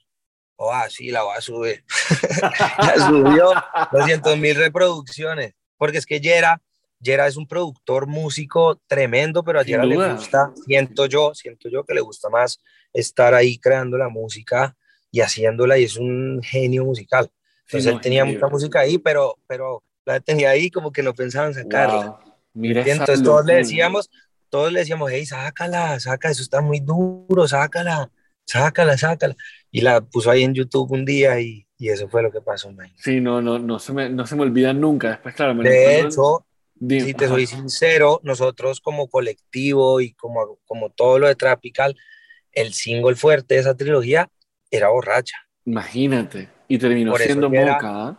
Oh, 0.56 0.72
ah, 0.72 0.86
sí, 0.88 1.10
la 1.10 1.22
voy 1.22 1.36
a 1.36 1.40
subir. 1.40 1.84
la 2.78 2.94
subió 3.06 3.52
200 3.92 4.38
mil 4.38 4.56
reproducciones. 4.56 5.54
Porque 5.76 5.98
es 5.98 6.06
que 6.06 6.20
Yera, 6.20 6.62
Yera 7.00 7.26
es 7.26 7.36
un 7.36 7.46
productor 7.46 8.06
músico 8.06 8.80
tremendo, 8.86 9.44
pero 9.44 9.60
a 9.60 9.64
Sin 9.64 9.72
Yera 9.72 9.84
le 9.84 9.96
gusta, 9.96 10.52
siento 10.66 11.06
yo, 11.06 11.34
siento 11.34 11.68
yo 11.68 11.84
que 11.84 11.94
le 11.94 12.00
gusta 12.00 12.28
más 12.28 12.60
estar 12.92 13.34
ahí 13.34 13.58
creando 13.58 13.98
la 13.98 14.08
música 14.08 14.76
y 15.10 15.20
haciéndola 15.20 15.78
y 15.78 15.84
es 15.84 15.96
un 15.96 16.40
genio 16.42 16.84
musical. 16.84 17.30
Sí, 17.66 17.78
Entonces 17.78 17.86
no, 17.86 17.96
él 17.96 18.00
tenía 18.00 18.20
increíble. 18.20 18.40
mucha 18.40 18.52
música 18.52 18.80
ahí, 18.80 18.98
pero, 18.98 19.38
pero 19.46 19.82
la 20.04 20.20
tenía 20.20 20.50
ahí 20.50 20.70
como 20.70 20.92
que 20.92 21.02
no 21.02 21.14
pensaban 21.14 21.52
sacarla. 21.54 22.06
Wow. 22.06 22.16
Mira 22.54 22.82
entonces 22.86 23.22
todos 23.22 23.44
le 23.44 23.56
decíamos, 23.56 24.08
todos 24.48 24.72
le 24.72 24.80
decíamos, 24.80 25.10
hey, 25.12 25.26
sácala, 25.26 26.00
saca, 26.00 26.30
eso 26.30 26.42
está 26.42 26.62
muy 26.62 26.80
duro, 26.80 27.46
sácala, 27.46 28.10
sácala, 28.46 28.96
sácala. 28.96 29.36
Y 29.70 29.82
la 29.82 30.00
puso 30.00 30.30
ahí 30.30 30.42
en 30.44 30.54
YouTube 30.54 30.90
un 30.92 31.04
día 31.04 31.38
y, 31.40 31.66
y 31.76 31.90
eso 31.90 32.08
fue 32.08 32.22
lo 32.22 32.30
que 32.32 32.40
pasó, 32.40 32.72
man. 32.72 32.90
Sí, 32.96 33.20
no, 33.20 33.42
no, 33.42 33.58
no, 33.58 33.78
se 33.78 33.92
me, 33.92 34.08
no 34.08 34.26
se 34.26 34.36
me 34.36 34.42
olvida 34.42 34.72
nunca. 34.72 35.10
Después, 35.10 35.34
claro, 35.34 35.54
me 35.54 35.68
De 35.68 36.00
hecho, 36.00 36.45
Dime, 36.78 37.06
si 37.06 37.14
te 37.14 37.28
soy 37.28 37.46
sincero, 37.46 38.20
nosotros 38.22 38.80
como 38.80 39.08
colectivo 39.08 40.00
y 40.00 40.12
como, 40.12 40.58
como 40.66 40.90
todo 40.90 41.18
lo 41.18 41.26
de 41.26 41.34
Tropical, 41.34 41.96
el 42.52 42.74
single 42.74 43.16
fuerte 43.16 43.54
de 43.54 43.60
esa 43.60 43.74
trilogía 43.74 44.30
era 44.70 44.88
borracha. 44.88 45.36
Imagínate. 45.64 46.48
Y 46.68 46.78
terminó 46.78 47.12
Por 47.12 47.20
siendo 47.20 47.48
Moca. 47.48 47.80
¿ah? 47.84 48.18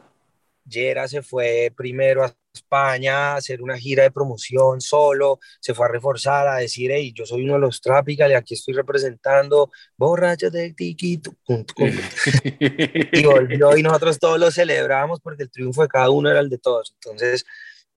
Yera 0.65 1.07
se 1.07 1.21
fue 1.21 1.71
primero 1.75 2.23
a 2.23 2.33
España 2.53 3.33
a 3.33 3.35
hacer 3.35 3.61
una 3.61 3.77
gira 3.77 4.03
de 4.03 4.11
promoción 4.11 4.81
solo, 4.81 5.39
se 5.59 5.73
fue 5.73 5.85
a 5.85 5.89
reforzar, 5.89 6.47
a 6.47 6.55
decir, 6.57 6.91
hey, 6.91 7.13
yo 7.15 7.25
soy 7.25 7.43
uno 7.43 7.53
de 7.53 7.59
los 7.59 7.79
Tropical 7.79 8.31
y 8.31 8.33
aquí 8.33 8.55
estoy 8.55 8.73
representando 8.73 9.71
borrachos 9.95 10.51
de 10.51 10.73
tucum". 11.21 11.63
y 13.13 13.23
volvió 13.25 13.77
y 13.77 13.83
nosotros 13.83 14.19
todos 14.19 14.39
lo 14.39 14.51
celebramos 14.51 15.19
porque 15.21 15.43
el 15.43 15.51
triunfo 15.51 15.83
de 15.83 15.87
cada 15.87 16.09
uno 16.09 16.29
era 16.29 16.39
el 16.39 16.49
de 16.49 16.57
todos. 16.57 16.95
Entonces, 16.95 17.45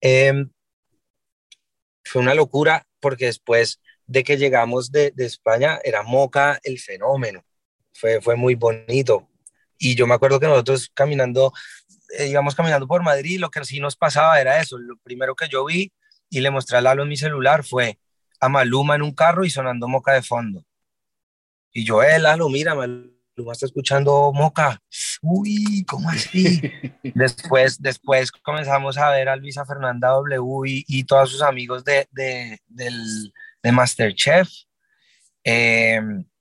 em, 0.00 0.50
fue 2.04 2.22
una 2.22 2.34
locura 2.34 2.86
porque 3.00 3.26
después 3.26 3.80
de 4.06 4.24
que 4.24 4.36
llegamos 4.36 4.90
de, 4.90 5.12
de 5.12 5.26
España 5.26 5.78
era 5.84 6.02
Moca 6.02 6.58
el 6.64 6.78
fenómeno. 6.78 7.44
Fue, 7.92 8.20
fue 8.20 8.36
muy 8.36 8.54
bonito. 8.54 9.28
Y 9.78 9.94
yo 9.94 10.06
me 10.06 10.14
acuerdo 10.14 10.40
que 10.40 10.46
nosotros 10.46 10.90
caminando, 10.94 11.52
eh, 12.18 12.26
íbamos 12.28 12.54
caminando 12.54 12.86
por 12.86 13.02
Madrid, 13.02 13.38
lo 13.38 13.50
que 13.50 13.64
sí 13.64 13.80
nos 13.80 13.96
pasaba 13.96 14.40
era 14.40 14.60
eso. 14.60 14.78
Lo 14.78 14.96
primero 14.98 15.34
que 15.34 15.48
yo 15.48 15.64
vi 15.64 15.92
y 16.28 16.40
le 16.40 16.50
mostré 16.50 16.78
a 16.78 16.80
Lalo 16.80 17.02
en 17.02 17.08
mi 17.08 17.16
celular 17.16 17.64
fue 17.64 17.98
a 18.40 18.48
Maluma 18.48 18.94
en 18.96 19.02
un 19.02 19.14
carro 19.14 19.44
y 19.44 19.50
sonando 19.50 19.88
Moca 19.88 20.12
de 20.12 20.22
fondo. 20.22 20.64
Y 21.72 21.84
yo, 21.84 22.02
eh, 22.02 22.18
Lalo, 22.18 22.48
mira, 22.48 22.74
Maluma 22.74 23.19
está 23.52 23.66
escuchando 23.66 24.32
Moca. 24.32 24.80
Uy, 25.22 25.84
¿cómo 25.86 26.08
así? 26.10 26.60
después, 27.14 27.80
después 27.80 28.30
comenzamos 28.32 28.96
a 28.98 29.10
ver 29.10 29.28
a 29.28 29.36
Luisa 29.36 29.64
Fernanda 29.64 30.08
W 30.08 30.70
y, 30.70 30.84
y 30.86 31.04
todos 31.04 31.30
sus 31.30 31.42
amigos 31.42 31.84
de, 31.84 32.08
de, 32.10 32.58
del, 32.66 33.32
de 33.62 33.72
Masterchef. 33.72 34.48
Eh, 35.44 36.00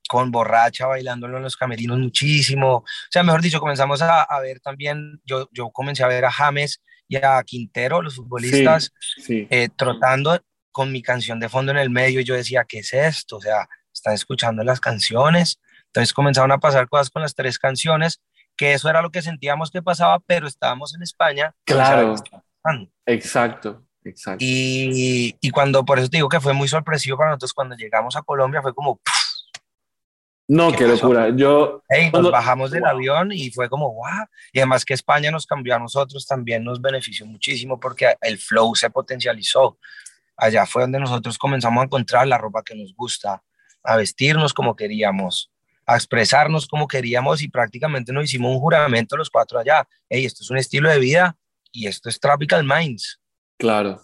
con 0.10 0.32
borracha 0.32 0.88
bailándolo 0.88 1.38
en 1.38 1.44
los 1.44 1.56
camerinos 1.56 2.00
muchísimo. 2.00 2.78
O 2.78 2.86
sea, 3.12 3.22
mejor 3.22 3.44
dicho, 3.44 3.60
comenzamos 3.60 4.02
a, 4.02 4.24
a 4.24 4.40
ver 4.40 4.60
también, 4.60 5.22
yo, 5.24 5.48
yo 5.52 5.70
comencé 5.70 6.04
a 6.04 6.08
ver 6.08 6.26
a 6.26 6.32
James 6.32 6.82
y 7.08 7.18
a 7.18 7.42
Quintero, 7.44 8.02
los 8.02 8.16
futbolistas, 8.16 8.92
Sí. 9.24 9.48
eh, 9.52 9.70
trotando 9.76 10.42
con 10.72 10.92
mi 10.92 11.04
canción 11.04 11.40
de 11.40 11.48
fondo 11.48 11.72
en 11.72 11.78
el 11.78 11.92
medio. 11.92 12.22
Y 12.22 12.24
yo 12.24 12.34
decía, 12.34 12.66
¿qué 12.68 12.80
es 12.80 12.92
esto? 12.94 13.38
O 13.38 13.42
sea, 13.42 13.68
están 13.94 14.14
escuchando 14.16 14.64
las 14.64 14.80
canciones. 14.80 15.60
Entonces 15.90 16.14
comenzaron 16.14 16.52
a 16.52 16.60
pasar 16.60 16.88
cosas 16.88 17.10
con 17.10 17.22
las 17.22 17.34
tres 17.34 17.58
canciones, 17.58 18.22
que 18.56 18.74
eso 18.74 18.90
era 18.90 19.02
lo 19.02 19.10
que 19.10 19.22
sentíamos 19.22 19.72
que 19.72 19.82
pasaba, 19.82 20.20
pero 20.20 20.48
estábamos 20.48 20.94
en 20.94 21.02
España. 21.02 21.56
Claro, 21.66 22.16
exacto, 23.06 23.84
exacto. 24.04 24.44
Y, 24.46 25.36
y, 25.42 25.50
cuando, 25.50 25.84
por 25.84 25.98
eso 25.98 26.10
te 26.10 26.18
digo 26.18 26.30
que 26.30 26.40
fue 26.40 26.54
muy 26.54 26.68
sorpresivo 26.68 27.18
para 27.18 27.32
nosotros 27.32 27.54
cuando 27.54 27.76
llegamos 27.76 28.16
a 28.16 28.22
Colombia, 28.22 28.62
fue 28.62 28.74
como... 28.74 29.00
No, 30.48 30.72
qué, 30.72 30.88
locura. 30.88 31.30
Yo 31.30 31.84
nos 32.12 32.32
bajamos 32.32 32.72
del 32.72 32.84
avión 32.86 33.32
y 33.32 33.52
fue 33.52 33.70
como, 33.70 33.94
wow. 33.94 34.26
Y 34.52 34.60
además 34.60 34.84
que 34.84 34.96
España 34.96 35.30
nos 35.30 35.46
cambió 35.46 35.76
a 35.76 35.80
nosotros 35.80 36.26
también, 36.26 36.64
nos 36.64 36.82
benefició 36.82 37.28
muchísimo 37.28 37.80
porque 37.80 38.16
el 38.22 38.40
flow 38.40 38.76
se 38.76 38.90
potencializó. 38.90 39.78
Allá 40.36 40.66
fue 40.66 40.84
donde 40.84 41.00
nosotros 41.00 41.38
comenzamos 41.38 41.82
a 41.82 41.86
encontrar 41.86 42.28
la 42.28 42.40
ropa 42.40 42.64
que 42.64 42.74
nos 42.74 42.96
gusta, 42.96 43.44
a 43.84 43.96
vestirnos 43.96 44.54
como 44.54 44.76
queríamos, 44.76 45.52
a 45.90 45.96
expresarnos 45.96 46.68
como 46.68 46.88
queríamos 46.88 47.42
y 47.42 47.48
prácticamente 47.48 48.14
nos 48.14 48.26
hicimos 48.26 48.54
un 48.54 48.60
juramento 48.60 49.18
los 49.18 49.32
cuatro 49.32 49.58
allá. 49.58 49.88
Hey, 50.08 50.24
esto 50.24 50.44
es 50.44 50.52
un 50.52 50.60
estilo 50.60 50.88
de 50.88 51.00
vida 51.00 51.36
y 51.72 51.88
esto 51.88 52.10
es 52.10 52.20
Tropical 52.20 52.64
Minds. 52.64 53.20
Claro. 53.58 54.00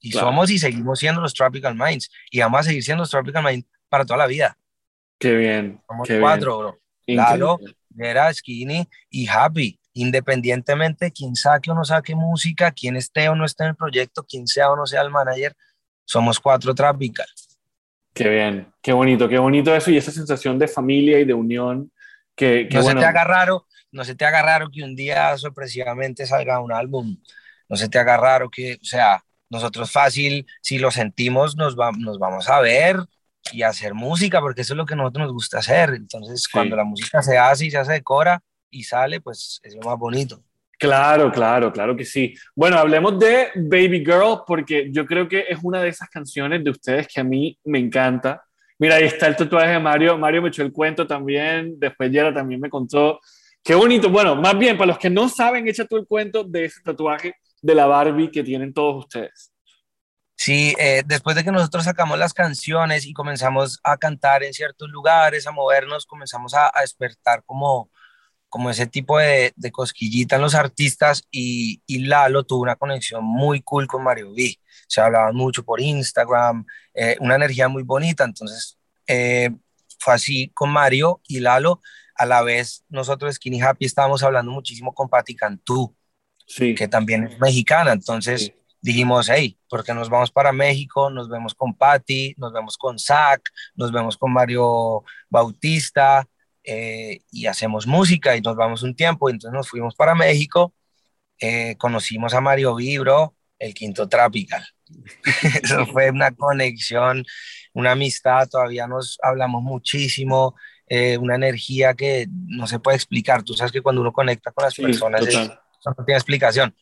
Y 0.00 0.12
somos 0.12 0.50
y 0.50 0.58
seguimos 0.58 1.00
siendo 1.00 1.20
los 1.20 1.34
Tropical 1.34 1.74
Minds 1.74 2.10
y 2.30 2.40
vamos 2.40 2.60
a 2.60 2.62
seguir 2.62 2.82
siendo 2.82 3.02
los 3.02 3.10
Tropical 3.10 3.44
Minds 3.44 3.68
para 3.90 4.06
toda 4.06 4.16
la 4.16 4.26
vida. 4.26 4.56
Qué 5.18 5.36
bien. 5.36 5.82
Somos 5.86 6.08
cuatro, 6.18 6.58
bro. 6.58 6.78
Lalo, 7.06 7.58
Vera, 7.90 8.32
Skinny 8.32 8.88
y 9.10 9.28
Happy. 9.28 9.78
Independientemente 9.92 11.12
quién 11.12 11.36
saque 11.36 11.70
o 11.70 11.74
no 11.74 11.84
saque 11.84 12.14
música, 12.14 12.70
quién 12.70 12.96
esté 12.96 13.28
o 13.28 13.34
no 13.34 13.44
esté 13.44 13.64
en 13.64 13.70
el 13.70 13.76
proyecto, 13.76 14.24
quién 14.26 14.46
sea 14.46 14.70
o 14.70 14.76
no 14.76 14.86
sea 14.86 15.02
el 15.02 15.10
manager, 15.10 15.54
somos 16.06 16.40
cuatro 16.40 16.74
Tropical. 16.74 17.26
Qué 18.18 18.28
bien, 18.28 18.72
qué 18.82 18.92
bonito, 18.92 19.28
qué 19.28 19.38
bonito 19.38 19.74
eso 19.74 19.92
y 19.92 19.96
esa 19.96 20.10
sensación 20.10 20.58
de 20.58 20.66
familia 20.66 21.20
y 21.20 21.24
de 21.24 21.34
unión 21.34 21.92
que, 22.34 22.68
no 22.72 22.82
se 22.82 22.94
te 22.94 23.04
haga 23.04 23.22
raro, 23.22 23.66
no 23.92 24.04
se 24.04 24.16
te 24.16 24.24
haga 24.24 24.42
raro 24.42 24.70
que 24.72 24.82
un 24.82 24.96
día 24.96 25.36
sorpresivamente 25.38 26.26
salga 26.26 26.60
un 26.60 26.72
álbum, 26.72 27.16
no 27.68 27.76
se 27.76 27.88
te 27.88 27.98
haga 27.98 28.16
raro 28.16 28.50
que, 28.50 28.74
o 28.74 28.84
sea, 28.84 29.22
nosotros 29.50 29.92
fácil, 29.92 30.46
si 30.62 30.78
lo 30.78 30.90
sentimos, 30.90 31.56
nos, 31.56 31.76
nos 31.76 32.18
vamos 32.18 32.48
a 32.48 32.60
ver, 32.60 32.96
y 33.52 33.62
hacer 33.62 33.94
música, 33.94 34.40
porque 34.40 34.62
eso 34.62 34.74
es 34.74 34.76
lo 34.76 34.84
que 34.84 34.94
a 34.94 34.96
nosotros 34.96 35.26
nos 35.26 35.32
gusta 35.32 35.58
hacer. 35.58 35.90
Entonces, 35.90 36.48
cuando 36.48 36.76
la 36.76 36.84
música 36.84 37.22
se 37.22 37.38
hace 37.38 37.66
y 37.66 37.70
se 37.70 37.78
hace 37.78 37.92
decora 37.92 38.42
y 38.70 38.82
sale, 38.82 39.20
pues 39.20 39.60
es 39.62 39.74
lo 39.74 39.82
más 39.82 39.98
bonito. 39.98 40.42
Claro, 40.78 41.32
claro, 41.32 41.72
claro 41.72 41.96
que 41.96 42.04
sí. 42.04 42.34
Bueno, 42.54 42.78
hablemos 42.78 43.18
de 43.18 43.48
Baby 43.56 43.98
Girl, 43.98 44.42
porque 44.46 44.88
yo 44.92 45.04
creo 45.04 45.28
que 45.28 45.46
es 45.48 45.58
una 45.62 45.82
de 45.82 45.88
esas 45.88 46.08
canciones 46.08 46.62
de 46.62 46.70
ustedes 46.70 47.08
que 47.08 47.20
a 47.20 47.24
mí 47.24 47.58
me 47.64 47.78
encanta. 47.80 48.44
Mira, 48.78 48.94
ahí 48.94 49.04
está 49.04 49.26
el 49.26 49.34
tatuaje 49.34 49.72
de 49.72 49.80
Mario. 49.80 50.16
Mario 50.16 50.42
me 50.42 50.48
echó 50.50 50.62
el 50.62 50.72
cuento 50.72 51.06
también. 51.06 51.74
Después 51.78 52.12
Yera 52.12 52.32
también 52.32 52.60
me 52.60 52.70
contó. 52.70 53.18
Qué 53.62 53.74
bonito. 53.74 54.08
Bueno, 54.08 54.36
más 54.36 54.56
bien, 54.56 54.78
para 54.78 54.88
los 54.88 54.98
que 54.98 55.10
no 55.10 55.28
saben, 55.28 55.66
echa 55.66 55.84
tú 55.84 55.96
el 55.96 56.06
cuento 56.06 56.44
de 56.44 56.66
ese 56.66 56.80
tatuaje 56.84 57.34
de 57.60 57.74
la 57.74 57.86
Barbie 57.86 58.30
que 58.30 58.44
tienen 58.44 58.72
todos 58.72 59.04
ustedes. 59.04 59.52
Sí, 60.36 60.74
eh, 60.78 61.02
después 61.04 61.34
de 61.34 61.42
que 61.42 61.50
nosotros 61.50 61.84
sacamos 61.84 62.16
las 62.16 62.32
canciones 62.32 63.04
y 63.04 63.12
comenzamos 63.12 63.80
a 63.82 63.96
cantar 63.96 64.44
en 64.44 64.52
ciertos 64.52 64.88
lugares, 64.88 65.48
a 65.48 65.50
movernos, 65.50 66.06
comenzamos 66.06 66.54
a, 66.54 66.70
despertar 66.80 67.42
como, 67.44 67.90
como 68.48 68.70
ese 68.70 68.86
tipo 68.86 69.18
de, 69.18 69.52
de, 69.56 69.70
cosquillita 69.70 70.36
en 70.36 70.42
los 70.42 70.54
artistas 70.54 71.24
y, 71.30 71.82
y, 71.86 72.00
Lalo 72.00 72.44
tuvo 72.44 72.62
una 72.62 72.76
conexión 72.76 73.24
muy 73.24 73.60
cool 73.62 73.86
con 73.86 74.02
Mario 74.02 74.30
V. 74.30 74.58
Se 74.86 75.00
hablaban 75.00 75.34
mucho 75.34 75.64
por 75.64 75.80
Instagram, 75.80 76.64
eh, 76.94 77.16
una 77.20 77.34
energía 77.34 77.68
muy 77.68 77.82
bonita, 77.82 78.24
entonces 78.24 78.78
eh, 79.06 79.50
fue 79.98 80.14
así 80.14 80.50
con 80.54 80.70
Mario 80.70 81.20
y 81.28 81.40
Lalo. 81.40 81.80
A 82.14 82.26
la 82.26 82.42
vez, 82.42 82.84
nosotros 82.88 83.34
Skinny 83.34 83.60
Happy 83.60 83.84
estábamos 83.84 84.22
hablando 84.22 84.50
muchísimo 84.50 84.94
con 84.94 85.08
Patti 85.08 85.36
Cantú, 85.36 85.94
sí. 86.46 86.74
que 86.74 86.88
también 86.88 87.24
es 87.24 87.38
mexicana, 87.38 87.92
entonces 87.92 88.52
dijimos, 88.80 89.28
hey, 89.28 89.58
porque 89.68 89.92
nos 89.92 90.08
vamos 90.08 90.30
para 90.30 90.52
México, 90.52 91.10
nos 91.10 91.28
vemos 91.28 91.54
con 91.54 91.74
Patti, 91.74 92.34
nos 92.38 92.52
vemos 92.52 92.76
con 92.78 92.98
Zach, 92.98 93.42
nos 93.74 93.92
vemos 93.92 94.16
con 94.16 94.32
Mario 94.32 95.04
Bautista 95.28 96.26
eh, 96.70 97.22
y 97.32 97.46
hacemos 97.46 97.86
música 97.86 98.36
y 98.36 98.42
nos 98.42 98.54
vamos 98.54 98.82
un 98.82 98.94
tiempo. 98.94 99.30
Entonces 99.30 99.56
nos 99.56 99.70
fuimos 99.70 99.94
para 99.94 100.14
México, 100.14 100.74
eh, 101.40 101.76
conocimos 101.78 102.34
a 102.34 102.42
Mario 102.42 102.74
Vibro, 102.74 103.34
el 103.58 103.72
quinto 103.72 104.06
Tropical. 104.06 104.66
Eso 105.62 105.86
fue 105.86 106.10
una 106.10 106.30
conexión, 106.32 107.24
una 107.72 107.92
amistad, 107.92 108.46
todavía 108.50 108.86
nos 108.86 109.18
hablamos 109.22 109.62
muchísimo, 109.62 110.56
eh, 110.88 111.16
una 111.16 111.36
energía 111.36 111.94
que 111.94 112.26
no 112.30 112.66
se 112.66 112.78
puede 112.78 112.98
explicar. 112.98 113.42
Tú 113.42 113.54
sabes 113.54 113.72
que 113.72 113.80
cuando 113.80 114.02
uno 114.02 114.12
conecta 114.12 114.52
con 114.52 114.64
las 114.64 114.74
personas, 114.74 115.22
no 115.22 116.04
tiene 116.04 116.18
explicación. 116.18 116.76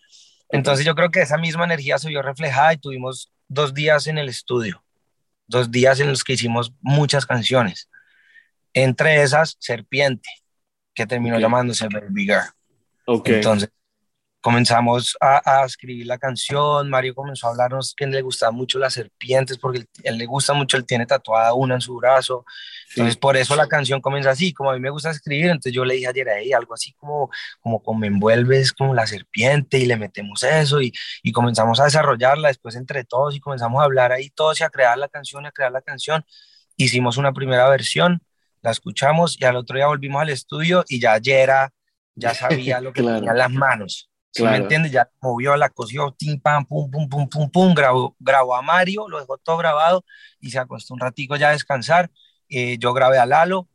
Entonces 0.48 0.84
yo 0.84 0.96
creo 0.96 1.12
que 1.12 1.20
esa 1.22 1.38
misma 1.38 1.64
energía 1.64 1.98
se 1.98 2.08
vio 2.08 2.22
reflejada 2.22 2.72
y 2.72 2.78
tuvimos 2.78 3.30
dos 3.46 3.72
días 3.72 4.08
en 4.08 4.18
el 4.18 4.28
estudio, 4.28 4.82
dos 5.46 5.70
días 5.70 6.00
en 6.00 6.08
los 6.08 6.24
que 6.24 6.32
hicimos 6.32 6.72
muchas 6.80 7.24
canciones. 7.24 7.88
Entre 8.76 9.22
esas, 9.22 9.56
Serpiente, 9.58 10.28
que 10.94 11.06
terminó 11.06 11.38
llamándose 11.38 11.88
Baby 11.88 12.26
Girl. 12.26 12.44
Okay. 13.06 13.36
Entonces, 13.36 13.70
comenzamos 14.42 15.16
a, 15.18 15.64
escribir 15.64 16.06
la 16.06 16.18
canción, 16.18 16.90
Mario 16.90 17.14
comenzó 17.14 17.46
a 17.46 17.50
hablarnos 17.50 17.94
que 17.96 18.06
le 18.06 18.20
gustaban 18.20 18.54
mucho 18.54 18.78
las 18.78 18.92
serpientes, 18.92 19.56
porque 19.56 19.86
él, 20.04 20.18
le 20.18 20.26
gusta 20.26 20.52
mucho, 20.52 20.76
él 20.76 20.84
tiene 20.84 21.06
tatuada 21.06 21.54
una 21.54 21.76
en 21.76 21.80
su 21.80 21.96
brazo, 21.96 22.44
entonces 22.90 23.16
por 23.16 23.36
eso 23.38 23.56
la 23.56 23.66
canción 23.66 24.02
comienza 24.02 24.30
así, 24.30 24.52
como 24.52 24.70
a 24.70 24.74
mí 24.74 24.80
me 24.80 24.90
gusta 24.90 25.10
escribir, 25.10 25.46
entonces 25.46 25.72
yo 25.72 25.86
le 25.86 25.94
dije 25.94 26.06
ayer 26.06 26.28
a 26.28 26.38
ella 26.38 26.58
algo 26.58 26.74
así 26.74 26.92
como, 26.92 27.30
como, 27.60 27.82
como 27.82 27.98
me 27.98 28.08
envuelves 28.08 28.74
como 28.74 28.94
la 28.94 29.06
serpiente 29.06 29.78
y 29.78 29.86
le 29.86 29.96
metemos 29.96 30.42
eso 30.42 30.82
y, 30.82 30.92
y 31.22 31.32
comenzamos 31.32 31.80
a 31.80 31.84
desarrollarla. 31.84 32.48
Después 32.48 32.76
entre 32.76 33.04
todos 33.04 33.34
y 33.34 33.40
comenzamos 33.40 33.80
a 33.80 33.84
hablar 33.84 34.12
ahí 34.12 34.30
todos 34.30 34.60
y 34.60 34.64
a 34.64 34.70
crear 34.70 34.96
la 34.96 35.08
canción 35.08 35.44
a 35.46 35.50
crear 35.50 35.72
la 35.72 35.82
canción, 35.82 36.24
hicimos 36.76 37.16
una 37.16 37.32
primera 37.32 37.68
versión, 37.68 38.22
la 38.66 38.72
escuchamos 38.72 39.40
y 39.40 39.44
al 39.44 39.54
otro 39.54 39.76
día 39.76 39.86
volvimos 39.86 40.20
al 40.20 40.30
estudio 40.30 40.84
y 40.88 41.00
ya 41.00 41.12
ayer 41.12 41.50
ya 42.16 42.34
sabía 42.34 42.80
lo 42.80 42.92
que 42.92 43.00
tenía 43.00 43.30
en 43.30 43.38
las 43.38 43.50
manos 43.50 44.10
¿Sí 44.36 44.42
me 44.42 44.56
entiendes? 44.56 44.92
Ya 44.92 45.08
movió, 45.22 45.56
la 45.56 45.70
cosió, 45.70 46.14
tim, 46.16 46.38
pam, 46.38 46.66
pum, 46.66 46.90
pum, 46.90 47.08
pum, 47.08 47.26
pum, 47.26 47.50
pum, 47.50 47.74
grabó, 47.74 48.14
grabó 48.18 48.54
a 48.54 48.60
Mario, 48.60 49.08
lo 49.08 49.18
dejó 49.18 49.38
todo 49.38 49.56
grabado 49.56 50.04
y 50.40 50.50
se 50.50 50.58
acostó 50.58 50.92
un 50.92 51.00
ratico 51.00 51.36
ya 51.36 51.48
a 51.48 51.52
descansar. 51.52 52.10
Eh, 52.50 52.76
yo 52.78 52.92
grabé 52.92 53.18
a 53.18 53.24
Lalo, 53.24 53.66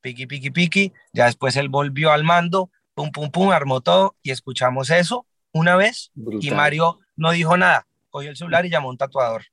piqui, 0.00 0.26
piqui, 0.26 0.50
piqui, 0.50 0.94
ya 1.12 1.26
después 1.26 1.56
él 1.56 1.68
volvió 1.68 2.10
al 2.10 2.24
mando, 2.24 2.70
pum, 2.94 3.10
pum, 3.10 3.30
pum, 3.30 3.50
armó 3.50 3.82
todo 3.82 4.16
y 4.22 4.30
escuchamos 4.30 4.88
eso 4.88 5.26
una 5.52 5.76
vez 5.76 6.10
y 6.14 6.52
Mario 6.52 7.00
no 7.14 7.32
dijo 7.32 7.58
nada, 7.58 7.86
cogió 8.08 8.30
el 8.30 8.36
celular 8.36 8.64
y 8.64 8.70
llamó 8.70 8.88
a 8.88 8.92
un 8.92 8.96
tatuador. 8.96 9.44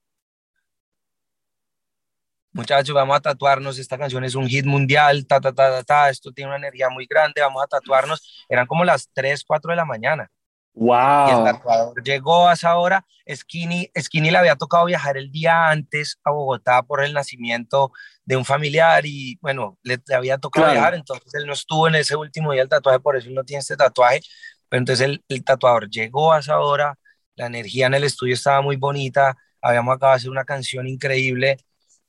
Muchachos, 2.56 2.96
vamos 2.96 3.18
a 3.18 3.20
tatuarnos, 3.20 3.78
esta 3.80 3.98
canción 3.98 4.24
es 4.24 4.34
un 4.34 4.48
hit 4.48 4.66
mundial, 4.66 5.28
ta, 5.28 5.42
ta, 5.42 5.52
ta, 5.52 5.72
ta, 5.72 5.84
ta, 5.84 6.10
esto 6.10 6.32
tiene 6.32 6.48
una 6.48 6.58
energía 6.58 6.88
muy 6.88 7.06
grande, 7.06 7.42
vamos 7.42 7.62
a 7.62 7.68
tatuarnos. 7.68 8.46
Eran 8.48 8.66
como 8.66 8.86
las 8.86 9.10
3, 9.12 9.44
4 9.46 9.72
de 9.72 9.76
la 9.76 9.84
mañana. 9.84 10.32
Wow. 10.74 11.28
Y 11.28 11.32
el 11.32 11.44
tatuador 11.44 12.02
llegó 12.02 12.48
a 12.48 12.54
esa 12.54 12.78
hora. 12.78 13.06
Skinny, 13.30 13.92
Skinny 14.00 14.32
le 14.32 14.38
había 14.38 14.56
tocado 14.56 14.86
viajar 14.86 15.18
el 15.18 15.34
día 15.34 15.68
antes 15.68 16.18
a 16.24 16.32
Bogotá 16.32 16.82
por 16.84 17.04
el 17.04 17.12
nacimiento 17.12 17.92
de 18.24 18.38
un 18.38 18.46
familiar 18.46 19.06
y 19.06 19.38
bueno, 19.42 19.78
le, 19.84 20.00
había 20.16 20.38
tocado 20.38 20.72
viajar, 20.72 20.96
entonces 20.96 21.34
él 21.34 21.48
no 21.48 21.52
estuvo 21.52 21.90
en 21.90 21.96
ese 21.96 22.16
último 22.16 22.54
día 22.54 22.62
del 22.62 22.70
tatuaje, 22.70 23.02
por 23.02 23.18
eso 23.18 23.28
él 23.28 23.36
no 23.36 23.44
tiene 23.44 23.60
este 23.60 23.76
tatuaje. 23.76 24.22
Pero 24.70 24.80
entonces 24.80 25.06
el, 25.06 25.22
el 25.28 25.44
tatuador 25.44 25.90
llegó 25.90 26.32
a 26.32 26.40
esa 26.40 26.58
hora, 26.62 26.98
la 27.36 27.48
energía 27.48 27.88
en 27.88 27.96
el 27.96 28.06
estudio 28.06 28.34
estaba 28.34 28.62
muy 28.62 28.78
bonita, 28.78 29.36
habíamos 29.62 29.94
acabado 29.94 30.16
de 30.16 30.20
hacer 30.20 30.32
una 30.32 30.46
canción 30.46 30.88
increíble 30.88 31.58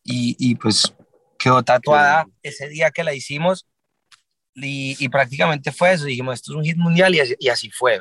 y, 0.07 0.37
y 0.39 0.55
pues 0.55 0.95
quedó 1.39 1.63
tatuada 1.63 2.27
ese 2.43 2.69
día 2.69 2.91
que 2.91 3.05
la 3.05 3.13
hicimos 3.13 3.67
y, 4.55 4.97
y, 4.99 5.11
prácticamente 5.11 5.71
fue 5.71 5.93
eso, 5.93 6.07
dijimos, 6.07 6.37
esto 6.37 6.53
es 6.53 6.57
un 6.57 6.65
hit 6.65 6.79
mundial 6.79 7.15
y 7.15 7.21
así, 7.21 7.35
y 7.39 7.49
así 7.49 7.71
fue 7.71 8.01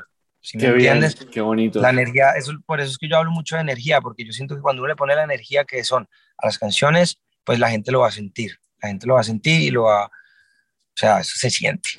qué 0.52 0.68
entiendes? 0.68 1.16
qué 1.16 1.42
bonito. 1.42 1.82
La 1.82 1.90
energía, 1.90 2.32
eso, 2.32 2.54
por 2.66 2.80
eso 2.80 2.92
es 2.92 2.98
que 2.98 3.08
yo 3.08 3.18
hablo 3.18 3.32
mucho 3.32 3.56
de 3.56 3.62
energía, 3.62 4.02
porque 4.02 4.26
yo 4.26 4.32
siento 4.32 4.56
que 4.56 4.62
cuando 4.62 4.82
uno 4.82 4.90
le 4.90 4.96
pone 4.96 5.16
la 5.16 5.24
energía 5.24 5.66
que 5.66 5.84
son 5.84 6.08
a 6.38 6.46
las 6.46 6.58
canciones, 6.58 7.20
pues 7.44 7.60
la 7.60 7.70
gente 7.70 7.92
lo 7.92 8.02
va 8.02 8.10
a 8.10 8.12
sentir. 8.12 8.58
La 8.82 8.90
gente 8.90 9.08
lo 9.08 9.16
va 9.16 9.22
a 9.22 9.24
sentir 9.24 9.62
y 9.62 9.72
lo 9.72 9.84
va. 9.84 10.06
O 10.06 10.98
sea, 10.98 11.20
eso 11.20 11.34
se 11.36 11.50
siente. 11.50 11.90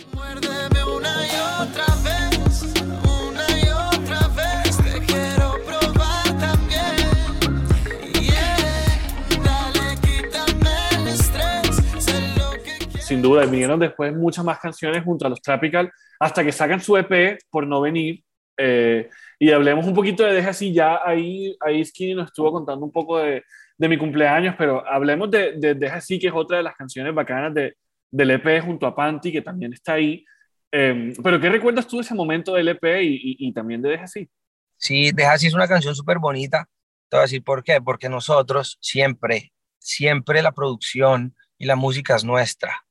Sin 13.06 13.22
duda, 13.22 13.44
y 13.44 13.48
vinieron 13.48 13.78
después 13.78 14.12
muchas 14.12 14.44
más 14.44 14.58
canciones 14.58 15.04
junto 15.04 15.26
a 15.26 15.28
los 15.28 15.40
Tropical, 15.40 15.92
hasta 16.18 16.42
que 16.42 16.50
sacan 16.50 16.80
su 16.80 16.96
EP 16.96 17.38
por 17.50 17.64
no 17.64 17.80
venir, 17.80 18.24
eh, 18.56 19.08
y 19.38 19.50
hablemos 19.50 19.86
un 19.86 19.94
poquito 19.94 20.24
de 20.24 20.32
Deja 20.32 20.50
así, 20.50 20.72
ya 20.72 21.00
ahí, 21.04 21.56
ahí 21.60 21.84
Skinny 21.84 22.14
nos 22.14 22.26
estuvo 22.26 22.50
contando 22.50 22.84
un 22.84 22.90
poco 22.90 23.18
de, 23.18 23.44
de 23.78 23.88
mi 23.88 23.96
cumpleaños, 23.96 24.56
pero 24.58 24.84
hablemos 24.86 25.30
de, 25.30 25.52
de 25.52 25.74
Deja 25.74 25.96
así, 25.96 26.18
que 26.18 26.26
es 26.26 26.32
otra 26.34 26.56
de 26.56 26.64
las 26.64 26.74
canciones 26.74 27.14
bacanas 27.14 27.54
de, 27.54 27.76
del 28.10 28.30
EP 28.32 28.64
junto 28.64 28.86
a 28.86 28.96
Panty, 28.96 29.30
que 29.30 29.42
también 29.42 29.72
está 29.72 29.94
ahí. 29.94 30.24
Em, 30.72 31.12
pero 31.22 31.40
¿qué 31.40 31.48
recuerdas 31.48 31.86
tú 31.86 31.96
de 31.96 32.02
ese 32.02 32.14
momento 32.14 32.54
del 32.54 32.68
EP 32.68 33.02
y, 33.02 33.36
y, 33.38 33.52
también 33.52 33.82
de 33.82 33.90
Deja 33.90 34.04
así? 34.04 34.28
Sí, 34.76 35.12
Deja 35.12 35.32
así 35.32 35.46
es 35.46 35.54
una 35.54 35.68
canción 35.68 35.94
súper 35.94 36.18
bonita. 36.18 36.68
Te 37.08 37.16
voy 37.16 37.20
a 37.20 37.22
decir 37.22 37.44
por 37.44 37.62
qué. 37.62 37.80
Porque 37.80 38.08
nosotros 38.08 38.78
siempre, 38.80 39.52
siempre 39.78 40.42
la 40.42 40.52
producción 40.52 41.36
y 41.56 41.66
la 41.66 41.76
música 41.76 42.16
es 42.16 42.24
nuestra. 42.24 42.85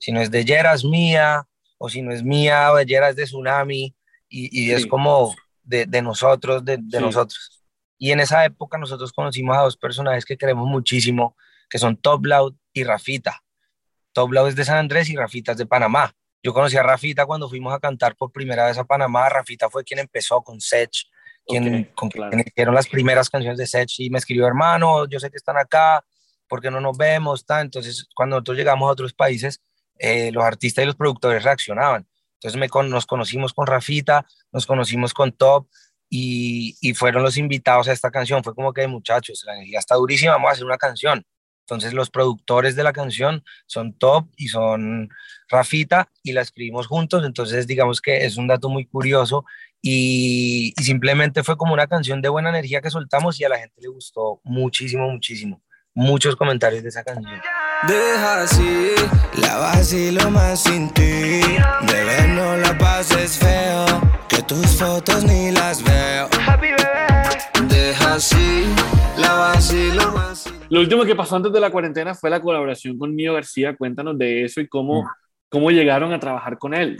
Si 0.00 0.10
no 0.10 0.20
es 0.20 0.30
de 0.30 0.44
Yera, 0.44 0.74
es 0.74 0.84
mía, 0.84 1.46
o 1.78 1.88
si 1.88 2.02
no 2.02 2.10
es 2.10 2.24
mía, 2.24 2.72
o 2.72 2.76
de 2.76 2.86
Yera 2.86 3.10
es 3.10 3.16
de 3.16 3.24
Tsunami, 3.24 3.94
y, 4.28 4.64
y 4.64 4.72
es 4.72 4.86
como 4.86 5.36
de, 5.62 5.86
de 5.86 6.02
nosotros, 6.02 6.64
de, 6.64 6.78
de 6.80 7.00
nosotros. 7.00 7.62
Y 7.98 8.12
en 8.12 8.20
esa 8.20 8.44
época 8.44 8.78
nosotros 8.78 9.12
conocimos 9.12 9.56
a 9.56 9.60
dos 9.60 9.76
personajes 9.76 10.24
que 10.24 10.38
queremos 10.38 10.66
muchísimo, 10.66 11.36
que 11.68 11.78
son 11.78 11.96
Top 11.96 12.24
Loud 12.24 12.54
y 12.72 12.82
Rafita. 12.82 13.42
Top 14.12 14.32
Loud 14.32 14.48
es 14.48 14.56
de 14.56 14.64
San 14.64 14.78
Andrés 14.78 15.10
y 15.10 15.16
Rafita 15.16 15.52
es 15.52 15.58
de 15.58 15.66
Panamá. 15.66 16.14
Yo 16.42 16.54
conocí 16.54 16.76
a 16.78 16.82
Rafita 16.82 17.26
cuando 17.26 17.48
fuimos 17.48 17.74
a 17.74 17.78
cantar 17.78 18.16
por 18.16 18.32
primera 18.32 18.66
vez 18.66 18.78
a 18.78 18.84
Panamá. 18.84 19.28
Rafita 19.28 19.68
fue 19.68 19.84
quien 19.84 20.00
empezó 20.00 20.40
con 20.40 20.60
Sech, 20.60 21.06
quien, 21.46 21.84
con 21.94 22.08
quien 22.08 22.40
hicieron 22.40 22.74
las 22.74 22.88
primeras 22.88 23.28
canciones 23.28 23.58
de 23.58 23.66
Sech 23.66 23.90
y 23.98 24.08
me 24.08 24.18
escribió, 24.18 24.46
hermano, 24.46 25.06
yo 25.06 25.20
sé 25.20 25.30
que 25.30 25.36
están 25.36 25.58
acá, 25.58 26.02
porque 26.48 26.70
no 26.70 26.80
nos 26.80 26.96
vemos? 26.96 27.44
Entonces, 27.48 28.08
cuando 28.14 28.36
nosotros 28.36 28.56
llegamos 28.56 28.88
a 28.88 28.92
otros 28.92 29.12
países, 29.12 29.60
eh, 30.00 30.32
los 30.32 30.42
artistas 30.42 30.82
y 30.82 30.86
los 30.86 30.96
productores 30.96 31.44
reaccionaban. 31.44 32.06
Entonces 32.34 32.58
me 32.58 32.88
nos 32.88 33.04
conocimos 33.04 33.52
con 33.52 33.66
Rafita, 33.66 34.26
nos 34.50 34.64
conocimos 34.64 35.12
con 35.12 35.32
Top 35.32 35.68
y, 36.08 36.74
y, 36.80 36.94
fueron 36.94 37.22
los 37.22 37.36
invitados 37.36 37.86
a 37.88 37.92
esta 37.92 38.10
canción. 38.10 38.42
Fue 38.42 38.54
como 38.54 38.72
que, 38.72 38.86
muchachos, 38.86 39.44
la 39.46 39.54
energía 39.54 39.78
está 39.78 39.96
durísima, 39.96 40.32
vamos 40.32 40.48
a 40.48 40.52
hacer 40.52 40.64
una 40.64 40.78
canción. 40.78 41.24
Entonces 41.60 41.92
los 41.92 42.10
productores 42.10 42.74
de 42.74 42.82
la 42.82 42.92
canción 42.92 43.44
son 43.66 43.92
Top 43.92 44.26
y 44.36 44.48
son 44.48 45.10
Rafita 45.48 46.10
y 46.22 46.32
la 46.32 46.40
escribimos 46.40 46.86
juntos. 46.86 47.22
Entonces 47.24 47.66
digamos 47.66 48.00
que 48.00 48.24
es 48.24 48.38
un 48.38 48.48
dato 48.48 48.70
muy 48.70 48.86
curioso 48.86 49.44
y, 49.82 50.72
y 50.76 50.82
simplemente 50.82 51.44
fue 51.44 51.56
como 51.56 51.74
una 51.74 51.86
canción 51.86 52.22
de 52.22 52.28
buena 52.30 52.48
energía 52.48 52.80
que 52.80 52.90
soltamos 52.90 53.38
y 53.38 53.44
a 53.44 53.50
la 53.50 53.58
gente 53.58 53.80
le 53.82 53.88
gustó 53.88 54.40
muchísimo, 54.44 55.08
muchísimo. 55.10 55.62
Muchos 55.94 56.34
comentarios 56.36 56.82
de 56.82 56.88
esa 56.88 57.04
canción. 57.04 57.40
Deja 57.88 58.42
así, 58.42 58.92
la 59.36 59.56
vacilo 59.56 60.30
más 60.30 60.64
sin 60.64 60.92
ti. 60.92 61.40
Bebé, 61.86 62.28
no 62.28 62.54
la 62.58 62.76
pases 62.76 63.38
feo, 63.38 63.86
que 64.28 64.42
tus 64.42 64.66
fotos 64.76 65.24
ni 65.24 65.50
las 65.50 65.82
veo. 65.82 66.28
Deja 67.68 68.14
así, 68.14 68.66
la 69.16 69.32
vacilo 69.32 70.12
más 70.12 70.52
Lo 70.68 70.80
último 70.80 71.04
que 71.04 71.14
pasó 71.14 71.36
antes 71.36 71.52
de 71.52 71.60
la 71.60 71.70
cuarentena 71.70 72.14
fue 72.14 72.28
la 72.28 72.42
colaboración 72.42 72.98
con 72.98 73.14
Mío 73.14 73.32
García. 73.32 73.74
Cuéntanos 73.74 74.18
de 74.18 74.44
eso 74.44 74.60
y 74.60 74.68
cómo, 74.68 75.10
cómo 75.48 75.70
llegaron 75.70 76.12
a 76.12 76.20
trabajar 76.20 76.58
con 76.58 76.74
él. 76.74 76.98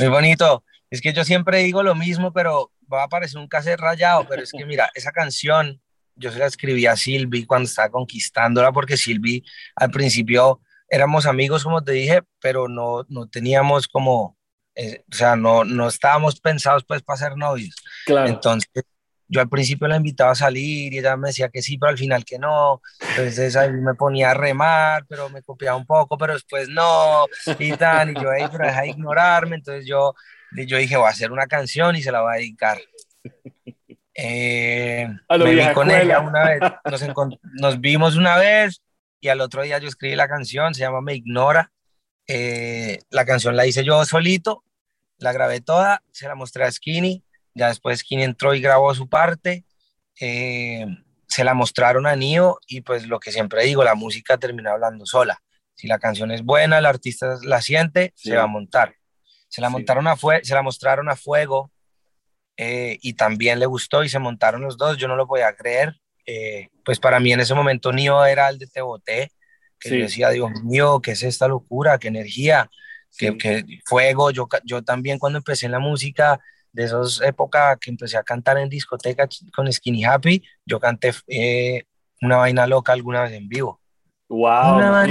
Muy 0.00 0.08
bonito. 0.08 0.64
Es 0.90 1.00
que 1.00 1.12
yo 1.12 1.24
siempre 1.24 1.58
digo 1.58 1.84
lo 1.84 1.94
mismo, 1.94 2.32
pero 2.32 2.72
va 2.92 3.04
a 3.04 3.08
parecer 3.08 3.38
un 3.38 3.46
cassette 3.46 3.78
rayado, 3.78 4.26
pero 4.28 4.42
es 4.42 4.50
que 4.50 4.64
mira, 4.64 4.90
esa 4.94 5.12
canción 5.12 5.80
yo 6.16 6.32
se 6.32 6.38
la 6.38 6.46
escribí 6.46 6.86
a 6.86 6.96
Silvi 6.96 7.44
cuando 7.46 7.68
estaba 7.68 7.90
conquistándola, 7.90 8.72
porque 8.72 8.96
Silvi 8.96 9.44
al 9.76 9.90
principio 9.90 10.60
éramos 10.88 11.26
amigos, 11.26 11.64
como 11.64 11.82
te 11.82 11.92
dije, 11.92 12.22
pero 12.40 12.68
no, 12.68 13.04
no 13.08 13.28
teníamos 13.28 13.88
como, 13.88 14.36
eh, 14.74 15.04
o 15.10 15.14
sea, 15.14 15.36
no, 15.36 15.64
no 15.64 15.88
estábamos 15.88 16.40
pensados 16.40 16.84
pues 16.84 17.02
para 17.02 17.18
ser 17.18 17.36
novios. 17.36 17.74
Claro. 18.04 18.28
Entonces, 18.28 18.84
yo 19.28 19.40
al 19.40 19.48
principio 19.48 19.88
la 19.88 19.96
invitaba 19.96 20.32
a 20.32 20.36
salir 20.36 20.92
y 20.92 20.98
ella 20.98 21.16
me 21.16 21.28
decía 21.28 21.48
que 21.48 21.62
sí, 21.62 21.78
pero 21.78 21.90
al 21.90 21.98
final 21.98 22.24
que 22.24 22.38
no. 22.38 22.80
Entonces 23.10 23.56
ahí 23.56 23.72
me 23.72 23.94
ponía 23.94 24.30
a 24.30 24.34
remar, 24.34 25.04
pero 25.08 25.28
me 25.28 25.42
copiaba 25.42 25.76
un 25.76 25.86
poco, 25.86 26.16
pero 26.16 26.34
después 26.34 26.68
no, 26.68 27.26
y 27.58 27.72
tal, 27.72 28.10
y 28.10 28.14
yo, 28.14 28.30
ahí, 28.30 28.46
pero 28.50 28.66
deja 28.66 28.82
de 28.82 28.88
ignorarme. 28.88 29.56
Entonces 29.56 29.86
yo, 29.86 30.14
yo 30.52 30.76
dije, 30.76 30.96
voy 30.96 31.06
a 31.06 31.10
hacer 31.10 31.32
una 31.32 31.46
canción 31.46 31.96
y 31.96 32.02
se 32.02 32.12
la 32.12 32.22
voy 32.22 32.34
a 32.34 32.36
dedicar. 32.36 32.78
Eh, 34.18 35.08
me 35.28 35.54
vi 35.54 35.72
con 35.74 35.90
ella 35.90 36.20
una 36.20 36.44
vez, 36.44 36.60
nos, 37.60 37.80
vimos 37.80 38.16
una 38.16 38.38
vez 38.38 38.82
y 39.20 39.28
al 39.28 39.42
otro 39.42 39.62
día 39.62 39.78
yo 39.78 39.88
escribí 39.88 40.16
la 40.16 40.26
canción, 40.28 40.74
se 40.74 40.80
llama 40.80 41.02
Me 41.02 41.14
Ignora. 41.14 41.70
Eh, 42.26 42.98
la 43.10 43.26
canción 43.26 43.56
la 43.56 43.66
hice 43.66 43.84
yo 43.84 44.04
solito, 44.04 44.64
la 45.18 45.32
grabé 45.32 45.60
toda, 45.60 46.02
se 46.12 46.26
la 46.26 46.34
mostré 46.34 46.64
a 46.64 46.72
Skinny, 46.72 47.22
ya 47.54 47.68
después 47.68 48.00
Skinny 48.00 48.24
entró 48.24 48.54
y 48.54 48.60
grabó 48.60 48.94
su 48.94 49.08
parte, 49.08 49.64
eh, 50.18 50.86
se 51.28 51.44
la 51.44 51.54
mostraron 51.54 52.06
a 52.06 52.16
Nio 52.16 52.58
y 52.66 52.80
pues 52.80 53.06
lo 53.06 53.20
que 53.20 53.32
siempre 53.32 53.64
digo, 53.64 53.84
la 53.84 53.94
música 53.94 54.38
termina 54.38 54.72
hablando 54.72 55.04
sola. 55.04 55.42
Si 55.74 55.86
la 55.86 55.98
canción 55.98 56.30
es 56.30 56.42
buena, 56.42 56.78
el 56.78 56.86
artista 56.86 57.36
la 57.42 57.60
siente, 57.60 58.14
se 58.16 58.34
va 58.34 58.44
a 58.44 58.48
montar. 58.48 58.94
Se 59.48 59.60
la, 59.60 59.68
montaron 59.68 60.06
a 60.08 60.16
se 60.16 60.54
la 60.54 60.62
mostraron 60.62 61.08
a 61.10 61.16
fuego 61.16 61.70
eh, 62.56 62.98
y 63.02 63.14
también 63.14 63.58
le 63.58 63.66
gustó 63.66 64.02
y 64.02 64.08
se 64.08 64.18
montaron 64.18 64.62
los 64.62 64.76
dos, 64.76 64.96
yo 64.96 65.08
no 65.08 65.16
lo 65.16 65.26
podía 65.26 65.54
creer. 65.54 65.94
Eh, 66.24 66.68
pues 66.84 66.98
para 66.98 67.20
mí 67.20 67.32
en 67.32 67.40
ese 67.40 67.54
momento 67.54 67.92
Nio 67.92 68.24
era 68.24 68.48
el 68.48 68.58
de 68.58 68.66
Te 68.66 68.80
Boté, 68.80 69.30
que 69.78 69.90
yo 69.90 69.96
decía, 69.96 70.30
Dios 70.30 70.50
mío, 70.64 71.00
¿qué 71.00 71.12
es 71.12 71.22
esta 71.22 71.48
locura? 71.48 71.98
¿Qué 71.98 72.08
energía? 72.08 72.70
¿Qué, 73.16 73.64
fuego? 73.84 74.30
Yo, 74.30 74.48
yo 74.64 74.82
también 74.82 75.18
cuando 75.18 75.38
empecé 75.38 75.66
en 75.66 75.72
la 75.72 75.78
música, 75.78 76.40
de 76.76 76.84
esas 76.84 77.22
épocas 77.22 77.78
que 77.80 77.90
empecé 77.90 78.18
a 78.18 78.22
cantar 78.22 78.58
en 78.58 78.68
discoteca 78.68 79.26
con 79.54 79.72
Skinny 79.72 80.04
Happy, 80.04 80.42
yo 80.66 80.78
canté 80.78 81.10
eh, 81.26 81.84
una 82.20 82.36
vaina 82.36 82.66
loca 82.66 82.92
alguna 82.92 83.22
vez 83.22 83.32
en 83.32 83.48
vivo. 83.48 83.80
Wow. 84.28 85.06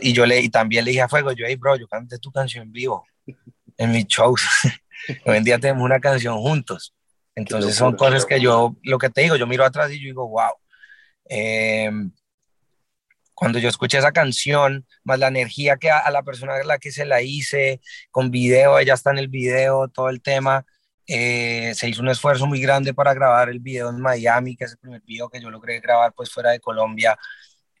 y 0.00 0.12
yo 0.14 0.24
le, 0.24 0.40
y 0.40 0.48
también 0.48 0.84
le 0.84 0.92
dije 0.92 1.02
a 1.02 1.08
Fuego, 1.08 1.32
yo, 1.32 1.44
hey 1.46 1.56
bro, 1.56 1.76
yo 1.76 1.86
canté 1.88 2.18
tu 2.18 2.32
canción 2.32 2.64
en 2.64 2.72
vivo 2.72 3.04
en 3.76 3.92
mis 3.92 4.06
shows. 4.06 4.42
Hoy 5.24 5.36
en 5.36 5.44
día 5.44 5.58
tenemos 5.58 5.84
una 5.84 6.00
canción 6.00 6.38
juntos. 6.38 6.94
Entonces 7.34 7.74
son 7.74 7.96
cosas 7.96 8.26
que 8.26 8.40
yo, 8.40 8.76
lo 8.82 8.98
que 8.98 9.10
te 9.10 9.22
digo, 9.22 9.36
yo 9.36 9.46
miro 9.46 9.64
atrás 9.64 9.90
y 9.90 10.00
yo 10.00 10.06
digo, 10.06 10.28
wow. 10.28 10.52
Em, 11.26 12.10
cuando 13.34 13.58
yo 13.58 13.68
escuché 13.68 13.98
esa 13.98 14.12
canción, 14.12 14.86
más 15.04 15.18
la 15.18 15.28
energía 15.28 15.76
que 15.76 15.90
a, 15.90 16.10
la 16.10 16.22
persona 16.22 16.56
a 16.56 16.64
la 16.64 16.78
que 16.78 16.92
se 16.92 17.06
la 17.06 17.22
hice, 17.22 17.80
con 18.10 18.30
video, 18.30 18.78
ella 18.78 18.94
está 18.94 19.10
en 19.10 19.18
el 19.18 19.28
video, 19.28 19.88
todo 19.88 20.10
el 20.10 20.20
tema, 20.20 20.66
eh, 21.06 21.72
se 21.74 21.88
hizo 21.88 22.02
un 22.02 22.08
esfuerzo 22.08 22.46
muy 22.46 22.60
grande 22.60 22.92
para 22.92 23.14
grabar 23.14 23.48
el 23.48 23.60
video 23.60 23.88
en 23.88 24.00
Miami, 24.00 24.56
que 24.56 24.64
es 24.64 24.72
el 24.72 24.78
primer 24.78 25.00
video 25.02 25.30
que 25.30 25.40
yo 25.40 25.50
logré 25.50 25.80
grabar 25.80 26.12
pues 26.14 26.30
fuera 26.30 26.50
de 26.50 26.60
Colombia, 26.60 27.18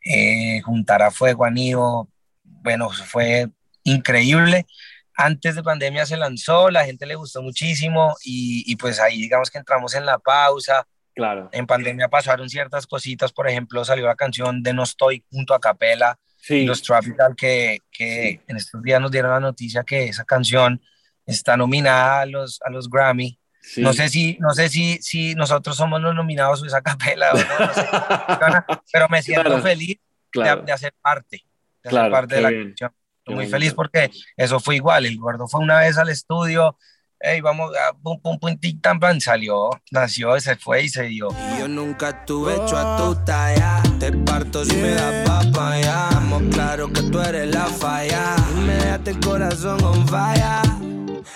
eh, 0.02 0.62
juntar 0.62 1.02
a 1.02 1.10
Fuego, 1.10 1.44
a 1.44 1.50
Nío, 1.50 2.08
bueno, 2.42 2.88
fue 2.90 3.48
increíble 3.84 4.66
antes 5.14 5.54
de 5.54 5.62
pandemia 5.62 6.06
se 6.06 6.16
lanzó, 6.16 6.70
la 6.70 6.84
gente 6.84 7.06
le 7.06 7.14
gustó 7.14 7.42
muchísimo 7.42 8.16
y, 8.24 8.74
pues 8.76 9.00
ahí 9.00 9.20
digamos 9.20 9.50
que 9.50 9.58
entramos 9.58 9.94
en 9.94 10.06
la 10.06 10.18
pausa. 10.18 10.86
Claro. 11.14 11.48
En 11.52 11.66
pandemia 11.66 12.08
pasaron 12.08 12.48
ciertas 12.48 12.86
cositas, 12.86 13.32
por 13.32 13.48
ejemplo, 13.48 13.84
salió 13.84 14.06
la 14.06 14.14
canción 14.14 14.62
de 14.62 14.72
No 14.72 14.84
Estoy 14.84 15.24
junto 15.30 15.54
a 15.54 15.60
Capela, 15.60 16.18
sí. 16.36 16.64
los 16.64 16.82
Tropical, 16.82 17.34
que, 17.36 17.78
que 17.90 18.40
en 18.46 18.56
estos 18.56 18.82
días 18.82 19.00
nos 19.00 19.10
dieron 19.10 19.30
la 19.30 19.40
noticia 19.40 19.82
que 19.82 20.04
esa 20.04 20.24
canción 20.24 20.80
está 21.26 21.56
nominada 21.56 22.22
a 22.22 22.26
los, 22.26 22.60
a 22.62 22.70
los 22.70 22.88
Grammy. 22.88 23.38
No 23.76 23.92
sé 23.92 24.08
si, 24.08 24.38
no 24.40 24.50
sé 24.50 24.70
si, 24.70 24.96
si 25.02 25.34
nosotros 25.34 25.76
somos 25.76 26.00
los 26.00 26.14
nominados 26.14 26.62
o 26.62 26.66
esa 26.66 26.80
capela, 26.80 27.30
pero 28.92 29.06
me 29.10 29.22
siento 29.22 29.60
feliz 29.60 29.98
de, 30.32 30.72
hacer 30.72 30.94
parte, 31.02 31.44
de 31.82 31.90
hacer 31.90 32.10
parte 32.10 32.36
de 32.36 32.40
la 32.40 32.50
canción 32.50 32.90
muy 33.26 33.46
feliz 33.46 33.74
porque 33.74 34.10
eso 34.36 34.60
fue 34.60 34.76
igual. 34.76 35.06
El 35.06 35.18
gordo 35.18 35.48
fue 35.48 35.60
una 35.60 35.80
vez 35.80 35.98
al 35.98 36.08
estudio, 36.08 36.76
hey, 37.20 37.40
vamos, 37.40 37.70
a 37.76 37.92
pum, 37.92 38.20
pum, 38.20 38.38
pum, 38.38 38.56
tic, 38.56 38.80
tam, 38.80 38.98
salió, 39.20 39.70
nació, 39.90 40.38
se 40.40 40.56
fue 40.56 40.84
y 40.84 40.88
se 40.88 41.04
dio. 41.04 41.28
yo 41.58 41.68
nunca 41.68 42.24
tuve 42.24 42.54
hecho 42.54 42.76
a 42.76 42.96
tu 42.96 43.14
talla, 43.24 43.82
te 43.98 44.12
parto 44.12 44.64
si 44.64 44.76
me 44.76 44.90
das 44.90 45.28
papaya. 45.28 46.08
Estamos 46.08 46.42
claro 46.54 46.92
que 46.92 47.02
tú 47.02 47.20
eres 47.20 47.54
la 47.54 47.66
falla, 47.66 48.36
y 48.56 48.60
me 48.60 48.74
dejaste 48.74 49.10
el 49.10 49.20
corazón 49.20 49.82
on 49.84 50.08
fire. 50.08 50.42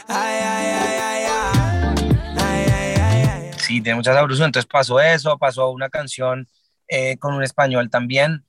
Ay, 0.08 0.40
ay, 0.42 0.66
ay, 0.66 0.98
ay, 1.00 1.26
ay. 1.26 1.44
Sí, 3.58 3.80
tiene 3.80 3.96
mucha 3.96 4.12
sabrosura. 4.12 4.46
Entonces 4.46 4.68
pasó 4.70 5.00
eso, 5.00 5.38
pasó 5.38 5.70
una 5.70 5.88
canción 5.88 6.48
eh, 6.86 7.16
con 7.18 7.34
un 7.34 7.42
español 7.42 7.88
también. 7.90 8.44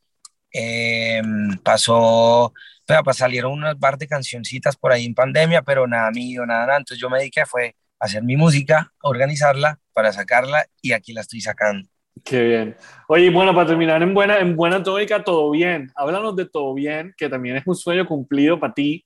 Eh, 0.51 1.21
pasó 1.63 2.53
pero 2.85 3.03
pues 3.03 3.17
salieron 3.17 3.51
unas 3.51 3.77
bar 3.79 3.97
de 3.97 4.07
cancioncitas 4.07 4.75
por 4.75 4.91
ahí 4.91 5.05
en 5.05 5.15
pandemia, 5.15 5.61
pero 5.61 5.87
nada 5.87 6.11
mío, 6.11 6.45
nada, 6.45 6.65
nada. 6.65 6.77
Entonces 6.77 7.01
yo 7.01 7.09
me 7.09 7.17
dediqué 7.17 7.45
fue 7.45 7.75
a 7.99 8.05
hacer 8.05 8.23
mi 8.23 8.37
música, 8.37 8.91
a 9.01 9.09
organizarla 9.09 9.79
para 9.93 10.11
sacarla 10.11 10.65
y 10.81 10.91
aquí 10.91 11.13
la 11.13 11.21
estoy 11.21 11.41
sacando. 11.41 11.87
Qué 12.23 12.41
bien. 12.41 12.77
Oye, 13.07 13.29
bueno, 13.29 13.53
para 13.53 13.67
terminar 13.67 14.01
en 14.01 14.13
buena, 14.13 14.39
en 14.39 14.55
buena 14.55 14.81
tónica, 14.81 15.23
todo 15.23 15.51
bien. 15.51 15.91
Háblanos 15.95 16.35
de 16.35 16.45
todo 16.45 16.73
bien, 16.73 17.13
que 17.17 17.27
también 17.27 17.57
es 17.57 17.63
un 17.65 17.75
sueño 17.75 18.05
cumplido 18.05 18.59
para 18.59 18.73
ti, 18.73 19.05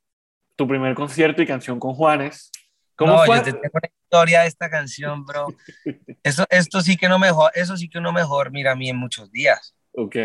tu 0.56 0.68
primer 0.68 0.94
concierto 0.94 1.42
y 1.42 1.48
canción 1.48 1.80
con 1.80 1.94
Juanes. 1.94 2.52
¿Cómo 2.96 3.14
no, 3.14 3.24
fue? 3.24 3.38
yo 3.38 3.44
te 3.44 3.54
tengo 3.54 3.72
una 3.74 3.90
historia 4.04 4.42
de 4.42 4.48
esta 4.48 4.70
canción, 4.70 5.26
bro. 5.26 5.48
Eso, 6.24 6.46
esto 6.50 6.82
sí 6.82 6.98
que 6.98 7.08
no 7.08 7.18
mejor, 7.18 7.52
eso 7.56 7.78
sí 7.78 7.88
que 7.88 8.02
no 8.02 8.12
mejor 8.12 8.52
mira 8.52 8.74
a 8.74 8.76
mí 8.76 8.90
en 8.90 8.98
muchos 8.98 9.32
días. 9.32 9.74
Ok. 9.94 10.18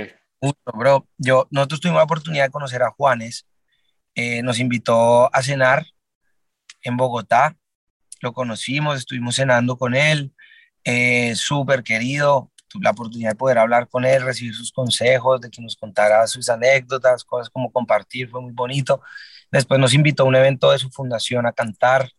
Justo, 0.45 0.73
bro. 0.75 1.09
Yo, 1.17 1.49
nosotros 1.51 1.81
tuvimos 1.81 2.01
la 2.01 2.05
oportunidad 2.05 2.45
de 2.45 2.51
conocer 2.51 2.83
a 2.83 2.91
Juanes. 2.91 3.47
eh, 4.15 4.43
nos 4.43 4.61
invitó 4.61 5.35
a 5.35 5.43
cenar 5.43 5.87
en 6.83 6.97
Bogotá. 6.99 7.57
Lo 8.21 8.33
conocimos, 8.35 8.99
estuvimos 8.99 9.37
cenando 9.37 9.79
con 9.79 9.95
él. 9.95 10.35
eh, 10.85 11.35
Súper 11.35 11.83
querido. 11.83 12.51
Tuve 12.69 12.85
la 12.85 12.91
oportunidad 12.91 13.31
de 13.31 13.37
poder 13.37 13.57
hablar 13.59 13.89
con 13.89 14.05
él, 14.05 14.23
recibir 14.23 14.55
sus 14.55 14.71
consejos, 14.71 15.41
de 15.41 15.49
que 15.51 15.63
nos 15.63 15.77
contara 15.77 16.27
sus 16.27 16.51
anécdotas, 16.51 17.25
cosas 17.25 17.49
como 17.49 17.73
compartir. 17.73 18.29
Fue 18.29 18.43
muy 18.43 18.53
bonito. 18.53 19.01
Después 19.51 19.81
nos 19.81 19.95
invitó 19.95 20.25
a 20.25 20.27
un 20.27 20.37
evento 20.37 20.71
de 20.73 20.79
su 20.79 20.91
fundación 20.91 21.47
a 21.47 21.53
cantar 21.53 22.11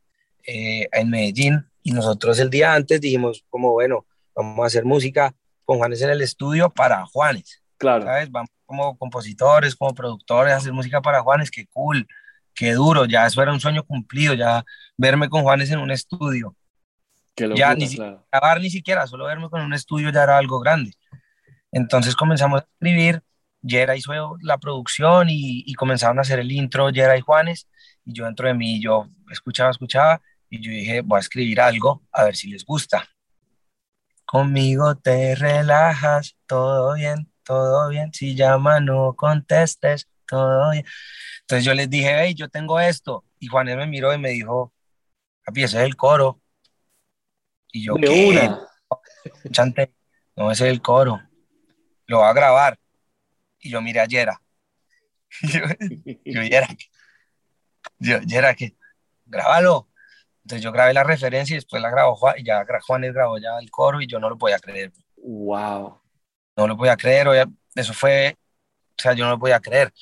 eh, 0.47 0.87
en 0.91 1.09
Medellín. 1.11 1.69
Y 1.83 1.91
nosotros 1.91 2.39
el 2.39 2.49
día 2.49 2.73
antes 2.73 2.99
dijimos, 3.01 3.45
como 3.51 3.71
bueno, 3.73 4.07
vamos 4.35 4.63
a 4.63 4.67
hacer 4.67 4.83
música 4.83 5.35
con 5.63 5.77
Juanes 5.77 6.01
en 6.01 6.09
el 6.09 6.21
estudio 6.21 6.71
para 6.71 7.05
Juanes. 7.05 7.61
Claro. 7.77 8.05
¿sabes? 8.05 8.31
Vamos 8.31 8.49
como 8.65 8.97
compositores, 8.97 9.75
como 9.75 9.93
productores, 9.93 10.53
a 10.53 10.57
hacer 10.57 10.73
música 10.73 11.01
para 11.01 11.21
Juanes, 11.21 11.51
qué 11.51 11.67
cool, 11.67 12.07
qué 12.53 12.73
duro, 12.73 13.05
ya 13.05 13.25
eso 13.25 13.41
era 13.41 13.53
un 13.53 13.59
sueño 13.59 13.83
cumplido, 13.83 14.33
ya 14.33 14.63
verme 14.97 15.29
con 15.29 15.43
Juanes 15.43 15.69
en 15.71 15.79
un 15.79 15.91
estudio, 15.91 16.55
Qué 17.35 17.49
ya 17.55 17.75
ni 17.75 17.93
claro. 17.93 18.25
grabar 18.31 18.61
ni 18.61 18.69
siquiera, 18.69 19.05
solo 19.07 19.25
verme 19.25 19.49
con 19.49 19.61
un 19.61 19.73
estudio 19.73 20.09
ya 20.09 20.23
era 20.23 20.37
algo 20.37 20.59
grande. 20.59 20.93
Entonces 21.71 22.15
comenzamos 22.15 22.61
a 22.61 22.65
escribir, 22.65 23.21
Yera 23.61 23.95
hizo 23.95 24.13
la 24.41 24.57
producción 24.57 25.29
y, 25.29 25.63
y 25.65 25.73
comenzaron 25.73 26.17
a 26.17 26.21
hacer 26.21 26.39
el 26.39 26.51
intro, 26.51 26.89
Yera 26.89 27.17
y 27.17 27.21
Juanes, 27.21 27.67
y 28.05 28.13
yo 28.13 28.25
dentro 28.25 28.47
de 28.47 28.53
mí, 28.53 28.81
yo 28.81 29.07
escuchaba, 29.29 29.71
escuchaba, 29.71 30.21
y 30.49 30.61
yo 30.61 30.71
dije, 30.71 31.01
voy 31.01 31.17
a 31.17 31.19
escribir 31.19 31.59
algo, 31.59 32.03
a 32.11 32.23
ver 32.23 32.35
si 32.35 32.49
les 32.49 32.63
gusta. 32.63 33.07
Conmigo 34.25 34.95
te 34.95 35.35
relajas, 35.35 36.35
todo 36.47 36.93
bien, 36.95 37.29
todo 37.45 37.89
bien. 37.89 38.11
Si 38.13 38.35
llama, 38.35 38.79
no 38.79 39.15
contestes, 39.15 40.09
todo 40.27 40.71
bien. 40.71 40.85
Entonces 41.41 41.63
yo 41.63 41.73
les 41.73 41.89
dije, 41.89 42.13
hey, 42.19 42.33
yo 42.35 42.49
tengo 42.49 42.79
esto. 42.79 43.23
Y 43.39 43.47
Juanes 43.47 43.77
me 43.77 43.87
miró 43.87 44.13
y 44.13 44.17
me 44.17 44.31
dijo, 44.31 44.73
papi, 45.45 45.63
ese 45.63 45.77
es 45.77 45.83
el 45.83 45.95
coro. 45.95 46.41
Y 47.71 47.85
yo, 47.85 47.93
De 47.95 48.07
¿qué? 48.07 48.27
una. 48.27 48.67
Chante, 49.51 49.93
no, 50.35 50.51
ese 50.51 50.65
es 50.65 50.71
el 50.71 50.81
coro. 50.81 51.21
Lo 52.07 52.19
va 52.19 52.29
a 52.29 52.33
grabar. 52.33 52.79
Y 53.59 53.69
yo 53.69 53.81
miré 53.81 53.99
a 53.99 54.05
Yera. 54.05 54.41
Y 55.41 55.47
yo, 55.51 55.61
yo, 56.25 56.41
Yera, 56.43 56.67
yo, 57.99 58.19
Yera, 58.21 58.55
que 58.55 58.75
grábalo. 59.25 59.89
Entonces 60.43 60.63
yo 60.63 60.71
grabé 60.71 60.93
la 60.93 61.03
referencia 61.03 61.55
y 61.55 61.57
después 61.57 61.81
la 61.81 61.89
grabó 61.89 62.15
Juan, 62.15 62.35
y 62.37 62.43
ya 62.43 62.63
Juanes 62.85 63.13
grabó 63.13 63.39
ya 63.39 63.57
el 63.59 63.71
coro 63.71 63.99
y 63.99 64.07
yo 64.07 64.19
no 64.19 64.29
lo 64.29 64.37
podía 64.37 64.59
creer. 64.59 64.91
Wow. 65.17 66.04
No 66.57 66.67
lo 66.67 66.77
podía 66.77 66.95
creer. 66.97 67.27
Eso 67.75 67.93
fue, 67.93 68.35
o 68.97 69.01
sea, 69.01 69.13
yo 69.13 69.25
no 69.25 69.31
lo 69.31 69.39
podía 69.39 69.59
creer. 69.59 69.93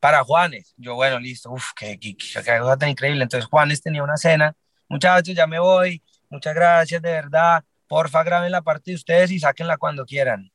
Para 0.00 0.24
Juanes, 0.24 0.74
yo, 0.76 0.94
bueno, 0.96 1.18
listo, 1.20 1.50
uff, 1.52 1.70
qué, 1.76 1.98
qué, 2.00 2.16
qué- 2.16 2.42
qué 2.44 2.58
cosa 2.60 2.76
tan 2.78 2.90
increíble. 2.90 3.22
Entonces 3.24 3.48
Juanes 3.50 3.82
tenía 3.82 4.02
una 4.04 4.16
cena. 4.16 4.54
Muchachos, 4.88 5.34
ya 5.36 5.46
me 5.46 5.58
voy. 5.60 6.02
Muchas 6.30 6.54
gracias, 6.54 7.02
de 7.02 7.12
verdad. 7.12 7.64
Porfa, 7.88 8.22
graben 8.24 8.52
la 8.52 8.62
parte 8.62 8.92
de 8.92 8.96
ustedes 8.96 9.30
y 9.32 9.38
sáquenla 9.40 9.78
cuando 9.78 10.06
quieran. 10.06 10.50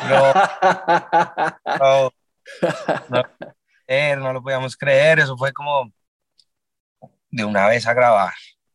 Bro, 0.00 0.32
no, 1.80 2.12
eh, 3.86 4.16
no 4.16 4.32
lo 4.32 4.42
podíamos 4.42 4.76
creer. 4.76 5.20
Eso 5.20 5.36
fue 5.36 5.52
como 5.52 5.92
de 7.30 7.44
una 7.44 7.66
vez 7.68 7.86
a 7.86 7.94
grabar, 7.94 8.32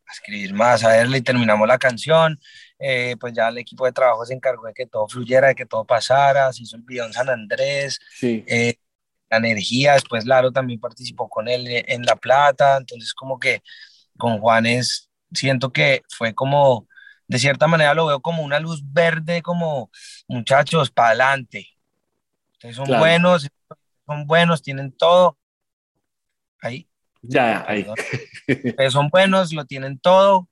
a 0.07 0.11
escribir 0.11 0.53
más, 0.53 0.83
a 0.83 0.89
verle 0.89 1.17
y 1.19 1.21
terminamos 1.21 1.67
la 1.67 1.77
canción. 1.77 2.39
Eh, 2.85 3.15
pues 3.17 3.31
ya 3.33 3.47
el 3.47 3.57
equipo 3.59 3.85
de 3.85 3.93
trabajo 3.93 4.25
se 4.25 4.33
encargó 4.33 4.65
de 4.67 4.73
que 4.73 4.85
todo 4.85 5.07
fluyera, 5.07 5.47
de 5.47 5.55
que 5.55 5.65
todo 5.65 5.85
pasara. 5.85 6.51
Se 6.51 6.63
hizo 6.63 6.75
el 6.75 6.81
video 6.81 7.05
en 7.05 7.13
San 7.13 7.29
Andrés. 7.29 7.99
Sí. 8.13 8.43
eh, 8.47 8.75
la 9.29 9.37
energía, 9.37 9.93
después 9.93 10.25
Laro 10.25 10.51
también 10.51 10.79
participó 10.79 11.27
con 11.27 11.47
él 11.47 11.65
eh, 11.67 11.85
en 11.87 12.05
La 12.05 12.15
Plata, 12.15 12.77
entonces 12.77 13.13
como 13.15 13.39
que 13.39 13.63
con 14.15 14.37
Juanes 14.39 15.09
siento 15.31 15.71
que 15.71 16.03
fue 16.09 16.35
como, 16.35 16.87
de 17.27 17.39
cierta 17.39 17.65
manera 17.65 17.95
lo 17.95 18.05
veo 18.05 18.21
como 18.21 18.43
una 18.43 18.59
luz 18.59 18.83
verde, 18.85 19.41
como 19.41 19.89
muchachos, 20.27 20.91
para 20.91 21.07
adelante. 21.09 21.67
Ustedes 22.53 22.75
son 22.75 22.85
Claro. 22.85 22.99
buenos, 23.01 23.49
son 24.05 24.27
buenos, 24.27 24.61
tienen 24.61 24.91
todo. 24.91 25.37
Ahí, 26.61 26.87
Ya, 27.21 27.65
ahí. 27.67 27.87
Ustedes 28.47 28.93
son 28.93 29.09
buenos, 29.09 29.51
lo 29.53 29.65
tienen 29.65 29.97
todo, 29.97 30.47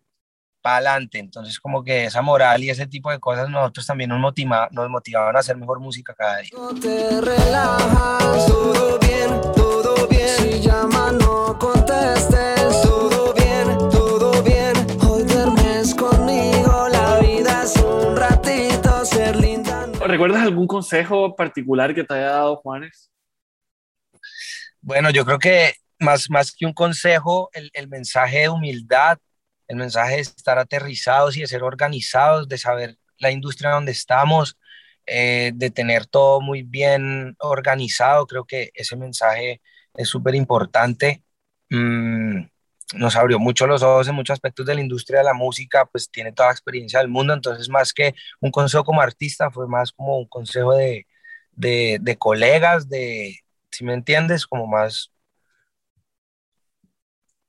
para 0.62 0.78
adelante. 0.78 1.20
Entonces 1.20 1.60
como 1.60 1.84
que 1.84 2.06
esa 2.06 2.22
moral 2.22 2.64
y 2.64 2.70
ese 2.70 2.88
tipo 2.88 3.10
de 3.12 3.20
cosas 3.20 3.50
nosotros 3.50 3.86
también 3.86 4.10
nos, 4.10 4.20
motiva, 4.20 4.68
nos 4.72 4.90
motivaban 4.90 5.36
a 5.36 5.40
hacer 5.40 5.58
mejor 5.58 5.80
música 5.80 6.14
cada 6.14 6.38
día. 6.38 6.52
No 6.54 6.74
te 6.80 7.22
relajas, 7.22 8.46
todo 8.48 9.00
bien, 9.00 9.42
todo 9.56 10.08
bien. 10.08 10.28
Si 10.28 10.62
llama, 10.62 11.12
no 11.14 11.58
contestes, 11.60 12.82
todo 12.84 13.34
bien, 13.34 13.78
todo 13.90 14.44
bien. 14.44 14.74
Hoy 15.10 15.24
duermes 15.24 15.96
conmigo, 15.96 16.88
la 16.90 17.20
vida 17.20 17.64
es 17.64 17.76
un 17.78 18.16
ratito, 18.16 19.04
ser 19.06 19.36
linda. 19.36 19.88
no- 19.88 20.06
¿Recuerdas 20.08 20.42
algún 20.44 20.68
consejo 20.68 21.36
particular 21.36 21.94
que 21.96 22.04
te 22.04 22.14
haya 22.14 22.28
dado 22.32 22.56
Juanes? 22.58 23.10
Bueno, 24.82 25.10
yo 25.12 25.26
creo 25.26 25.40
que 25.40 25.74
más, 26.00 26.30
más 26.30 26.52
que 26.52 26.66
un 26.66 26.74
consejo, 26.74 27.50
el, 27.54 27.70
el 27.74 27.88
mensaje 27.88 28.40
de 28.40 28.50
humildad, 28.50 29.18
el 29.72 29.78
mensaje 29.78 30.16
de 30.16 30.22
estar 30.22 30.60
aterrizados 30.60 31.38
y 31.38 31.42
de 31.42 31.48
ser 31.48 31.64
organizados, 31.64 32.50
de 32.50 32.58
saber 32.58 32.98
la 33.20 33.32
industria 33.32 33.72
donde 33.72 33.94
estamos, 33.94 34.58
eh, 35.06 35.54
de 35.56 35.72
tener 35.72 36.06
todo 36.08 36.42
muy 36.42 36.64
bien 36.64 37.38
organizado, 37.40 38.28
creo 38.28 38.44
que 38.44 38.72
ese 38.74 38.98
mensaje 38.98 39.62
es 39.96 40.10
súper 40.10 40.36
importante. 40.36 41.24
Mm, 41.70 42.42
nos 42.96 43.16
abrió 43.16 43.40
mucho 43.40 43.66
los 43.66 43.82
ojos 43.82 44.10
en 44.10 44.16
muchos 44.16 44.34
aspectos 44.34 44.66
de 44.66 44.76
la 44.76 44.82
industria 44.82 45.20
de 45.20 45.26
la 45.26 45.34
música, 45.34 45.86
pues 45.86 46.12
tiene 46.12 46.34
toda 46.34 46.50
la 46.50 46.54
experiencia 46.54 47.00
del 47.00 47.08
mundo, 47.08 47.34
entonces 47.34 47.70
más 47.70 47.94
que 47.94 48.14
un 48.42 48.52
consejo 48.52 48.84
como 48.84 49.00
artista, 49.02 49.52
fue 49.52 49.70
más 49.70 49.94
como 49.94 50.18
un 50.18 50.28
consejo 50.28 50.74
de, 50.74 51.08
de, 51.54 51.98
de 52.02 52.18
colegas, 52.18 52.90
de, 52.90 53.40
si 53.72 53.86
me 53.86 53.94
entiendes, 53.94 54.46
como 54.46 54.68
más, 54.68 55.11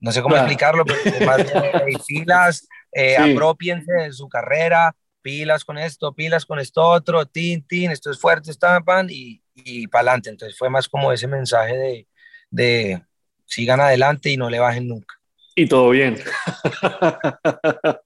no 0.03 0.13
sé 0.13 0.21
cómo 0.21 0.35
Claro. 0.35 0.47
explicarlo, 0.49 0.85
pero 0.85 1.01
más 1.27 1.39
de 1.39 1.53
hey, 1.87 1.97
pilas, 2.07 2.69
eh, 2.93 3.17
Sí. 3.17 3.33
apropiense 3.33 3.91
de 3.91 4.13
su 4.13 4.29
carrera, 4.29 4.95
pilas 5.23 5.65
con 5.65 5.79
esto, 5.79 6.13
pilas 6.13 6.45
con 6.45 6.59
esto 6.59 6.83
otro, 6.83 7.25
tin, 7.25 7.67
tin, 7.67 7.91
esto 7.91 8.11
es 8.11 8.19
fuerte, 8.21 8.51
está 8.51 8.79
pan, 8.83 9.07
y, 9.09 9.43
y 9.55 9.87
para 9.87 10.01
adelante. 10.11 10.29
Entonces 10.31 10.59
fue 10.59 10.69
más 10.69 10.89
como 10.89 11.11
ese 11.13 11.27
mensaje 11.29 11.77
de, 11.77 12.07
de 12.51 13.03
sigan 13.47 13.81
adelante 13.81 14.29
y 14.31 14.37
no 14.37 14.51
le 14.51 14.59
bajen 14.59 14.89
nunca. 14.89 15.15
Y 15.55 15.67
todo 15.69 15.91
bien. 15.91 16.19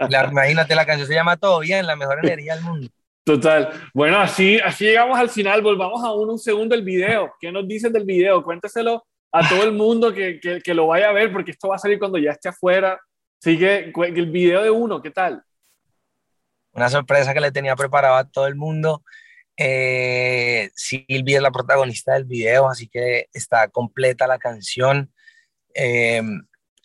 La- 0.09 0.29
imagínate, 0.31 0.75
la 0.75 0.85
canción 0.87 1.09
se 1.09 1.15
llama 1.15 1.37
Todo 1.37 1.61
Bien, 1.61 1.87
la 1.87 1.97
mejor 1.97 2.19
energía 2.25 2.55
del 2.57 2.65
mundo. 2.65 2.89
Total. 3.25 3.71
Bueno, 3.95 4.19
así, 4.19 4.59
así 4.61 4.85
llegamos 4.85 5.19
al 5.19 5.31
final. 5.31 5.63
Volvamos 5.63 6.05
a 6.05 6.13
un, 6.13 6.31
un 6.31 6.39
segundo 6.39 6.75
el 6.75 6.83
video. 6.83 7.33
¿Qué 7.41 7.51
nos 7.51 7.67
dicen 7.67 7.93
del 7.93 8.05
video? 8.05 8.43
Cuéntaselo 8.45 9.05
a 9.33 9.49
todo 9.49 9.65
el 9.65 9.73
mundo 9.73 10.13
que, 10.13 10.41
que, 10.41 10.75
lo 10.75 10.87
vaya 10.87 11.11
a 11.11 11.13
ver, 11.13 11.33
porque 11.33 11.51
esto 11.51 11.69
va 11.69 11.77
a 11.77 11.79
salir 11.79 11.99
cuando 11.99 12.19
ya 12.19 12.31
esté 12.31 12.49
afuera. 12.49 12.99
Así 13.41 13.59
que 13.59 13.93
el 13.95 14.31
video 14.31 14.63
de 14.63 14.71
uno, 14.71 15.03
¿qué 15.03 15.11
tal? 15.11 15.43
una 16.77 16.91
sorpresa 16.91 17.33
que 17.33 17.41
le 17.41 17.51
tenía 17.51 17.75
preparado 17.75 18.17
a 18.17 18.29
todo 18.29 18.47
el 18.47 18.55
mundo. 18.55 19.03
Eh, 19.57 20.71
Silvia 20.75 21.39
es 21.39 21.43
la 21.43 21.51
protagonista 21.51 22.13
del 22.13 22.25
video, 22.25 22.69
así 22.69 22.87
que 22.87 23.29
está 23.33 23.69
completa 23.69 24.27
la 24.27 24.39
canción. 24.39 25.11
Eh, 25.75 26.23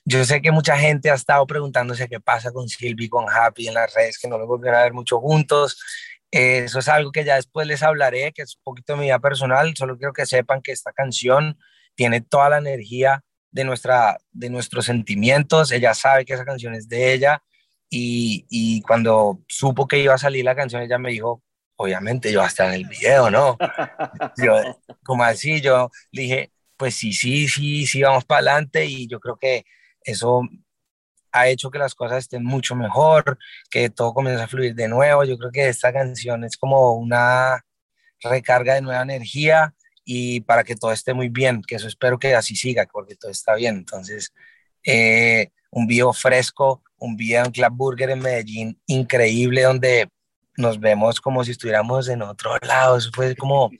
yo 0.05 0.23
sé 0.23 0.41
que 0.41 0.51
mucha 0.51 0.77
gente 0.77 1.11
ha 1.11 1.13
estado 1.13 1.45
preguntándose 1.45 2.07
qué 2.07 2.19
pasa 2.21 2.51
con 2.51 2.69
Silvia 2.69 3.05
y 3.05 3.09
con 3.09 3.25
Happy 3.29 3.67
en 3.67 3.73
las 3.73 3.93
redes, 3.93 4.17
que 4.17 4.29
no 4.29 4.37
lo 4.37 4.47
volvieron 4.47 4.79
a 4.79 4.83
ver 4.83 4.93
mucho 4.93 5.19
juntos. 5.19 5.79
Eh, 6.31 6.59
eso 6.65 6.79
es 6.79 6.87
algo 6.87 7.11
que 7.11 7.25
ya 7.25 7.35
después 7.35 7.67
les 7.67 7.83
hablaré, 7.83 8.31
que 8.31 8.43
es 8.43 8.55
un 8.55 8.63
poquito 8.63 8.93
de 8.93 8.99
mi 8.99 9.05
vida 9.05 9.19
personal. 9.19 9.75
Solo 9.75 9.97
quiero 9.97 10.13
que 10.13 10.25
sepan 10.25 10.61
que 10.61 10.71
esta 10.71 10.93
canción 10.93 11.57
tiene 11.95 12.21
toda 12.21 12.49
la 12.49 12.57
energía 12.57 13.23
de, 13.51 13.63
nuestra, 13.63 14.17
de 14.31 14.49
nuestros 14.49 14.85
sentimientos. 14.85 15.71
Ella 15.71 15.93
sabe 15.93 16.25
que 16.25 16.33
esa 16.33 16.45
canción 16.45 16.73
es 16.73 16.87
de 16.87 17.13
ella 17.13 17.43
y, 17.89 18.45
y 18.49 18.81
cuando 18.81 19.41
supo 19.47 19.87
que 19.87 19.99
iba 19.99 20.13
a 20.13 20.17
salir 20.17 20.45
la 20.45 20.55
canción, 20.55 20.81
ella 20.81 20.97
me 20.97 21.11
dijo, 21.11 21.43
obviamente 21.75 22.31
yo 22.31 22.39
voy 22.39 22.45
a 22.45 22.49
estar 22.49 22.67
en 22.69 22.75
el 22.75 22.85
video, 22.85 23.29
¿no? 23.29 23.57
Yo, 24.37 24.79
como 25.03 25.23
así, 25.23 25.61
yo 25.61 25.89
dije, 26.11 26.51
pues 26.77 26.95
sí, 26.95 27.11
sí, 27.11 27.47
sí, 27.47 27.85
sí, 27.87 28.01
vamos 28.01 28.25
para 28.25 28.39
adelante 28.39 28.85
y 28.85 29.07
yo 29.07 29.19
creo 29.19 29.37
que 29.37 29.65
eso 30.03 30.41
ha 31.31 31.47
hecho 31.47 31.71
que 31.71 31.79
las 31.79 31.95
cosas 31.95 32.19
estén 32.19 32.43
mucho 32.43 32.75
mejor, 32.75 33.37
que 33.69 33.89
todo 33.89 34.13
comienza 34.13 34.43
a 34.43 34.47
fluir 34.47 34.75
de 34.75 34.87
nuevo. 34.87 35.23
Yo 35.23 35.37
creo 35.37 35.51
que 35.51 35.69
esta 35.69 35.93
canción 35.93 36.43
es 36.43 36.57
como 36.57 36.93
una 36.93 37.63
recarga 38.21 38.75
de 38.75 38.81
nueva 38.81 39.01
energía 39.01 39.73
y 40.03 40.41
para 40.41 40.63
que 40.63 40.75
todo 40.75 40.91
esté 40.91 41.13
muy 41.13 41.29
bien, 41.29 41.61
que 41.65 41.75
eso 41.75 41.87
espero 41.87 42.19
que 42.19 42.35
así 42.35 42.55
siga, 42.55 42.87
porque 42.91 43.15
todo 43.15 43.31
está 43.31 43.55
bien. 43.55 43.77
Entonces, 43.77 44.33
eh, 44.83 45.49
un 45.71 45.87
video 45.87 46.13
fresco, 46.13 46.83
un 46.97 47.15
video 47.15 47.45
en 47.45 47.51
Club 47.51 47.71
Burger 47.73 48.09
en 48.11 48.19
Medellín 48.19 48.79
increíble 48.87 49.63
donde 49.63 50.09
nos 50.57 50.79
vemos 50.79 51.21
como 51.21 51.43
si 51.43 51.51
estuviéramos 51.51 52.09
en 52.09 52.21
otro 52.21 52.57
lado. 52.61 52.97
Eso 52.97 53.09
fue 53.13 53.35
como 53.35 53.71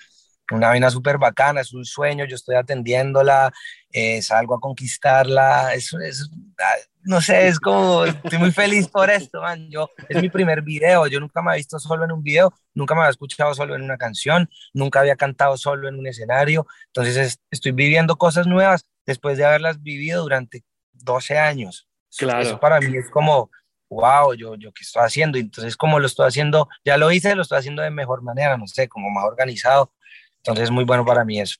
una 0.52 0.68
vaina 0.68 0.90
súper 0.90 1.18
bacana, 1.18 1.62
es 1.62 1.74
un 1.74 1.86
sueño, 1.86 2.26
yo 2.26 2.36
estoy 2.36 2.56
atendiéndola, 2.56 3.54
eh, 3.92 4.22
salgo 4.22 4.56
a 4.56 4.60
conquistarla, 4.60 5.74
eso 5.74 6.00
es, 6.00 6.30
ah, 6.60 6.76
no 7.04 7.22
sé, 7.22 7.48
es 7.48 7.60
como, 7.60 8.06
estoy 8.06 8.40
muy 8.40 8.52
feliz 8.52 8.88
por 8.88 9.10
esto, 9.10 9.42
man. 9.42 9.70
Yo, 9.70 9.90
es 10.08 10.22
mi 10.22 10.30
primer 10.30 10.62
video, 10.62 11.08
yo 11.08 11.20
nunca 11.20 11.42
me 11.42 11.52
había 11.52 11.58
visto 11.58 11.80
solo 11.80 12.06
en 12.06 12.12
un 12.12 12.24
video, 12.24 12.54
nunca 12.74 12.94
me 12.94 13.02
había 13.02 13.12
escuchado 13.12 13.54
solo 13.54 13.76
en 13.76 13.82
una 13.82 13.98
canción, 13.98 14.50
nunca 14.74 15.00
había 15.00 15.16
cantado 15.16 15.58
solo 15.58 15.88
en 15.88 15.98
un 15.98 16.08
escenario, 16.08 16.68
entonces 16.88 17.40
estoy 17.50 17.72
viviendo 17.72 18.16
cosas 18.18 18.48
nuevas 18.48 18.86
después 19.06 19.38
de 19.38 19.46
haberlas 19.46 19.82
vivido 19.82 20.24
durante 20.24 20.64
12 20.94 21.38
años. 21.38 21.88
Claro. 22.18 22.42
Eso 22.42 22.60
para 22.60 22.80
mí 22.80 22.96
es 22.98 23.10
como, 23.10 23.50
wow, 23.90 24.34
yo, 24.34 24.56
yo 24.56 24.72
qué 24.72 24.84
estoy 24.84 25.04
haciendo, 25.04 25.38
entonces 25.38 25.76
como 25.76 26.00
lo 26.00 26.08
estoy 26.08 26.28
haciendo, 26.28 26.70
ya 26.86 26.98
lo 26.98 27.12
hice, 27.12 27.36
lo 27.36 27.42
estoy 27.42 27.60
haciendo 27.60 27.82
de 27.82 27.90
mejor 27.90 28.22
manera, 28.22 28.58
no 28.58 28.68
sé, 28.68 28.88
como 28.88 29.10
más 29.10 29.26
organizado, 29.26 29.94
entonces 30.38 30.66
es 30.66 30.72
muy 30.72 30.84
bueno 30.84 31.06
para 31.06 31.26
mí 31.26 31.40
eso. 31.40 31.58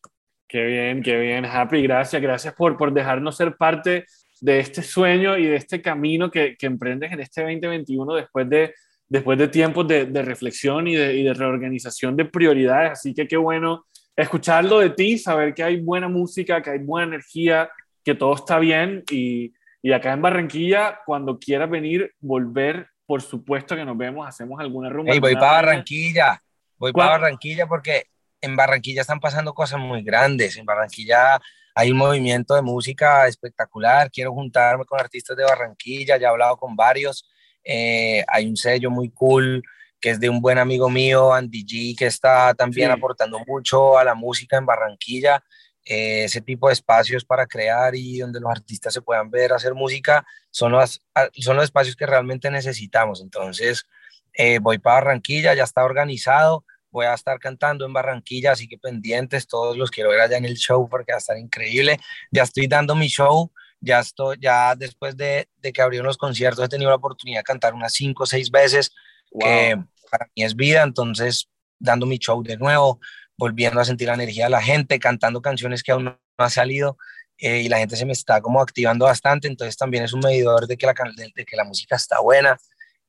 Qué 0.52 0.66
bien, 0.66 1.02
qué 1.02 1.18
bien, 1.18 1.46
Happy, 1.46 1.82
gracias, 1.82 2.22
gracias 2.22 2.54
por, 2.56 2.76
por 2.76 2.92
dejarnos 2.92 3.38
ser 3.38 3.56
parte 3.56 4.06
de 4.42 4.60
este 4.60 4.84
sueño 4.84 5.38
y 5.38 5.46
de 5.46 5.56
este 5.56 5.82
camino 5.82 6.30
que, 6.30 6.58
que 6.58 6.66
emprendes 6.66 7.10
en 7.14 7.22
este 7.22 7.40
2021 7.42 8.16
después 8.16 8.50
de, 8.50 8.74
después 9.08 9.40
de 9.40 9.48
tiempos 9.48 9.88
de, 9.88 10.08
de 10.08 10.22
reflexión 10.24 10.90
y 10.90 10.96
de, 10.96 11.16
y 11.16 11.24
de, 11.24 11.34
reorganización 11.34 12.18
de 12.18 12.26
prioridades. 12.26 12.92
Así 12.92 13.14
que 13.14 13.30
qué 13.30 13.38
bueno 13.38 13.86
escucharlo 14.14 14.80
de 14.80 14.90
ti, 14.90 15.18
saber 15.18 15.54
que 15.54 15.64
hay 15.64 15.80
buena 15.80 16.10
música, 16.10 16.62
que 16.62 16.72
hay 16.72 16.80
buena 16.80 17.16
energía, 17.16 17.70
que 18.04 18.14
todo 18.14 18.36
está 18.36 18.60
bien 18.60 19.06
y, 19.10 19.54
y 19.82 19.94
acá 19.94 20.12
en 20.12 20.22
Barranquilla, 20.22 21.00
cuando 21.06 21.40
quieras 21.40 21.70
venir, 21.70 22.12
volver, 22.20 22.90
por 23.06 23.22
supuesto 23.22 23.74
que 23.74 23.86
nos 23.86 23.98
vemos, 23.98 24.28
hacemos 24.28 24.60
alguna 24.60 24.90
rumba. 24.90 25.14
Hey, 25.14 25.22
voy 25.22 25.36
para 25.36 25.62
Barranquilla, 25.62 26.44
voy 26.78 26.92
para 26.92 27.12
Barranquilla 27.12 27.68
porque 27.68 28.11
en 28.42 28.56
Barranquilla 28.56 29.02
están 29.02 29.20
pasando 29.20 29.54
cosas 29.54 29.80
muy 29.80 30.04
grandes. 30.04 30.58
En 30.58 30.66
Barranquilla 30.66 31.40
hay 31.76 31.92
un 31.92 31.98
movimiento 31.98 32.56
de 32.56 32.62
música 32.62 33.28
espectacular. 33.28 34.12
Quiero 34.12 34.34
juntarme 34.34 34.86
con 34.86 35.00
artistas 35.00 35.38
de 35.38 35.44
Barranquilla, 35.44 36.18
ya 36.18 36.28
he 36.28 36.30
hablado 36.30 36.58
con 36.58 36.76
varios. 36.76 37.30
Eh, 37.64 38.24
hay 38.28 38.48
un 38.48 38.58
sello 38.58 38.90
muy 38.90 39.10
cool 39.12 39.64
que 40.00 40.10
es 40.10 40.20
de 40.20 40.30
un 40.30 40.42
buen 40.42 40.58
amigo 40.58 40.90
mío, 40.90 41.32
Andy 41.32 41.64
G, 41.64 41.96
que 41.96 42.08
está 42.08 42.56
también 42.56 42.90
sí. 42.90 42.94
aportando 42.94 43.40
mucho 43.46 44.00
a 44.00 44.04
la 44.04 44.16
música 44.16 44.58
en 44.58 44.66
Barranquilla. 44.66 45.44
Eh, 45.86 46.24
ese 46.26 46.42
tipo 46.42 46.68
de 46.68 46.74
espacios 46.74 47.24
para 47.24 47.46
crear 47.46 47.96
y 47.96 48.20
donde 48.20 48.40
los 48.40 48.52
artistas 48.52 48.94
se 48.94 49.02
puedan 49.02 49.30
ver 49.30 49.54
hacer 49.54 49.74
música 49.74 50.26
son 50.52 50.74
los, 50.74 51.02
son 51.40 51.56
los 51.56 51.66
espacios 51.66 51.96
que 51.96 52.08
realmente 52.08 52.50
necesitamos. 52.50 53.22
Entonces, 53.22 53.86
eh, 54.34 54.60
voy 54.60 54.80
para 54.80 54.96
Barranquilla, 54.96 55.54
ya 55.54 55.64
está 55.64 55.84
organizado 55.84 56.66
voy 56.92 57.06
a 57.06 57.14
estar 57.14 57.40
cantando 57.40 57.86
en 57.86 57.94
Barranquilla, 57.94 58.52
así 58.52 58.68
que 58.68 58.78
pendientes, 58.78 59.48
todos 59.48 59.78
los 59.78 59.90
quiero 59.90 60.10
ver 60.10 60.22
allá 60.22 60.38
en 60.38 60.46
el 60.46 60.56
show 60.56 60.88
porque 60.90 61.14
va 61.14 61.18
a 61.18 61.20
estar 61.20 61.38
increíble. 61.38 62.00
Ya 62.32 62.44
estoy 62.44 62.68
dando 62.68 62.96
mi 62.96 63.08
show, 63.08 63.52
ya 63.80 64.00
estoy, 64.00 64.38
ya 64.40 64.76
después 64.76 65.18
de, 65.18 65.48
de 65.58 65.74
que 65.74 65.82
abrieron 65.82 66.08
los 66.08 66.18
conciertos 66.18 66.64
he 66.66 66.70
tenido 66.70 66.90
la 66.90 66.98
oportunidad 66.98 67.40
de 67.40 67.44
cantar 67.44 67.74
unas 67.74 67.94
cinco 67.94 68.24
o 68.24 68.28
seis 68.28 68.52
veces, 68.52 68.92
wow. 69.32 69.42
que 69.42 69.84
para 70.12 70.30
mí 70.36 70.44
es 70.44 70.56
vida, 70.56 70.84
entonces 70.84 71.50
dando 71.80 72.06
mi 72.06 72.18
show 72.18 72.44
de 72.44 72.58
nuevo, 72.58 73.00
volviendo 73.38 73.80
a 73.80 73.86
sentir 73.86 74.08
la 74.08 74.14
energía 74.14 74.46
de 74.46 74.52
la 74.52 74.62
gente, 74.62 75.00
cantando 75.00 75.42
canciones 75.42 75.82
que 75.82 75.92
aún 75.92 76.06
no 76.06 76.20
han 76.38 76.50
salido. 76.52 76.98
Eh, 77.44 77.62
y 77.62 77.70
la 77.70 77.80
gente 77.80 77.96
se 77.96 78.06
me 78.06 78.12
está 78.12 78.40
como 78.40 78.62
activando 78.62 79.06
bastante, 79.06 79.48
entonces 79.48 79.76
también 79.76 80.04
es 80.04 80.14
un 80.14 80.20
medidor 80.20 80.68
de 80.68 80.78
que 80.78 80.86
la, 80.86 80.94
de, 81.16 81.32
de 81.34 81.44
que 81.44 81.56
la 81.56 81.64
música 81.64 81.96
está 81.96 82.20
buena. 82.20 82.56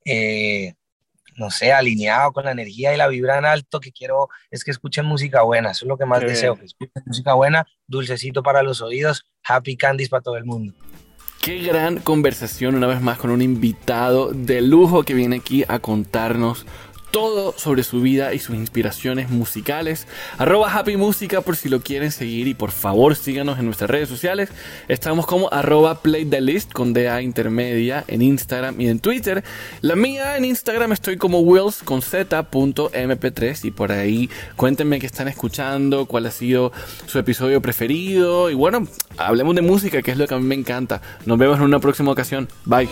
Eh, 0.06 0.72
no 1.36 1.50
sé, 1.50 1.72
alineado 1.72 2.32
con 2.32 2.44
la 2.44 2.52
energía 2.52 2.94
y 2.94 2.96
la 2.96 3.08
vibra 3.08 3.38
en 3.38 3.44
alto, 3.44 3.80
que 3.80 3.92
quiero 3.92 4.28
es 4.50 4.64
que 4.64 4.70
escuchen 4.70 5.06
música 5.06 5.42
buena, 5.42 5.70
eso 5.70 5.84
es 5.84 5.88
lo 5.88 5.96
que 5.96 6.06
más 6.06 6.20
Qué 6.20 6.26
deseo, 6.26 6.54
bien. 6.54 6.60
que 6.60 6.66
escuchen 6.66 7.02
música 7.06 7.34
buena, 7.34 7.66
dulcecito 7.86 8.42
para 8.42 8.62
los 8.62 8.80
oídos, 8.80 9.24
happy 9.44 9.76
candies 9.76 10.08
para 10.08 10.22
todo 10.22 10.36
el 10.36 10.44
mundo. 10.44 10.74
Qué 11.40 11.58
gran 11.58 11.98
conversación 11.98 12.76
una 12.76 12.86
vez 12.86 13.00
más 13.00 13.18
con 13.18 13.30
un 13.30 13.42
invitado 13.42 14.30
de 14.32 14.60
lujo 14.60 15.02
que 15.02 15.12
viene 15.14 15.36
aquí 15.36 15.64
a 15.66 15.80
contarnos 15.80 16.66
todo 17.12 17.54
sobre 17.56 17.84
su 17.84 18.00
vida 18.00 18.34
y 18.34 18.40
sus 18.40 18.56
inspiraciones 18.56 19.30
musicales. 19.30 20.08
Arroba 20.38 20.72
Happy 20.72 20.96
Música 20.96 21.42
por 21.42 21.56
si 21.56 21.68
lo 21.68 21.80
quieren 21.82 22.10
seguir 22.10 22.48
y 22.48 22.54
por 22.54 22.72
favor 22.72 23.14
síganos 23.14 23.58
en 23.58 23.66
nuestras 23.66 23.90
redes 23.90 24.08
sociales. 24.08 24.48
Estamos 24.88 25.26
como 25.26 25.52
arroba 25.52 26.02
Play 26.02 26.28
con 26.72 26.92
DA 26.92 27.22
intermedia 27.22 28.04
en 28.08 28.22
Instagram 28.22 28.80
y 28.80 28.88
en 28.88 28.98
Twitter. 28.98 29.44
La 29.82 29.94
mía 29.94 30.36
en 30.36 30.44
Instagram 30.44 30.92
estoy 30.92 31.18
como 31.18 31.40
Wills 31.40 31.82
con 31.84 32.00
Z.mp3 32.02 33.64
y 33.64 33.70
por 33.70 33.92
ahí 33.92 34.30
cuéntenme 34.56 34.98
qué 34.98 35.06
están 35.06 35.28
escuchando, 35.28 36.06
cuál 36.06 36.26
ha 36.26 36.30
sido 36.30 36.72
su 37.06 37.18
episodio 37.18 37.60
preferido 37.60 38.50
y 38.50 38.54
bueno, 38.54 38.88
hablemos 39.18 39.54
de 39.54 39.62
música 39.62 40.02
que 40.02 40.10
es 40.10 40.16
lo 40.16 40.26
que 40.26 40.34
a 40.34 40.38
mí 40.38 40.44
me 40.44 40.54
encanta. 40.54 41.02
Nos 41.26 41.38
vemos 41.38 41.58
en 41.58 41.64
una 41.64 41.78
próxima 41.78 42.10
ocasión. 42.10 42.48
Bye. 42.64 42.88